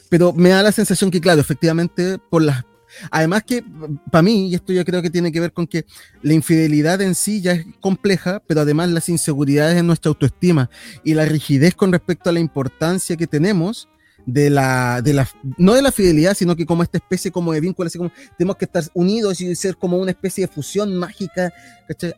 pero 0.09 0.33
me 0.33 0.49
da 0.49 0.63
la 0.63 0.73
sensación 0.73 1.13
que, 1.13 1.21
claro, 1.21 1.41
efectivamente, 1.41 2.19
por 2.19 2.43
las 2.43 2.65
Además 3.11 3.43
que 3.45 3.65
para 4.11 4.23
mí, 4.23 4.49
y 4.49 4.55
esto 4.55 4.73
yo 4.73 4.85
creo 4.85 5.03
que 5.03 5.11
tiene 5.11 5.33
que 5.33 5.41
ver 5.41 5.53
con 5.53 5.67
que 5.67 5.85
la 6.23 6.35
infidelidad 6.35 7.01
en 7.01 7.15
sí 7.15 7.41
ya 7.41 7.53
es 7.53 7.67
compleja, 7.81 8.43
pero 8.47 8.61
además 8.61 8.91
las 8.91 9.09
inseguridades 9.09 9.77
en 9.77 9.87
nuestra 9.87 10.09
autoestima 10.09 10.71
y 11.05 11.15
la 11.15 11.25
rigidez 11.25 11.75
con 11.75 11.93
respecto 11.93 12.31
a 12.31 12.33
la 12.33 12.41
importancia 12.41 13.17
que 13.17 13.27
tenemos 13.27 13.89
de 14.27 14.51
la, 14.51 15.01
de 15.01 15.15
la, 15.15 15.27
no 15.57 15.73
de 15.73 15.81
la 15.81 15.91
fidelidad, 15.91 16.35
sino 16.35 16.55
que 16.55 16.67
como 16.67 16.83
esta 16.83 16.99
especie 16.99 17.31
como 17.31 17.53
de 17.55 17.61
vínculo, 17.61 17.87
así 17.87 17.97
como 17.97 18.13
tenemos 18.37 18.57
que 18.57 18.67
estar 18.67 18.85
unidos 18.93 19.41
y 19.41 19.57
ser 19.57 19.77
como 19.77 19.97
una 19.97 20.11
especie 20.11 20.47
de 20.47 20.53
fusión 20.53 20.95
mágica, 20.97 21.51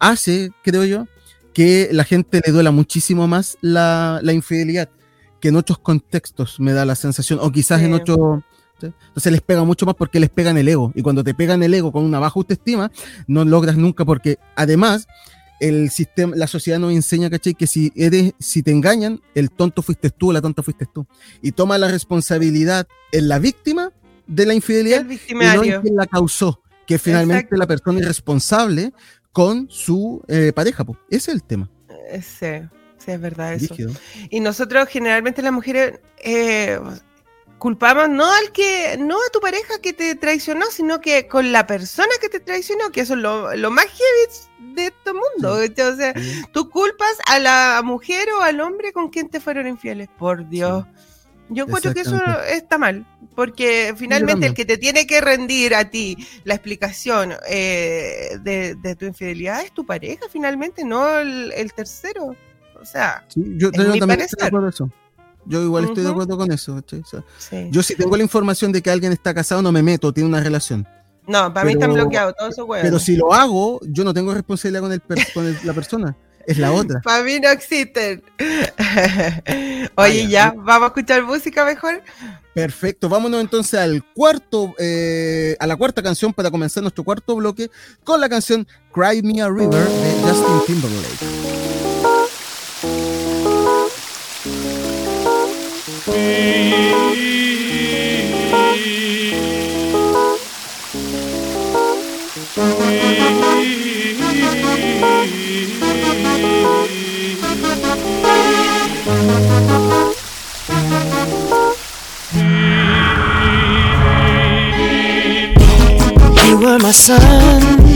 hace, 0.01 0.51
creo 0.64 0.85
yo, 0.85 1.07
que 1.53 1.89
la 1.93 2.03
gente 2.03 2.41
le 2.45 2.53
duela 2.53 2.73
muchísimo 2.73 3.29
más 3.29 3.59
la, 3.61 4.21
infidelidad 4.25 4.89
que 5.41 5.49
en 5.49 5.57
otros 5.57 5.79
contextos 5.79 6.59
me 6.59 6.73
da 6.73 6.85
la 6.85 6.97
sensación, 6.97 7.39
o 7.41 7.53
quizás 7.53 7.81
en 7.83 7.95
entonces 8.89 9.33
les 9.33 9.41
pega 9.41 9.64
mucho 9.64 9.87
más 9.87 9.95
porque 9.95 10.20
les 10.20 10.31
pegan 10.31 10.57
el 10.59 10.68
ego. 10.68 10.93
Y 10.95 11.03
cuando 11.03 11.22
te 11.24 11.35
pegan 11.35 11.62
el 11.62 11.74
ego 11.74 11.93
con 11.93 12.05
una 12.05 12.18
baja 12.18 12.35
autoestima, 12.37 12.91
no 13.26 13.45
logras 13.45 13.76
nunca 13.76 14.05
porque 14.05 14.39
además 14.57 15.07
el 15.61 15.91
sistema, 15.91 16.35
la 16.35 16.47
sociedad 16.47 16.78
nos 16.78 16.93
enseña, 16.93 17.31
¿cachai? 17.31 17.55
Que 17.55 17.66
si 17.66 17.93
eres, 17.95 18.33
si 18.39 18.62
te 18.62 18.70
engañan, 18.70 19.20
el 19.35 19.51
tonto 19.51 19.83
fuiste 19.83 20.11
tú 20.11 20.31
o 20.31 20.33
la 20.33 20.41
tonta 20.41 20.62
fuiste 20.62 20.87
tú. 20.87 21.07
Y 21.43 21.53
toma 21.53 21.78
la 21.78 21.89
responsabilidad 21.89 22.89
en 23.12 23.28
la 23.28 23.39
víctima 23.39 23.93
de 24.26 24.47
la 24.47 24.55
infidelidad 24.55 25.05
y 25.09 25.35
no 25.35 25.62
en 25.62 25.83
quien 25.83 25.97
la 25.97 26.07
causó, 26.07 26.62
que 26.87 26.99
finalmente 26.99 27.57
la 27.57 27.66
persona 27.66 28.01
irresponsable 28.01 28.93
con 29.33 29.68
su 29.70 30.22
eh, 30.28 30.53
pareja. 30.55 30.85
Ese 31.11 31.16
es 31.16 31.28
el 31.28 31.43
tema. 31.43 31.68
Eh, 32.11 32.22
sí, 32.22 32.68
sí, 32.99 33.11
es 33.11 33.20
verdad 33.20 33.55
eso. 33.55 33.74
Y 34.31 34.41
nosotros 34.41 34.89
generalmente 34.89 35.43
las 35.43 35.53
mujeres 35.53 36.01
eh, 36.24 36.78
culpamos 37.61 38.09
no 38.09 38.33
al 38.33 38.51
que, 38.53 38.97
no 38.99 39.15
a 39.17 39.31
tu 39.33 39.39
pareja 39.39 39.81
que 39.81 39.93
te 39.93 40.17
traicionó, 40.17 40.67
sino 40.73 41.01
que 41.01 41.29
con 41.29 41.53
la 41.53 41.67
persona 41.67 42.09
que 42.21 42.29
te 42.29 42.41
traicionó, 42.41 42.91
que 42.91 43.03
eso 43.03 43.15
es 43.15 43.21
lo, 43.21 43.71
más 43.71 43.85
heavy 43.85 44.75
de 44.75 44.87
este 44.87 45.13
mundo. 45.13 45.53
O 45.53 45.97
sea, 45.97 46.15
tú 46.53 46.69
culpas 46.71 47.19
a 47.27 47.39
la 47.39 47.83
mujer 47.85 48.29
o 48.33 48.43
al 48.43 48.61
hombre 48.61 48.93
con 48.93 49.11
quien 49.11 49.29
te 49.29 49.39
fueron 49.39 49.69
infieles. 49.69 50.09
Por 50.19 50.49
Dios. 50.49 50.85
Yo 51.51 51.65
encuentro 51.65 51.93
que 51.93 52.01
eso 52.01 52.19
está 52.49 52.79
mal, 52.79 53.05
porque 53.35 53.93
finalmente 53.97 54.47
el 54.47 54.55
que 54.55 54.65
te 54.65 54.79
tiene 54.79 55.07
que 55.07 55.21
rendir 55.21 55.75
a 55.75 55.91
ti 55.91 56.17
la 56.45 56.55
explicación 56.55 57.35
eh, 57.49 58.39
de, 58.41 58.97
tu 58.99 59.05
infidelidad 59.05 59.63
es 59.63 59.73
tu 59.73 59.85
pareja, 59.85 60.27
finalmente, 60.31 60.85
no 60.85 61.19
el, 61.19 61.73
tercero. 61.75 62.37
O 62.81 62.85
sea, 62.85 63.27
yo, 63.35 63.71
también 63.71 64.21
estoy 64.21 64.51
de 64.51 64.69
eso. 64.69 64.91
Yo 65.51 65.62
igual 65.62 65.84
estoy 65.84 66.05
de 66.05 66.11
acuerdo 66.11 66.36
con 66.38 66.51
eso. 66.53 66.82
Yo 67.70 67.82
si 67.82 67.94
tengo 67.96 68.16
la 68.16 68.22
información 68.22 68.72
de 68.72 68.80
que 68.82 68.90
alguien 68.90 69.12
está 69.12 69.34
casado, 69.34 69.61
no 69.62 69.72
me 69.72 69.82
meto, 69.82 70.12
tiene 70.12 70.28
una 70.28 70.40
relación. 70.40 70.86
No, 71.26 71.53
para 71.53 71.66
mí 71.66 71.72
están 71.72 71.92
bloqueados 71.92 72.34
todos 72.36 72.53
esos 72.53 72.66
huevos. 72.66 72.82
Pero 72.84 72.98
si 72.98 73.16
lo 73.16 73.32
hago, 73.32 73.78
yo 73.84 74.03
no 74.05 74.12
tengo 74.14 74.32
responsabilidad 74.34 74.80
con, 74.80 74.92
el 74.92 75.01
per- 75.01 75.32
con 75.34 75.46
el- 75.46 75.59
la 75.64 75.72
persona. 75.74 76.16
Es 76.46 76.57
la 76.59 76.72
otra. 76.72 77.01
Para 77.05 77.22
mí 77.22 77.38
no 77.38 77.51
existen. 77.51 78.22
Oye, 79.96 80.26
ya, 80.28 80.55
vamos 80.57 80.84
a 80.84 80.86
escuchar 80.86 81.22
música 81.22 81.64
mejor. 81.64 82.03
Perfecto, 82.55 83.09
vámonos 83.09 83.40
entonces 83.40 83.78
al 83.78 84.03
cuarto, 84.12 84.74
eh, 84.78 85.57
a 85.61 85.66
la 85.66 85.76
cuarta 85.76 86.03
canción 86.03 86.32
para 86.32 86.51
comenzar 86.51 86.82
nuestro 86.82 87.05
cuarto 87.05 87.36
bloque 87.36 87.70
con 88.03 88.20
la 88.20 88.28
canción 88.28 88.66
Cry 88.92 89.22
Me 89.22 89.40
a 89.42 89.48
River 89.48 89.70
de 89.70 90.20
Justin 90.22 90.61
Timberlake. 90.66 91.89
You 96.11 96.17
were 116.59 116.79
my 116.79 116.91
sun, 116.91 117.87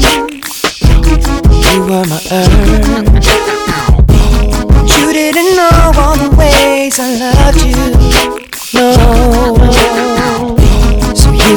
you 1.50 1.80
were 1.80 2.04
my 2.06 2.20
earth. 2.30 3.53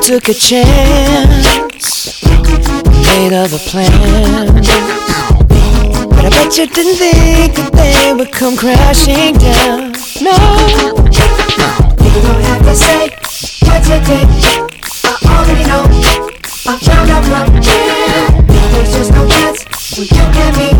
Took 0.07 0.29
a 0.29 0.33
chance, 0.33 2.23
made 2.23 3.33
other 3.33 3.57
plans. 3.57 4.69
But 6.15 6.23
I 6.23 6.29
bet 6.29 6.57
you 6.57 6.65
didn't 6.65 6.95
think 6.95 7.55
that 7.55 7.73
they 7.73 8.13
would 8.13 8.31
come 8.31 8.55
crashing 8.55 9.35
down. 9.35 9.91
No, 10.23 10.31
you 11.99 12.21
don't 12.23 12.41
have 12.47 12.63
to 12.63 12.73
say 12.73 13.09
what 13.67 13.83
you 13.83 13.99
did. 14.07 14.27
I 15.03 15.11
already 15.27 15.65
know. 15.67 15.83
I'm 16.67 16.79
found 16.79 17.09
out 17.09 17.25
from 17.25 17.61
here. 17.61 18.47
There's 18.71 18.93
just 18.95 19.11
no 19.11 19.27
chance 19.27 19.65
you 19.97 20.07
and 20.23 20.55
me. 20.55 20.71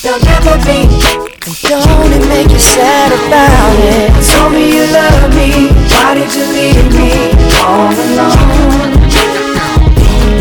There'll 0.00 0.18
never 0.24 0.56
be. 0.64 1.35
And 1.46 1.54
don't 1.62 2.10
it 2.10 2.26
make 2.26 2.50
you 2.50 2.58
sad 2.58 3.14
about 3.14 3.78
it? 3.78 4.10
Told 4.34 4.50
me 4.50 4.66
you 4.66 4.82
love 4.90 5.30
me. 5.30 5.70
Why 5.94 6.18
did 6.18 6.34
you 6.34 6.42
leave 6.42 6.90
me 6.90 7.30
all 7.62 7.86
alone? 7.86 8.90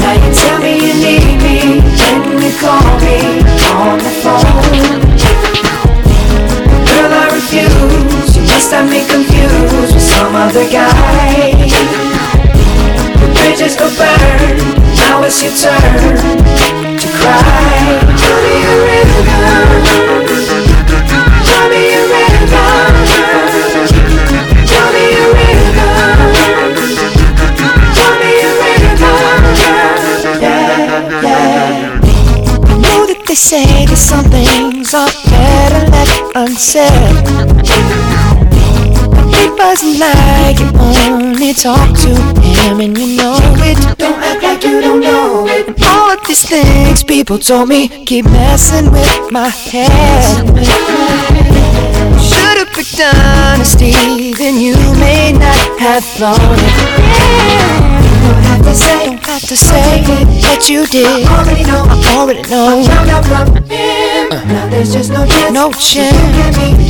Now 0.02 0.18
you 0.18 0.34
tell 0.34 0.58
me 0.66 0.82
you 0.82 0.94
need 0.98 1.38
me. 1.46 1.86
When 2.26 2.42
you 2.42 2.50
call 2.58 2.82
me 3.06 3.22
on 3.70 4.02
the 4.02 4.14
phone. 4.26 4.98
Girl, 6.90 7.14
I 7.14 7.30
refuse. 7.38 8.36
You 8.36 8.42
must 8.50 8.74
have 8.74 8.90
me 8.90 9.06
confused 9.06 9.94
with 9.94 10.02
some 10.02 10.34
other 10.34 10.66
guy. 10.74 11.70
The 13.22 13.30
bridges 13.38 13.78
go 13.78 13.94
burn. 13.94 14.58
Now 15.06 15.22
it's 15.22 15.38
your 15.44 15.54
turn 15.54 16.98
to 16.98 17.08
cry. 17.14 18.02
Tell 18.18 18.42
me 18.42 18.56
a 18.58 18.76
river. 18.90 20.05
Say 33.36 33.86
that 33.86 33.98
some 33.98 34.24
things 34.32 34.94
are 34.94 35.12
better 35.30 35.84
left 35.92 36.22
unsaid. 36.36 36.90
It 39.36 39.52
wasn't 39.60 40.00
like 40.00 40.58
you 40.60 40.72
only 40.80 41.54
talk 41.54 41.90
to 42.06 42.12
him 42.42 42.80
and 42.80 42.98
you 42.98 43.18
know 43.18 43.38
it. 43.70 43.78
Don't 43.98 44.18
act 44.24 44.45
like 44.56 44.64
you 44.64 44.82
don't 44.82 45.02
know 45.02 45.46
it. 45.48 45.68
And 45.68 45.84
all 45.84 46.12
of 46.12 46.26
these 46.28 46.48
things 46.48 47.04
people 47.04 47.38
told 47.38 47.70
me 47.70 47.88
keep 48.06 48.26
messing 48.26 48.92
with 48.92 49.32
my 49.32 49.50
head. 49.50 50.46
Should've 52.20 52.74
picked 52.74 53.02
honesty, 53.02 54.34
then 54.34 54.56
you 54.60 54.76
may 55.00 55.34
not 55.34 55.80
have 55.80 56.04
thought 56.04 56.40
it. 56.40 56.76
Don't 58.26 58.44
have 58.44 58.64
to 58.64 58.74
say, 58.74 59.06
don't 59.06 59.26
have 59.26 59.42
to 59.42 59.58
say 59.58 60.04
what 60.42 60.70
you 60.70 60.86
did. 60.88 61.06
I 61.06 61.38
already 61.38 61.64
know, 61.64 61.86
I 61.88 62.16
already 62.18 62.42
know. 62.50 62.80
I 62.80 62.88
found 62.88 63.10
out 63.10 63.26
from 63.26 63.56
him. 63.66 64.32
Uh. 64.32 64.46
Now 64.46 64.70
there's 64.70 64.94
just 64.94 65.12
no 65.12 65.26
chance. 65.26 65.54
No 65.54 65.72
chance. 65.72 66.16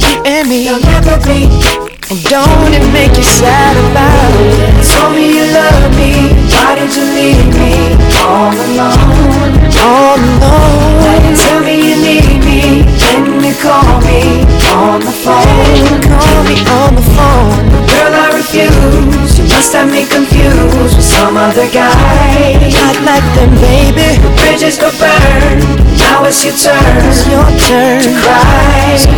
You 0.03 0.23
and 0.25 0.47
me. 0.47 0.65
There'll 0.65 0.81
never 0.81 1.17
be. 1.25 1.84
Don't 2.05 2.69
it 2.69 2.85
make 2.93 3.17
you 3.17 3.23
sad 3.25 3.73
about 3.89 4.33
it? 4.37 4.85
Told 4.93 5.17
me 5.17 5.25
you 5.25 5.45
love 5.49 5.89
me, 5.97 6.37
why 6.53 6.77
did 6.77 6.93
you 6.93 7.01
leave 7.01 7.49
me 7.57 7.97
all 8.21 8.53
alone? 8.53 9.57
All 9.81 10.13
alone. 10.13 11.33
Tell 11.33 11.65
me 11.65 11.81
you 11.81 11.97
need 11.97 12.45
me, 12.45 12.85
then 12.85 13.41
you 13.41 13.57
call 13.57 13.97
me 14.05 14.45
on 14.69 15.01
the 15.01 15.09
phone. 15.25 15.97
Call 16.05 16.37
me 16.45 16.61
on 16.77 16.93
the 16.93 17.05
phone. 17.17 17.73
Girl, 17.89 18.13
I 18.13 18.37
refuse. 18.37 19.41
You 19.41 19.49
must 19.49 19.73
have 19.73 19.89
me 19.89 20.05
confused 20.05 20.93
with 20.93 21.01
some 21.01 21.37
other 21.37 21.65
guy. 21.73 22.53
Not 22.69 23.01
like 23.01 23.25
them, 23.33 23.49
baby. 23.57 24.21
The 24.21 24.29
bridges 24.45 24.77
go 24.77 24.93
burn. 25.01 25.57
Now 26.05 26.21
it's 26.29 26.45
your 26.45 26.53
turn. 26.53 27.01
It's 27.09 27.25
your 27.25 27.49
turn 27.65 27.97
to 28.05 28.13
cry. 28.21 28.93
So 28.93 29.09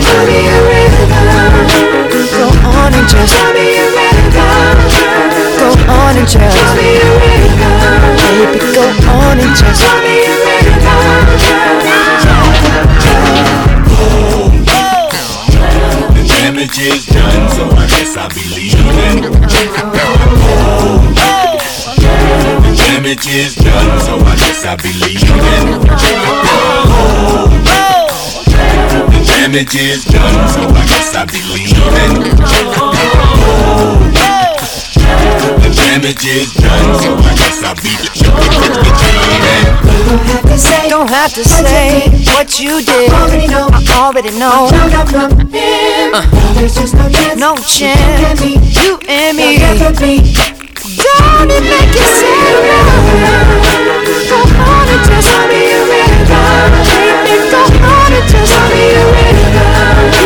and 3.08 3.16
just 3.16 3.34
tell 3.36 3.53
me 3.53 3.78
a 3.78 3.88
river. 3.88 4.51
Go 5.60 5.68
on 5.91 6.18
and 6.18 6.28
just 6.28 6.58
tell 6.58 6.76
me 6.76 6.97
a 6.97 7.12
river. 7.24 7.72
Baby, 8.18 8.60
go 8.74 8.84
on 9.08 9.39
and 9.39 9.55
just 9.55 9.82
tell 9.82 10.01
me 10.01 10.26
a 10.26 10.36
The 16.14 16.24
damage 16.28 16.80
is 16.80 17.05
done, 17.05 17.49
so 17.49 17.64
I 17.72 17.88
guess 17.88 18.18
I'll 18.18 18.30
be 18.30 18.43
leaving. 18.55 19.22
The 22.64 22.74
damage 22.76 23.28
is 23.28 23.55
done, 23.55 23.99
so 24.01 24.20
I 24.20 24.36
guess 24.36 24.66
I'll 24.66 24.78
be 24.78 24.91
leaving. 24.93 25.82
The 27.64 27.96
damage 29.47 29.75
is 29.75 30.03
done, 30.03 30.49
so 30.49 30.59
I 30.59 30.83
guess 30.91 31.15
I'll 31.15 31.25
be 31.25 31.39
leaving. 31.55 32.35
The 35.63 35.71
damage 35.71 36.25
is 36.27 36.51
done, 36.51 36.99
so 36.99 37.15
I 37.15 37.31
guess 37.39 37.63
I'll 37.63 37.75
be 37.79 37.95
leaving. 37.95 38.67
Don't 40.89 41.09
have 41.09 41.31
to 41.35 41.45
say 41.45 42.09
what 42.35 42.59
you 42.59 42.81
did. 42.83 43.09
I 43.09 43.21
already 43.21 43.47
know. 43.47 43.69
I 43.71 43.75
already 43.95 44.31
know. 44.37 44.67
Uh, 46.13 46.21
There's 46.55 46.75
just 46.75 46.93
no 46.95 47.07
chance. 47.09 47.39
No 47.39 47.55
chance. 47.55 48.41
You 48.43 48.99
and 49.07 49.37
me. 49.37 49.59
Don't 49.59 49.95
it 51.51 51.63
make 51.63 51.95
you 51.95 52.03
sad? 52.03 52.67
Go 54.27 54.35
on 54.43 54.87
and 54.91 55.05
just 55.07 55.29
tell 55.29 55.47
me 55.47 55.71
a 55.71 55.96
river. 56.28 56.84
Baby, 57.23 57.49
go 57.51 57.61
on 57.63 58.13
and 58.13 58.28
just 58.30 58.53
tell 58.53 58.69
me 58.69 58.91
a 58.91 59.05
river. 59.11 60.16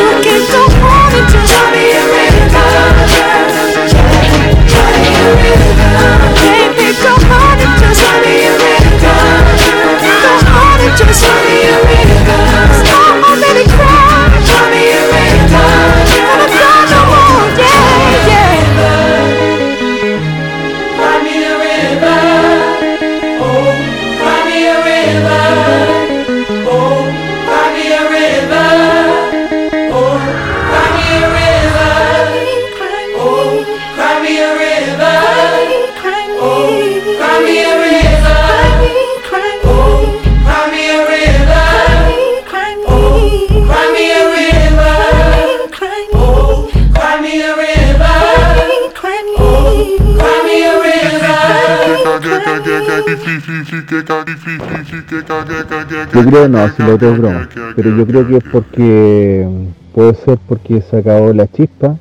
Yo 55.12 56.26
creo 56.26 56.48
no, 56.48 56.70
si 56.70 56.84
lo 56.84 56.94
es 56.94 57.18
broma. 57.18 57.50
Pero 57.76 57.98
yo 57.98 58.08
creo 58.08 58.28
que 58.28 58.38
es 58.38 58.44
porque 58.50 59.46
puede 59.94 60.16
ser 60.16 60.40
porque 60.48 60.82
se 60.82 61.00
acabó 61.00 61.34
la 61.34 61.48
chispa. 61.48 61.98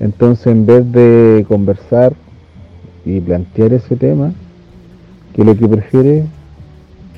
Entonces 0.00 0.48
en 0.48 0.66
vez 0.66 0.90
de 0.90 1.44
conversar 1.46 2.14
y 3.04 3.20
plantear 3.20 3.72
ese 3.74 3.94
tema, 3.94 4.32
que 5.32 5.44
lo 5.44 5.56
que 5.56 5.68
prefiere 5.68 6.24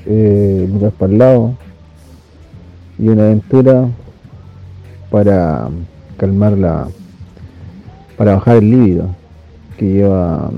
eh, 0.05 0.69
mirar 0.71 0.91
para 0.91 1.11
el 1.11 1.17
lado 1.17 1.57
y 2.99 3.07
una 3.07 3.23
aventura 3.23 3.87
para 5.09 5.67
calmar 6.17 6.53
la 6.53 6.87
para 8.17 8.35
bajar 8.35 8.57
el 8.57 8.69
líbido 8.69 9.09
que 9.77 9.85
lleva 9.85 10.51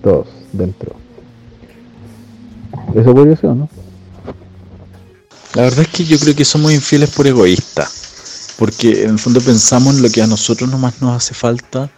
todos 0.00 0.28
dentro 0.52 1.07
eso 2.94 3.14
podría 3.14 3.36
ser 3.36 3.50
¿no? 3.50 3.68
La 5.54 5.62
verdad 5.62 5.80
es 5.80 5.88
que 5.88 6.04
yo 6.04 6.18
creo 6.18 6.36
que 6.36 6.44
somos 6.44 6.72
infieles 6.72 7.10
por 7.10 7.26
egoístas, 7.26 8.54
porque 8.58 9.04
en 9.04 9.10
el 9.10 9.18
fondo 9.18 9.40
pensamos 9.40 9.96
en 9.96 10.02
lo 10.02 10.10
que 10.10 10.22
a 10.22 10.26
nosotros 10.26 10.68
nomás 10.70 11.00
nos 11.00 11.16
hace 11.16 11.34
falta 11.34 11.90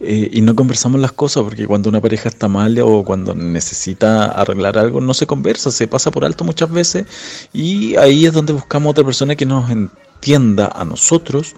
eh, 0.00 0.28
y 0.32 0.40
no 0.40 0.54
conversamos 0.54 1.00
las 1.00 1.12
cosas, 1.12 1.44
porque 1.44 1.66
cuando 1.66 1.88
una 1.88 2.00
pareja 2.00 2.28
está 2.28 2.48
mal 2.48 2.78
o 2.80 3.04
cuando 3.04 3.34
necesita 3.34 4.26
arreglar 4.26 4.76
algo, 4.76 5.00
no 5.00 5.14
se 5.14 5.26
conversa, 5.26 5.70
se 5.70 5.86
pasa 5.86 6.10
por 6.10 6.24
alto 6.24 6.44
muchas 6.44 6.70
veces 6.70 7.06
y 7.52 7.96
ahí 7.96 8.26
es 8.26 8.32
donde 8.32 8.52
buscamos 8.52 8.90
otra 8.90 9.04
persona 9.04 9.36
que 9.36 9.46
nos 9.46 9.70
entienda 9.70 10.70
a 10.74 10.84
nosotros 10.84 11.54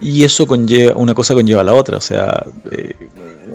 y 0.00 0.24
eso 0.24 0.46
conlleva, 0.46 0.96
una 0.96 1.14
cosa 1.14 1.32
conlleva 1.34 1.60
a 1.62 1.64
la 1.64 1.74
otra, 1.74 1.96
o 1.96 2.00
sea, 2.00 2.44
eh, 2.70 2.94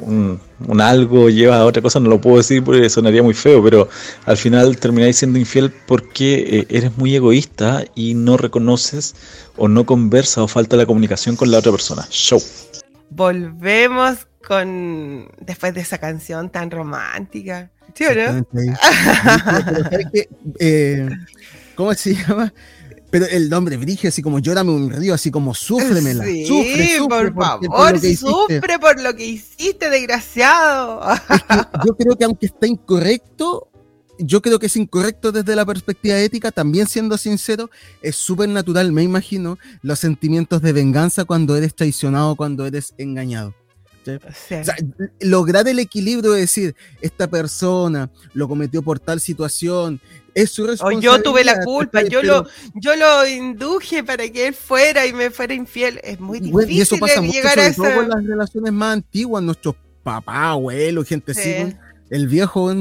un, 0.05 0.39
un 0.67 0.81
algo 0.81 1.29
lleva 1.29 1.57
a 1.57 1.65
otra 1.65 1.81
cosa, 1.81 1.99
no 1.99 2.09
lo 2.09 2.21
puedo 2.21 2.37
decir 2.37 2.63
porque 2.63 2.89
sonaría 2.89 3.23
muy 3.23 3.33
feo, 3.33 3.63
pero 3.63 3.89
al 4.25 4.37
final 4.37 4.77
termináis 4.77 5.17
siendo 5.17 5.39
infiel 5.39 5.73
porque 5.87 6.35
eh, 6.35 6.65
eres 6.69 6.97
muy 6.97 7.15
egoísta 7.15 7.83
y 7.95 8.13
no 8.13 8.37
reconoces 8.37 9.15
o 9.57 9.67
no 9.67 9.85
conversas 9.85 10.37
o 10.39 10.47
falta 10.47 10.75
la 10.75 10.85
comunicación 10.85 11.35
con 11.35 11.51
la 11.51 11.59
otra 11.59 11.71
persona. 11.71 12.05
Show. 12.09 12.41
Volvemos 13.09 14.27
con. 14.45 15.29
Después 15.39 15.73
de 15.73 15.81
esa 15.81 15.97
canción 15.97 16.49
tan 16.49 16.71
romántica. 16.71 17.71
¿Sí 17.93 18.05
o 18.05 18.15
no? 18.15 18.45
Eh, 20.59 21.09
¿Cómo 21.75 21.93
se 21.93 22.15
llama? 22.15 22.53
Pero 23.13 23.27
el 23.27 23.47
nombre 23.47 23.77
brige 23.77 24.07
así 24.07 24.23
como 24.23 24.39
llórame 24.39 24.71
un 24.71 24.89
río, 24.89 25.13
así 25.13 25.29
como 25.29 25.53
súfremela. 25.53 26.25
Sí, 26.25 26.47
sufre, 26.47 26.97
sufre 26.97 27.31
por 27.31 27.33
favor, 27.35 27.95
hiciste. 27.95 28.25
sufre 28.25 28.79
por 28.79 28.99
lo 28.99 29.15
que 29.15 29.23
hiciste, 29.23 29.87
desgraciado. 29.91 30.99
Yo 31.85 31.95
creo 31.95 32.17
que 32.17 32.25
aunque 32.25 32.47
está 32.47 32.65
incorrecto, 32.65 33.69
yo 34.17 34.41
creo 34.41 34.57
que 34.57 34.65
es 34.65 34.75
incorrecto 34.77 35.31
desde 35.31 35.55
la 35.55 35.63
perspectiva 35.63 36.17
ética, 36.17 36.51
también 36.51 36.87
siendo 36.87 37.19
sincero, 37.19 37.69
es 38.01 38.15
súper 38.15 38.49
natural, 38.49 38.91
me 38.91 39.03
imagino, 39.03 39.59
los 39.83 39.99
sentimientos 39.99 40.63
de 40.63 40.73
venganza 40.73 41.23
cuando 41.23 41.55
eres 41.55 41.75
traicionado, 41.75 42.35
cuando 42.35 42.65
eres 42.65 42.95
engañado. 42.97 43.53
¿Sí? 44.05 44.55
O 44.55 44.63
sea, 44.63 44.75
lograr 45.21 45.67
el 45.67 45.79
equilibrio 45.79 46.31
de 46.33 46.41
decir, 46.41 46.75
esta 47.01 47.27
persona 47.27 48.09
lo 48.33 48.47
cometió 48.47 48.81
por 48.81 48.99
tal 48.99 49.19
situación, 49.19 49.99
es 50.33 50.49
su 50.51 50.63
O 50.63 50.67
responsabilidad. 50.67 51.17
yo 51.17 51.21
tuve 51.23 51.43
la 51.43 51.63
culpa, 51.63 52.01
yo 52.03 52.21
Pero- 52.21 52.43
lo, 52.43 52.47
yo 52.75 52.95
lo 52.95 53.27
induje 53.27 54.03
para 54.03 54.27
que 54.29 54.47
él 54.47 54.53
fuera 54.53 55.05
y 55.05 55.13
me 55.13 55.29
fuera 55.29 55.53
infiel. 55.53 55.99
Es 56.03 56.19
muy 56.19 56.39
bueno, 56.51 56.69
y 56.71 56.81
eso 56.81 56.95
difícil 56.95 56.99
pasa 56.99 57.21
mucho, 57.21 57.33
llegar 57.33 57.59
a 57.59 57.73
sobre 57.73 57.75
todo 57.75 57.87
esa. 57.87 57.95
con 57.95 58.09
las 58.09 58.25
relaciones 58.25 58.73
más 58.73 58.93
antiguas, 58.93 59.43
nuestros 59.43 59.75
papás, 60.03 60.35
abuelos, 60.37 61.07
gente 61.07 61.33
Sí. 61.33 61.75
el 62.09 62.27
viejo 62.27 62.71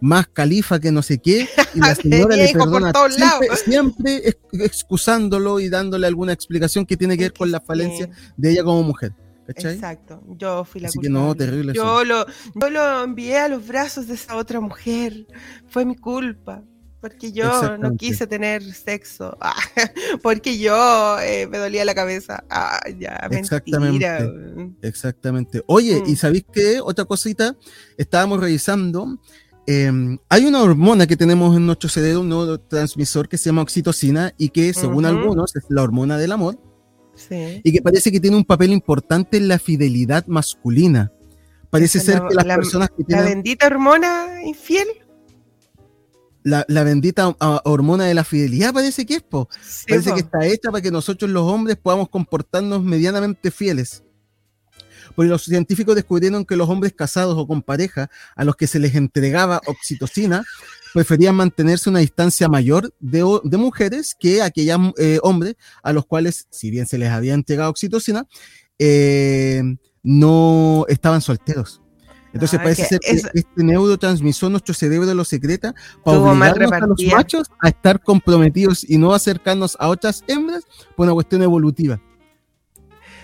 más 0.00 0.26
califa 0.26 0.80
que 0.80 0.90
no 0.90 1.02
sé 1.02 1.18
qué, 1.18 1.48
y 1.74 1.78
la 1.80 1.94
señora 1.94 2.34
le 2.36 2.48
por 2.52 2.70
perdona 2.70 2.92
siempre, 3.10 3.56
siempre 3.64 4.16
ex- 4.28 4.38
excusándolo 4.60 5.60
y 5.60 5.68
dándole 5.68 6.06
alguna 6.06 6.32
explicación 6.32 6.84
que 6.86 6.96
tiene 6.96 7.16
que 7.16 7.24
ver 7.24 7.32
con 7.32 7.50
la 7.50 7.60
falencia 7.60 8.08
de 8.36 8.50
ella 8.52 8.64
como 8.64 8.82
mujer. 8.82 9.12
¿Cachai? 9.46 9.74
Exacto, 9.74 10.22
yo 10.38 10.64
fui 10.64 10.80
la 10.80 10.88
Así 10.88 10.98
que 11.00 11.08
no, 11.08 11.28
culpable. 11.28 11.44
terrible 11.46 11.72
Yo 11.74 12.00
eso. 12.00 12.04
lo, 12.04 12.26
yo 12.54 12.70
lo 12.70 13.04
envié 13.04 13.38
a 13.38 13.48
los 13.48 13.66
brazos 13.66 14.06
de 14.06 14.14
esa 14.14 14.36
otra 14.36 14.60
mujer. 14.60 15.26
Fue 15.68 15.84
mi 15.84 15.96
culpa. 15.96 16.62
Porque 17.00 17.32
yo 17.32 17.76
no 17.78 17.96
quise 17.96 18.28
tener 18.28 18.62
sexo. 18.62 19.36
Ah, 19.40 19.56
porque 20.22 20.56
yo 20.56 21.18
eh, 21.18 21.48
me 21.48 21.58
dolía 21.58 21.84
la 21.84 21.96
cabeza. 21.96 22.44
Ah, 22.48 22.78
ya, 22.96 23.28
Exactamente. 23.32 23.90
mentira. 24.08 24.76
Exactamente. 24.82 25.62
Oye, 25.66 26.00
Mm. 26.00 26.08
¿y 26.10 26.16
sabéis 26.16 26.44
qué? 26.52 26.80
Otra 26.80 27.04
cosita, 27.04 27.56
estábamos 27.98 28.38
revisando. 28.40 29.18
eh, 29.66 29.90
hay 30.28 30.44
una 30.46 30.60
hormona 30.62 31.06
que 31.08 31.16
tenemos 31.16 31.56
en 31.56 31.66
nuestro 31.66 31.88
cerebro, 31.88 32.20
un 32.20 32.28
neurotransmisor 32.28 33.28
que 33.28 33.36
se 33.38 33.46
llama 33.50 33.62
oxitocina 33.62 34.32
y 34.38 34.48
que 34.50 34.72
según 34.74 35.04
Ujú. 35.04 35.14
algunos 35.16 35.54
es 35.56 35.64
la 35.70 35.82
hormona 35.82 36.18
del 36.18 36.32
amor 36.32 36.58
Sí. 37.14 37.60
y 37.62 37.72
que 37.72 37.82
parece 37.82 38.10
que 38.10 38.20
tiene 38.20 38.36
un 38.36 38.44
papel 38.44 38.72
importante 38.72 39.36
en 39.36 39.48
la 39.48 39.58
fidelidad 39.58 40.26
masculina. 40.26 41.12
Parece 41.70 42.00
ser 42.00 42.20
la- 42.22 42.28
que 42.28 42.34
las 42.34 42.46
la- 42.46 42.56
personas 42.56 42.88
que 42.90 43.02
La 43.02 43.06
tienen 43.06 43.24
bendita 43.26 43.66
hormona 43.66 44.42
infiel. 44.44 44.88
la, 46.44 46.64
la 46.68 46.82
bendita 46.84 47.36
ah, 47.40 47.60
hormona 47.64 48.04
de 48.04 48.14
la 48.14 48.24
fidelidad, 48.24 48.72
parece 48.72 49.06
que 49.06 49.14
es, 49.14 49.22
po. 49.22 49.48
parece 49.88 50.10
po. 50.10 50.16
que 50.16 50.20
está 50.22 50.44
hecha 50.46 50.70
para 50.70 50.82
que 50.82 50.90
nosotros 50.90 51.30
los 51.30 51.44
hombres 51.44 51.76
podamos 51.76 52.08
comportarnos 52.08 52.82
medianamente 52.82 53.50
fieles. 53.50 54.02
Porque 55.14 55.28
los 55.28 55.44
científicos 55.44 55.94
descubrieron 55.94 56.44
que 56.44 56.56
los 56.56 56.68
hombres 56.68 56.94
casados 56.94 57.36
o 57.36 57.46
con 57.46 57.60
pareja 57.62 58.10
a 58.34 58.44
los 58.44 58.56
que 58.56 58.66
se 58.66 58.78
les 58.78 58.94
entregaba 58.94 59.60
oxitocina 59.66 60.42
preferían 60.92 61.34
mantenerse 61.34 61.88
una 61.90 62.00
distancia 62.00 62.48
mayor 62.48 62.92
de, 63.00 63.24
de 63.44 63.56
mujeres 63.56 64.14
que 64.18 64.42
aquellos 64.42 64.78
eh, 64.98 65.18
hombres 65.22 65.56
a 65.82 65.92
los 65.92 66.06
cuales, 66.06 66.46
si 66.50 66.70
bien 66.70 66.86
se 66.86 66.98
les 66.98 67.10
había 67.10 67.34
entregado 67.34 67.70
oxitocina, 67.70 68.26
eh, 68.78 69.62
no 70.02 70.84
estaban 70.88 71.20
solteros. 71.20 71.80
Entonces 72.34 72.58
Ah, 72.60 72.62
parece 72.62 72.82
que 72.82 72.88
ser 72.88 73.00
que 73.00 73.10
eso- 73.10 73.28
este 73.34 73.62
neurotransmisor 73.62 74.50
nuestro 74.50 74.72
cerebro 74.74 75.12
lo 75.14 75.24
secreta 75.24 75.74
para 76.02 76.16
obligarnos 76.18 76.72
a 76.72 76.86
los 76.86 76.96
machos 77.14 77.46
a 77.60 77.68
estar 77.68 78.00
comprometidos 78.02 78.88
y 78.88 78.96
no 78.96 79.12
acercarnos 79.12 79.76
a 79.78 79.88
otras 79.88 80.24
hembras 80.26 80.64
por 80.96 81.04
una 81.04 81.12
cuestión 81.14 81.42
evolutiva. 81.42 82.00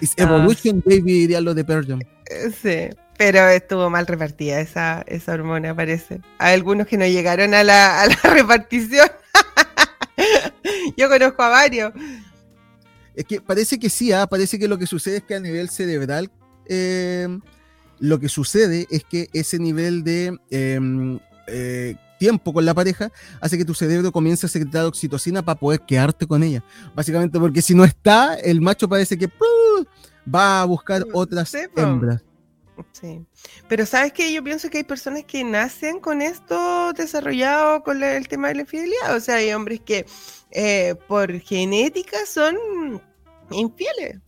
It's 0.00 0.14
Ah. 0.18 0.22
evolution, 0.24 0.82
baby, 0.84 1.12
dirían 1.20 1.44
los 1.44 1.54
de 1.54 1.64
Pearl 1.64 1.86
Jam. 1.86 2.00
Eh, 2.26 2.50
Sí, 2.62 2.96
pero 3.16 3.48
estuvo 3.48 3.90
mal 3.90 4.06
repartida 4.06 4.60
esa, 4.60 5.02
esa 5.08 5.32
hormona, 5.32 5.74
parece. 5.74 6.20
Hay 6.38 6.54
algunos 6.54 6.86
que 6.86 6.96
no 6.96 7.06
llegaron 7.06 7.52
a 7.54 7.64
la, 7.64 8.02
a 8.02 8.06
la 8.06 8.16
repartición. 8.34 9.08
Yo 10.96 11.08
conozco 11.08 11.42
a 11.42 11.48
varios. 11.48 11.92
Es 13.14 13.24
que 13.24 13.40
parece 13.40 13.78
que 13.78 13.90
sí, 13.90 14.12
ah, 14.12 14.26
parece 14.26 14.58
que 14.58 14.68
lo 14.68 14.78
que 14.78 14.86
sucede 14.86 15.16
es 15.18 15.22
que 15.24 15.34
a 15.34 15.40
nivel 15.40 15.68
cerebral, 15.70 16.30
eh, 16.66 17.26
lo 17.98 18.20
que 18.20 18.28
sucede 18.28 18.86
es 18.90 19.02
que 19.04 19.28
ese 19.32 19.58
nivel 19.58 20.04
de 20.04 20.38
eh, 20.50 21.18
eh, 21.48 21.96
tiempo 22.20 22.52
con 22.52 22.64
la 22.64 22.74
pareja 22.74 23.10
hace 23.40 23.58
que 23.58 23.64
tu 23.64 23.74
cerebro 23.74 24.12
comience 24.12 24.46
a 24.46 24.48
secretar 24.48 24.84
oxitocina 24.84 25.42
para 25.42 25.58
poder 25.58 25.80
quedarte 25.80 26.26
con 26.26 26.42
ella. 26.44 26.62
Básicamente 26.94 27.40
porque 27.40 27.62
si 27.62 27.74
no 27.74 27.84
está, 27.84 28.34
el 28.36 28.60
macho 28.60 28.88
parece 28.88 29.18
que 29.18 29.26
¡pum! 29.26 29.46
Va 30.32 30.62
a 30.62 30.64
buscar 30.64 31.04
otras 31.12 31.52
po. 31.74 31.80
hembras. 31.80 32.22
Sí. 32.92 33.24
Pero 33.68 33.84
sabes 33.86 34.12
que 34.12 34.32
yo 34.32 34.42
pienso 34.44 34.70
que 34.70 34.78
hay 34.78 34.84
personas 34.84 35.24
que 35.24 35.42
nacen 35.42 35.98
con 35.98 36.22
esto 36.22 36.92
desarrollado 36.92 37.82
con 37.82 37.98
la- 37.98 38.16
el 38.16 38.28
tema 38.28 38.48
de 38.48 38.54
la 38.54 38.60
infidelidad. 38.62 39.16
O 39.16 39.20
sea, 39.20 39.36
hay 39.36 39.52
hombres 39.52 39.80
que 39.80 40.06
eh, 40.50 40.94
por 41.08 41.40
genética 41.40 42.18
son 42.26 42.56
infieles. 43.50 44.18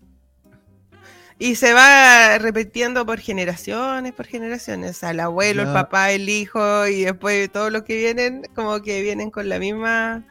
Y 1.39 1.55
se 1.55 1.73
va 1.73 2.37
repitiendo 2.39 3.07
por 3.07 3.19
generaciones, 3.19 4.13
por 4.13 4.27
generaciones. 4.27 4.91
O 4.91 5.01
sea, 5.01 5.11
el 5.13 5.21
abuelo, 5.21 5.63
el 5.63 5.73
papá, 5.73 6.11
el 6.11 6.29
hijo 6.29 6.87
y 6.87 7.05
después 7.05 7.51
todos 7.51 7.73
los 7.73 7.85
que 7.85 7.97
vienen, 7.97 8.43
como 8.55 8.83
que 8.83 9.01
vienen 9.01 9.31
con 9.31 9.49
la 9.49 9.59
misma, 9.59 10.27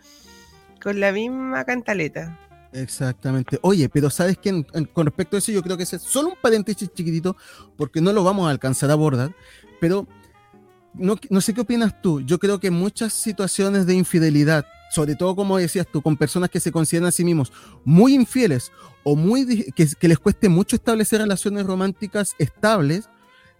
con 0.84 1.00
la 1.00 1.12
misma 1.12 1.66
cantaleta. 1.66 2.38
Exactamente. 2.72 3.58
Oye, 3.62 3.90
pero 3.90 4.10
sabes 4.10 4.38
en- 4.44 4.64
con 4.94 5.06
respecto 5.08 5.36
a 5.36 5.40
eso, 5.40 5.52
yo 5.52 5.62
creo 5.64 5.76
que 5.78 5.84
ese 5.84 5.96
es 5.96 6.04
solo 6.04 6.30
un 6.30 6.36
paréntesis 6.42 6.90
chiquitito, 6.94 7.36
porque 7.78 8.02
no 8.02 8.14
lo 8.14 8.24
vamos 8.24 8.48
a 8.48 8.52
alcanzar 8.52 8.90
a 8.90 8.94
abordar, 8.94 9.36
pero 9.82 10.08
no, 10.94 11.16
no 11.30 11.42
sé 11.42 11.54
qué 11.54 11.62
opinas 11.62 12.00
tú. 12.02 12.22
Yo 12.22 12.38
creo 12.40 12.60
que 12.60 12.70
muchas 12.72 13.14
situaciones 13.14 13.86
de 13.86 13.96
infidelidad, 13.96 14.66
sobre 14.92 15.16
todo 15.16 15.36
como 15.36 15.58
decías 15.58 15.88
tú, 15.92 16.02
con 16.02 16.18
personas 16.18 16.50
que 16.50 16.60
se 16.60 16.72
consideran 16.72 17.08
a 17.10 17.12
sí 17.12 17.24
mismos 17.24 17.52
muy 17.86 18.14
infieles 18.14 18.72
o 19.04 19.16
muy 19.16 19.72
que, 19.72 19.88
que 20.00 20.08
les 20.08 20.20
cueste 20.20 20.50
mucho 20.50 20.76
establecer 20.76 21.22
relaciones 21.22 21.66
románticas 21.66 22.36
estables, 22.40 23.10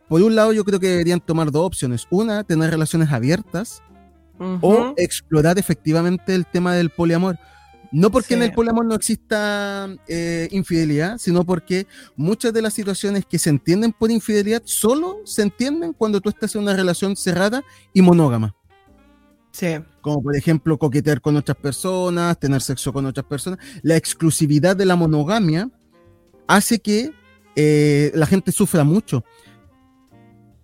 por 0.08 0.22
un 0.24 0.36
lado 0.36 0.54
yo 0.54 0.66
creo 0.66 0.80
que 0.80 0.88
deberían 0.90 1.20
tomar 1.20 1.52
dos 1.52 1.66
opciones. 1.66 2.08
Una, 2.10 2.44
tener 2.44 2.70
relaciones 2.72 3.12
abiertas 3.12 3.82
o 4.40 4.46
Ujú. 4.46 4.94
explorar 4.98 5.60
efectivamente 5.60 6.34
el 6.34 6.46
tema 6.48 6.74
del 6.74 6.90
poliamor. 6.90 7.38
No 7.92 8.12
porque 8.12 8.36
en 8.36 8.44
el 8.44 8.52
poliamor 8.52 8.86
no 8.86 8.94
exista 8.94 9.90
eh, 10.08 10.48
infidelidad, 10.52 11.18
sino 11.18 11.44
porque 11.44 11.88
muchas 12.16 12.54
de 12.54 12.62
las 12.62 12.74
situaciones 12.74 13.26
que 13.26 13.40
se 13.40 13.50
entienden 13.50 13.94
por 13.94 14.12
infidelidad 14.12 14.62
solo 14.66 15.22
se 15.26 15.42
entienden 15.42 15.94
cuando 15.94 16.22
tú 16.22 16.30
estás 16.30 16.54
en 16.56 16.62
una 16.62 16.76
relación 16.76 17.16
cerrada 17.16 17.64
y 17.94 18.02
monógama. 18.02 18.56
Sí. 19.52 19.78
Como 20.02 20.22
por 20.22 20.36
ejemplo 20.36 20.78
coquetear 20.78 21.20
con 21.20 21.36
otras 21.36 21.58
personas, 21.58 22.40
tener 22.40 22.62
sexo 22.62 22.94
con 22.94 23.06
otras 23.08 23.26
personas. 23.26 23.60
La 23.82 23.96
exclusividad 23.96 24.76
de 24.76 24.86
la 24.86 24.96
monogamia 24.96 25.70
hace 26.48 26.80
que 26.80 27.12
eh, 27.56 28.12
la 28.14 28.28
gente 28.28 28.52
sufra 28.52 28.84
mucho. 28.84 29.24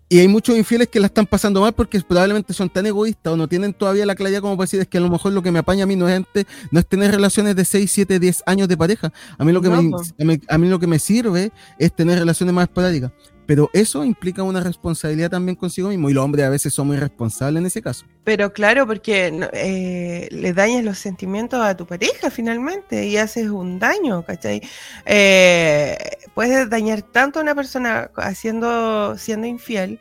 Y 0.08 0.20
hay 0.20 0.28
muchos 0.28 0.56
infieles 0.56 0.88
que 0.88 1.00
la 1.00 1.08
están 1.08 1.26
pasando 1.26 1.62
mal 1.62 1.74
porque 1.74 2.00
probablemente 2.02 2.54
son 2.54 2.70
tan 2.70 2.86
egoístas 2.86 3.34
o 3.34 3.38
no 3.38 3.48
tienen 3.48 3.74
todavía 3.74 4.06
la 4.06 4.14
claridad 4.14 4.40
como 4.42 4.56
para 4.56 4.66
decir 4.66 4.80
es 4.80 4.88
que 4.88 5.00
a 5.00 5.02
lo 5.02 5.10
mejor 5.10 5.34
lo 5.34 5.42
que 5.42 5.52
me 5.52 5.58
apaña 5.60 5.84
a 5.84 5.88
mí 5.88 5.96
no 5.96 6.08
es, 6.08 6.22
no 6.70 6.80
es 6.80 6.86
tener 6.86 7.10
relaciones 7.10 7.56
de 7.56 7.66
6, 7.66 7.92
7, 7.92 8.20
10 8.20 8.44
años 8.46 8.68
de 8.68 8.78
pareja. 8.78 9.12
A 9.38 9.44
mí, 9.44 9.52
lo 9.52 9.62
que 9.62 9.70
No, 9.70 9.82
me, 9.82 9.90
a 9.96 10.26
mí- 10.26 10.42
a 10.48 10.58
mí 10.60 10.70
lo 10.70 10.78
que 10.80 10.86
me 10.88 11.00
sirve 11.00 11.52
es 11.80 11.92
tener 11.96 12.20
relaciones 12.20 12.54
más 12.54 12.68
esporádicas. 12.68 13.12
Pero 13.46 13.70
eso 13.74 14.04
implica 14.04 14.42
una 14.44 14.62
responsabilidad 14.62 15.30
también 15.30 15.56
consigo 15.56 15.90
mismo 15.90 16.10
y 16.10 16.14
los 16.14 16.24
hombres 16.24 16.46
a 16.46 16.50
veces 16.50 16.74
son 16.74 16.88
muy 16.88 16.98
responsables 16.98 17.60
en 17.62 17.68
ese 17.68 17.82
caso. 17.82 18.06
Pero 18.24 18.54
claro, 18.54 18.88
porque 18.88 19.48
eh, 19.54 20.28
le 20.32 20.54
dañas 20.54 20.84
los 20.84 20.98
sentimientos 20.98 21.62
a 21.62 21.78
tu 21.78 21.86
pareja 21.86 22.32
finalmente 22.32 23.08
y 23.08 23.18
haces 23.18 23.50
un 23.50 23.78
daño, 23.78 24.24
¿cachai? 24.26 24.62
Eh, 25.06 25.98
puedes 26.34 26.70
dañar 26.70 27.04
tanto 27.04 27.40
a 27.40 27.44
una 27.44 27.54
persona 27.54 28.10
haciendo, 28.16 29.18
siendo 29.18 29.46
infiel 29.46 30.00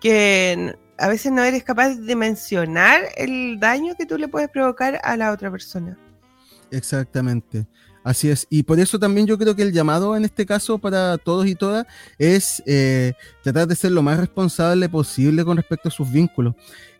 que 0.00 0.76
a 0.98 1.08
veces 1.08 1.32
no 1.32 1.42
eres 1.42 1.64
capaz 1.64 1.96
de 1.96 2.14
mencionar 2.16 3.02
el 3.16 3.58
daño 3.58 3.94
que 3.96 4.06
tú 4.06 4.18
le 4.18 4.28
puedes 4.28 4.48
provocar 4.50 5.00
a 5.02 5.16
la 5.16 5.32
otra 5.32 5.50
persona. 5.50 5.98
Exactamente. 6.70 7.66
Así 8.04 8.28
es. 8.28 8.46
Y 8.50 8.62
por 8.64 8.78
eso 8.78 8.98
también 8.98 9.26
yo 9.26 9.38
creo 9.38 9.56
que 9.56 9.62
el 9.62 9.72
llamado 9.72 10.14
en 10.14 10.24
este 10.26 10.44
caso 10.46 10.78
para 10.78 11.16
todos 11.18 11.46
y 11.46 11.54
todas 11.54 11.86
es 12.18 12.62
eh, 12.66 13.14
tratar 13.42 13.66
de 13.66 13.74
ser 13.74 13.92
lo 13.92 14.02
más 14.02 14.18
responsable 14.20 14.88
posible 14.90 15.42
con 15.44 15.56
respecto 15.56 15.88
a 15.88 15.92
sus 15.92 16.10
vínculos. 16.12 16.54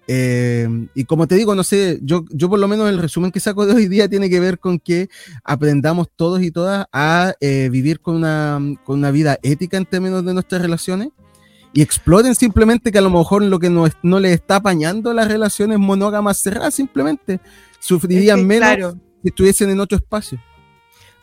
Eh, 0.07 0.69
y 0.95 1.05
como 1.05 1.27
te 1.27 1.35
digo, 1.35 1.55
no 1.55 1.63
sé, 1.65 1.99
yo, 2.03 2.25
yo 2.31 2.49
por 2.49 2.59
lo 2.59 2.69
menos 2.69 2.89
el 2.91 2.99
resumen 2.99 3.31
que 3.33 3.41
saco 3.41 3.65
de 3.67 3.75
hoy 3.75 3.87
día 3.89 4.09
tiene 4.09 4.29
que 4.29 4.41
ver 4.41 4.59
con 4.59 4.79
que 4.79 5.09
aprendamos 5.45 6.09
todos 6.17 6.43
y 6.43 6.51
todas 6.51 6.87
a 6.93 7.35
eh, 7.41 7.69
vivir 7.71 8.01
con 8.01 8.17
una, 8.17 8.59
con 8.85 8.99
una 8.99 9.11
vida 9.11 9.39
ética 9.43 9.77
en 9.77 9.87
términos 9.87 10.25
de 10.25 10.33
nuestras 10.35 10.61
relaciones 10.63 11.09
y 11.75 11.83
exploren 11.83 12.35
simplemente 12.35 12.93
que 12.93 12.99
a 12.99 13.03
lo 13.03 13.11
mejor 13.11 13.43
lo 13.43 13.59
que 13.59 13.69
no, 13.71 13.87
es- 13.87 13.97
no 14.03 14.21
les 14.21 14.33
está 14.33 14.57
apañando 14.57 15.13
las 15.13 15.29
relaciones 15.29 15.79
monógamas 15.79 16.39
cerradas 16.39 16.75
simplemente 16.75 17.41
sufrirían 17.81 18.39
Es 18.39 18.43
que, 18.43 18.47
menos 18.47 18.69
claro. 18.77 18.93
si 19.23 19.29
estuviesen 19.29 19.71
en 19.71 19.81
otro 19.81 19.97
espacio. 19.99 20.39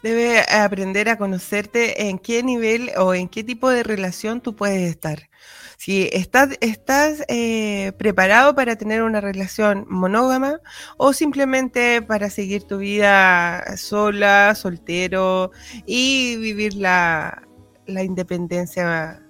Debes 0.03 0.45
aprender 0.51 1.09
a 1.09 1.17
conocerte 1.17 2.07
en 2.07 2.17
qué 2.17 2.41
nivel 2.43 2.91
o 2.97 3.13
en 3.13 3.29
qué 3.29 3.43
tipo 3.43 3.69
de 3.69 3.83
relación 3.83 4.41
tú 4.41 4.55
puedes 4.55 4.89
estar. 4.89 5.29
Si 5.77 6.09
estás, 6.13 6.49
estás 6.61 7.23
eh, 7.27 7.91
preparado 7.97 8.53
para 8.55 8.75
tener 8.75 9.03
una 9.03 9.19
relación 9.19 9.85
monógama 9.89 10.59
o 10.97 11.13
simplemente 11.13 12.01
para 12.01 12.29
seguir 12.29 12.63
tu 12.63 12.77
vida 12.77 13.77
sola, 13.77 14.53
soltero 14.55 15.51
y 15.85 16.35
vivir 16.37 16.75
la, 16.75 17.47
la 17.87 18.03
independencia 18.03 19.23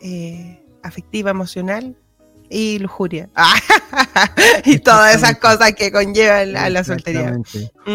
eh, 0.00 0.64
afectiva, 0.82 1.30
emocional 1.30 1.96
y 2.52 2.78
lujuria. 2.78 3.30
y 4.64 4.78
todas 4.78 5.16
esas 5.16 5.38
cosas 5.38 5.72
que 5.72 5.90
conllevan 5.90 6.56
a 6.56 6.68
la 6.68 6.84
soltería. 6.84 7.38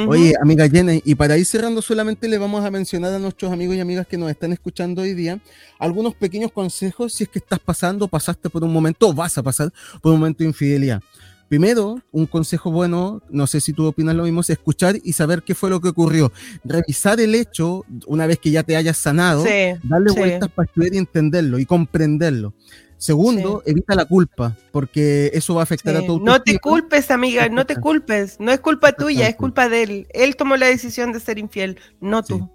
Oye, 0.07 0.33
amiga 0.41 0.67
Jenny, 0.67 1.01
y 1.05 1.15
para 1.15 1.37
ir 1.37 1.45
cerrando 1.45 1.81
solamente 1.81 2.27
le 2.27 2.37
vamos 2.37 2.65
a 2.65 2.71
mencionar 2.71 3.13
a 3.13 3.19
nuestros 3.19 3.51
amigos 3.51 3.75
y 3.75 3.79
amigas 3.79 4.07
que 4.07 4.17
nos 4.17 4.29
están 4.29 4.51
escuchando 4.51 5.03
hoy 5.03 5.13
día 5.13 5.39
algunos 5.79 6.15
pequeños 6.15 6.51
consejos 6.51 7.13
si 7.13 7.23
es 7.23 7.29
que 7.29 7.39
estás 7.39 7.59
pasando, 7.59 8.07
pasaste 8.07 8.49
por 8.49 8.63
un 8.63 8.73
momento 8.73 9.09
o 9.09 9.13
vas 9.13 9.37
a 9.37 9.43
pasar 9.43 9.71
por 10.01 10.11
un 10.13 10.19
momento 10.19 10.39
de 10.39 10.49
infidelidad. 10.49 11.01
Primero, 11.47 12.01
un 12.11 12.25
consejo 12.25 12.71
bueno, 12.71 13.21
no 13.29 13.47
sé 13.47 13.61
si 13.61 13.71
tú 13.71 13.85
opinas 13.85 14.15
lo 14.15 14.23
mismo, 14.23 14.41
es 14.41 14.49
escuchar 14.49 14.97
y 15.01 15.13
saber 15.13 15.43
qué 15.43 15.55
fue 15.55 15.69
lo 15.69 15.79
que 15.79 15.87
ocurrió. 15.87 16.33
Revisar 16.65 17.21
el 17.21 17.35
hecho, 17.35 17.85
una 18.05 18.27
vez 18.27 18.39
que 18.39 18.51
ya 18.51 18.63
te 18.63 18.75
hayas 18.75 18.97
sanado, 18.97 19.45
Sí, 19.45 19.79
darle 19.83 20.09
sí. 20.09 20.17
vueltas 20.17 20.49
para 20.49 20.65
estudiar 20.65 20.93
y 20.93 20.97
entenderlo 20.97 21.57
y 21.57 21.65
comprenderlo. 21.65 22.53
Segundo, 22.97 23.61
evita 23.65 23.93
la 23.93 24.05
culpa, 24.05 24.55
porque 24.71 25.29
eso 25.33 25.53
va 25.53 25.61
a 25.61 25.63
afectar 25.63 25.95
a 25.95 26.05
tu 26.05 26.19
No 26.19 26.41
te 26.41 26.57
culpes, 26.59 27.11
amiga, 27.11 27.47
no 27.47 27.65
te 27.65 27.75
culpes. 27.75 28.39
No 28.39 28.51
es 28.51 28.59
culpa 28.59 28.91
tuya, 28.91 29.27
es 29.27 29.35
culpa 29.35 29.69
de 29.69 29.83
él. 29.83 30.07
Él 30.11 30.35
tomó 30.35 30.57
la 30.57 30.65
decisión 30.65 31.11
de 31.11 31.19
ser 31.19 31.37
infiel, 31.37 31.77
no 32.01 32.23
tú. 32.23 32.49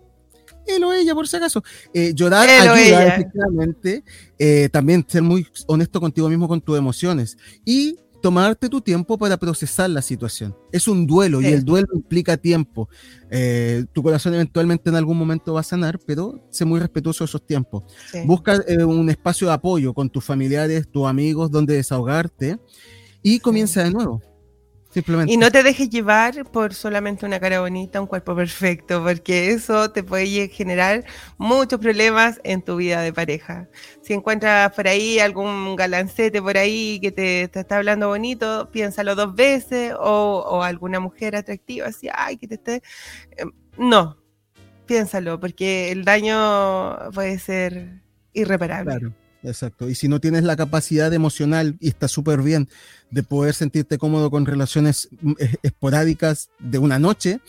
él 0.67 0.83
o 0.83 0.93
ella, 0.93 1.15
por 1.15 1.29
si 1.29 1.37
acaso. 1.37 1.63
Eh, 1.95 2.13
llorar 2.15 2.49
Él 2.49 2.69
ayuda, 2.69 3.07
efectivamente. 3.07 4.05
Eh, 4.39 4.69
también 4.73 5.05
ser 5.07 5.23
muy 5.23 5.47
honesto 5.69 6.01
contigo 6.01 6.29
mismo 6.29 6.49
con 6.49 6.61
tus 6.61 6.77
emociones. 6.77 7.39
Y 7.65 7.99
tomarte 8.23 8.69
tu 8.69 8.81
tiempo 8.81 9.19
para 9.19 9.37
procesar 9.37 9.91
la 9.91 10.01
situación. 10.01 10.57
Es 10.71 10.89
un 10.89 11.07
duelo 11.07 11.43
y 11.43 11.47
el 11.47 11.65
duelo 11.65 11.89
implica 11.93 12.37
tiempo. 12.37 12.89
Eh, 13.31 13.85
tu 13.93 14.03
corazón 14.03 14.33
eventualmente 14.35 14.89
en 14.89 14.97
algún 14.97 15.19
momento 15.19 15.53
va 15.53 15.61
a 15.61 15.65
sanar, 15.65 15.99
pero 16.07 16.47
sé 16.49 16.65
muy 16.65 16.81
respetuoso 16.81 17.25
de 17.25 17.29
esos 17.29 17.45
tiempos. 17.45 17.85
Sí. 18.11 18.21
Busca 18.25 18.63
eh, 18.67 18.85
un 18.85 19.11
espacio 19.11 19.49
de 19.49 19.55
apoyo 19.55 19.93
con 19.93 20.09
tus 20.09 20.25
familiares, 20.25 20.89
tus 20.91 21.07
amigos, 21.07 21.51
donde 21.51 21.75
desahogarte 21.75 22.59
y 23.23 23.41
comienza 23.41 23.83
de 23.83 23.91
nuevo. 23.91 24.23
Simplemente. 24.93 25.33
Y 25.33 25.39
no 25.39 25.51
te 25.51 25.63
dejes 25.63 25.89
llevar 25.89 26.45
por 26.51 26.75
solamente 26.75 27.25
una 27.25 27.41
cara 27.41 27.61
bonita, 27.61 27.99
un 27.99 28.07
cuerpo 28.07 28.37
perfecto, 28.37 29.03
porque 29.03 29.51
eso 29.51 29.91
te 29.91 30.05
puede 30.05 30.49
generar 30.49 31.05
muchos 31.39 31.81
problemas 31.81 32.41
en 32.45 32.61
tu 32.61 32.77
vida 32.77 33.01
de 33.01 33.11
pareja. 33.11 33.69
Si 34.03 34.13
encuentras 34.13 34.71
por 34.73 34.87
ahí 34.87 35.19
algún 35.19 35.77
galancete 35.77 36.43
por 36.43 36.59
ahí 36.59 37.01
que 37.01 37.11
te, 37.11 37.49
te 37.49 37.61
está 37.61 37.79
hablando 37.79 38.09
bonito, 38.09 38.69
piénsalo 38.71 39.15
dos 39.15 39.35
veces, 39.35 39.95
o, 39.99 40.45
o 40.47 40.63
alguna 40.63 41.01
mujer 41.01 41.37
atractiva, 41.37 41.87
así, 41.87 42.09
ay, 42.13 42.37
que 42.37 42.49
te 42.49 42.55
esté... 42.57 42.83
eh, 43.39 43.45
No, 43.79 44.19
piénsalo, 44.85 45.41
porque 45.41 45.91
el 45.91 46.05
daño 46.05 47.11
puede 47.13 47.39
ser 47.39 48.03
irreparable. 48.35 48.91
Claro, 48.91 49.15
exacto. 49.43 49.89
Y 49.89 49.95
si 49.95 50.09
no 50.09 50.21
tienes 50.21 50.45
la 50.45 50.57
capacidad 50.57 51.13
emocional 51.13 51.77
y 51.81 51.89
está 51.89 52.09
súper 52.09 52.43
bien 52.43 52.69
de 53.11 53.23
poder 53.23 53.55
sentirte 53.55 53.99
cómodo 53.99 54.31
con 54.31 54.47
relaciones 54.47 55.09
mm, 55.21 55.33
es- 55.39 55.59
esporádicas 55.63 56.51
de 56.59 56.79
una 56.79 56.99
noche, 56.99 57.41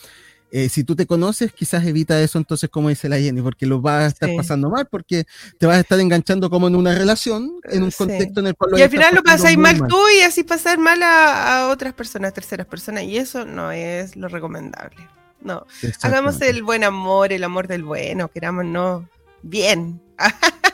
eh, 0.56 0.70
si 0.70 0.84
tú 0.84 0.96
te 0.96 1.08
conoces, 1.08 1.52
quizás 1.52 1.84
evita 1.84 2.22
eso 2.22 2.38
entonces, 2.38 2.70
como 2.70 2.90
dice 2.90 3.10
la 3.10 3.18
Jenny, 3.18 3.42
porque 3.42 3.66
lo 3.66 3.82
vas 3.82 4.04
a 4.04 4.08
estar 4.08 4.30
Sí. 4.30 4.38
pasando 4.38 4.70
mal, 4.70 4.86
porque 4.86 5.26
te 5.58 5.66
vas 5.66 5.78
a 5.78 5.80
estar 5.80 6.00
enganchando 6.00 6.48
como 6.52 6.68
en 6.68 6.76
una 6.76 6.94
relación, 6.94 7.54
en 7.64 7.82
un 7.82 7.90
Sí. 7.90 7.98
contexto 7.98 8.40
en 8.42 8.48
el 8.48 8.56
cual 8.56 8.70
lo 8.72 8.78
Y 8.78 8.84
al 8.84 8.90
final 8.92 9.16
lo 9.16 9.24
pasáis 9.24 9.58
mal 9.58 9.82
tú 9.88 9.98
y 10.16 10.22
así 10.22 10.44
pasar 10.44 10.78
mal 10.78 11.02
a, 11.02 11.62
a 11.64 11.70
otras 11.70 11.94
personas, 11.96 12.34
terceras 12.36 12.68
personas, 12.68 13.04
y 13.06 13.18
eso 13.18 13.46
no 13.46 13.72
es 13.72 14.16
lo 14.16 14.28
recomendable. 14.28 15.08
No, 15.42 15.66
hagamos 16.04 16.40
el 16.42 16.62
buen 16.62 16.84
amor, 16.84 17.34
el 17.34 17.44
amor 17.44 17.68
del 17.68 17.84
bueno, 17.84 18.30
querámonos 18.30 19.06
bien. 19.42 20.00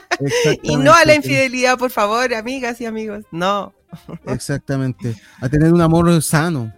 y 0.62 0.76
no 0.76 0.92
a 0.92 1.04
la 1.04 1.14
infidelidad, 1.14 1.78
por 1.78 1.90
favor, 1.90 2.32
amigas 2.34 2.80
y 2.80 2.86
amigos. 2.86 3.24
No. 3.30 3.72
Exactamente. 4.26 5.16
A 5.40 5.48
tener 5.48 5.72
un 5.72 5.80
amor 5.80 6.22
sano. 6.22 6.72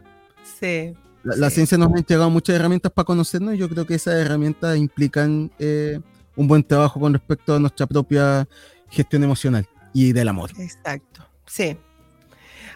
Sí. 0.61 0.95
La, 1.23 1.37
la 1.37 1.51
ciencia 1.51 1.79
nos 1.79 1.93
ha 1.93 1.99
entregado 1.99 2.31
muchas 2.31 2.57
herramientas 2.57 2.91
para 2.91 3.05
conocernos 3.05 3.55
y 3.55 3.59
yo 3.59 3.69
creo 3.69 3.87
que 3.87 3.95
esas 3.95 4.15
herramientas 4.15 4.77
implican 4.77 5.53
eh, 5.59 6.01
un 6.37 6.49
buen 6.49 6.65
trabajo 6.65 6.99
con 6.99 7.13
respecto 7.13 7.55
a 7.55 7.59
nuestra 7.59 7.87
propia 7.87 8.49
gestión 8.89 9.23
emocional 9.23 9.69
y 9.93 10.13
del 10.13 10.29
amor. 10.29 10.51
Exacto. 10.59 11.27
Sí. 11.47 11.77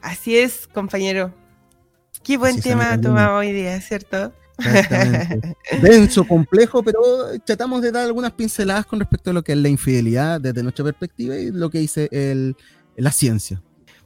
Así 0.03 0.37
es, 0.37 0.69
compañero. 0.69 1.35
Qué 2.23 2.37
buen 2.37 2.59
Así 2.59 2.69
tema 2.69 3.01
tomamos 3.01 3.41
hoy 3.41 3.53
día, 3.53 3.81
¿cierto? 3.81 4.33
Exactamente. 4.59 5.57
Denso, 5.83 6.27
complejo, 6.27 6.83
pero 6.83 7.01
tratamos 7.45 7.83
de 7.83 7.93
dar 7.93 8.07
algunas 8.07 8.33
pinceladas 8.33 8.87
con 8.87 9.01
respecto 9.01 9.31
a 9.31 9.33
lo 9.33 9.43
que 9.43 9.53
es 9.53 9.59
la 9.59 9.69
infidelidad 9.69 10.41
desde 10.41 10.63
nuestra 10.63 10.85
perspectiva 10.85 11.37
y 11.37 11.51
lo 11.51 11.71
que 11.71 11.79
dice 11.79 12.09
el, 12.11 12.57
la 12.97 13.13
ciencia. 13.13 13.63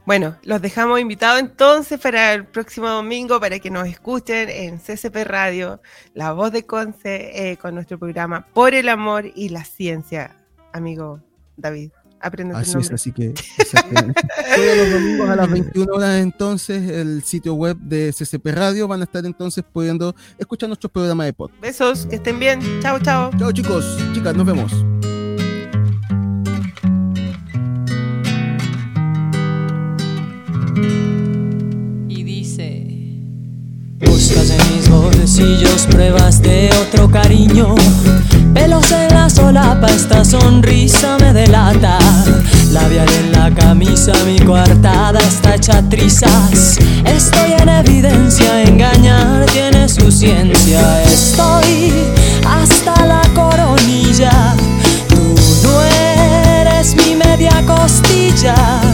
Bueno, 0.07 0.36
los 0.42 0.61
dejamos 0.61 0.98
invitados 0.98 1.40
entonces 1.40 2.01
para 2.01 2.32
el 2.32 2.46
próximo 2.46 2.88
domingo 2.88 3.38
para 3.38 3.59
que 3.59 3.70
nos 3.70 3.86
escuchen 3.86 4.48
en 4.48 4.78
CCP 4.78 5.24
Radio, 5.24 5.80
La 6.14 6.32
Voz 6.32 6.51
de 6.53 6.64
Conce, 6.64 7.53
eh, 7.53 7.57
con 7.59 7.74
nuestro 7.74 7.98
programa 7.98 8.46
Por 8.53 8.74
el 8.74 8.88
Amor 8.88 9.26
y 9.34 9.51
la 9.51 9.62
Ciencia, 9.62 10.36
amigo 10.72 11.20
David. 11.57 11.90
Aprende 12.21 12.55
Así 12.55 12.71
es, 12.71 12.75
nombre. 12.75 12.95
así 12.95 13.12
que 13.12 13.31
todos 13.73 14.77
los 14.77 14.91
domingos 14.93 15.29
a 15.31 15.37
las 15.37 15.51
21 15.53 15.93
horas 15.93 16.21
entonces 16.21 16.91
el 16.91 17.23
sitio 17.23 17.55
web 17.55 17.79
de 17.79 18.12
CCP 18.16 18.47
Radio 18.49 18.87
van 18.89 19.01
a 19.01 19.05
estar 19.05 19.25
entonces 19.25 19.64
pudiendo 19.73 20.14
escuchar 20.39 20.68
nuestros 20.68 20.91
programas 20.93 21.27
de 21.27 21.33
podcast. 21.33 21.62
Besos, 21.62 22.07
que 22.07 22.16
estén 22.16 22.39
bien. 22.39 22.61
Chao, 22.83 22.99
chao. 23.01 23.31
Chao 23.39 23.53
chicos, 23.53 23.85
chicas, 24.12 24.35
nos 24.37 24.45
vemos. 24.47 24.73
Y 32.09 32.23
dice 32.25 32.87
Buscas 34.07 34.51
en 34.51 34.77
mis 34.77 34.89
bolsillos 34.89 35.87
pruebas 35.91 36.43
de 36.43 36.71
otro 36.83 37.11
cariño 37.11 37.75
Pelos 38.55 38.91
en 38.93 39.10
solapa, 39.41 39.86
esta 39.88 40.24
sonrisa 40.24 41.16
me 41.18 41.32
delata. 41.32 41.99
Labial 42.72 43.09
en 43.20 43.32
la 43.32 43.51
camisa, 43.51 44.12
mi 44.26 44.38
coartada 44.38 45.18
está 45.20 45.55
hecha 45.55 45.82
trizas. 45.88 46.78
Estoy 47.05 47.53
en 47.59 47.68
evidencia, 47.68 48.62
engañar 48.62 49.47
tiene 49.47 49.88
su 49.88 50.11
ciencia. 50.12 51.03
Estoy 51.05 51.93
hasta 52.47 52.95
la 53.07 53.22
coronilla, 53.34 54.55
tú 55.09 55.34
no 55.64 55.82
eres 55.82 56.95
mi 56.95 57.14
media 57.16 57.62
costilla. 57.66 58.89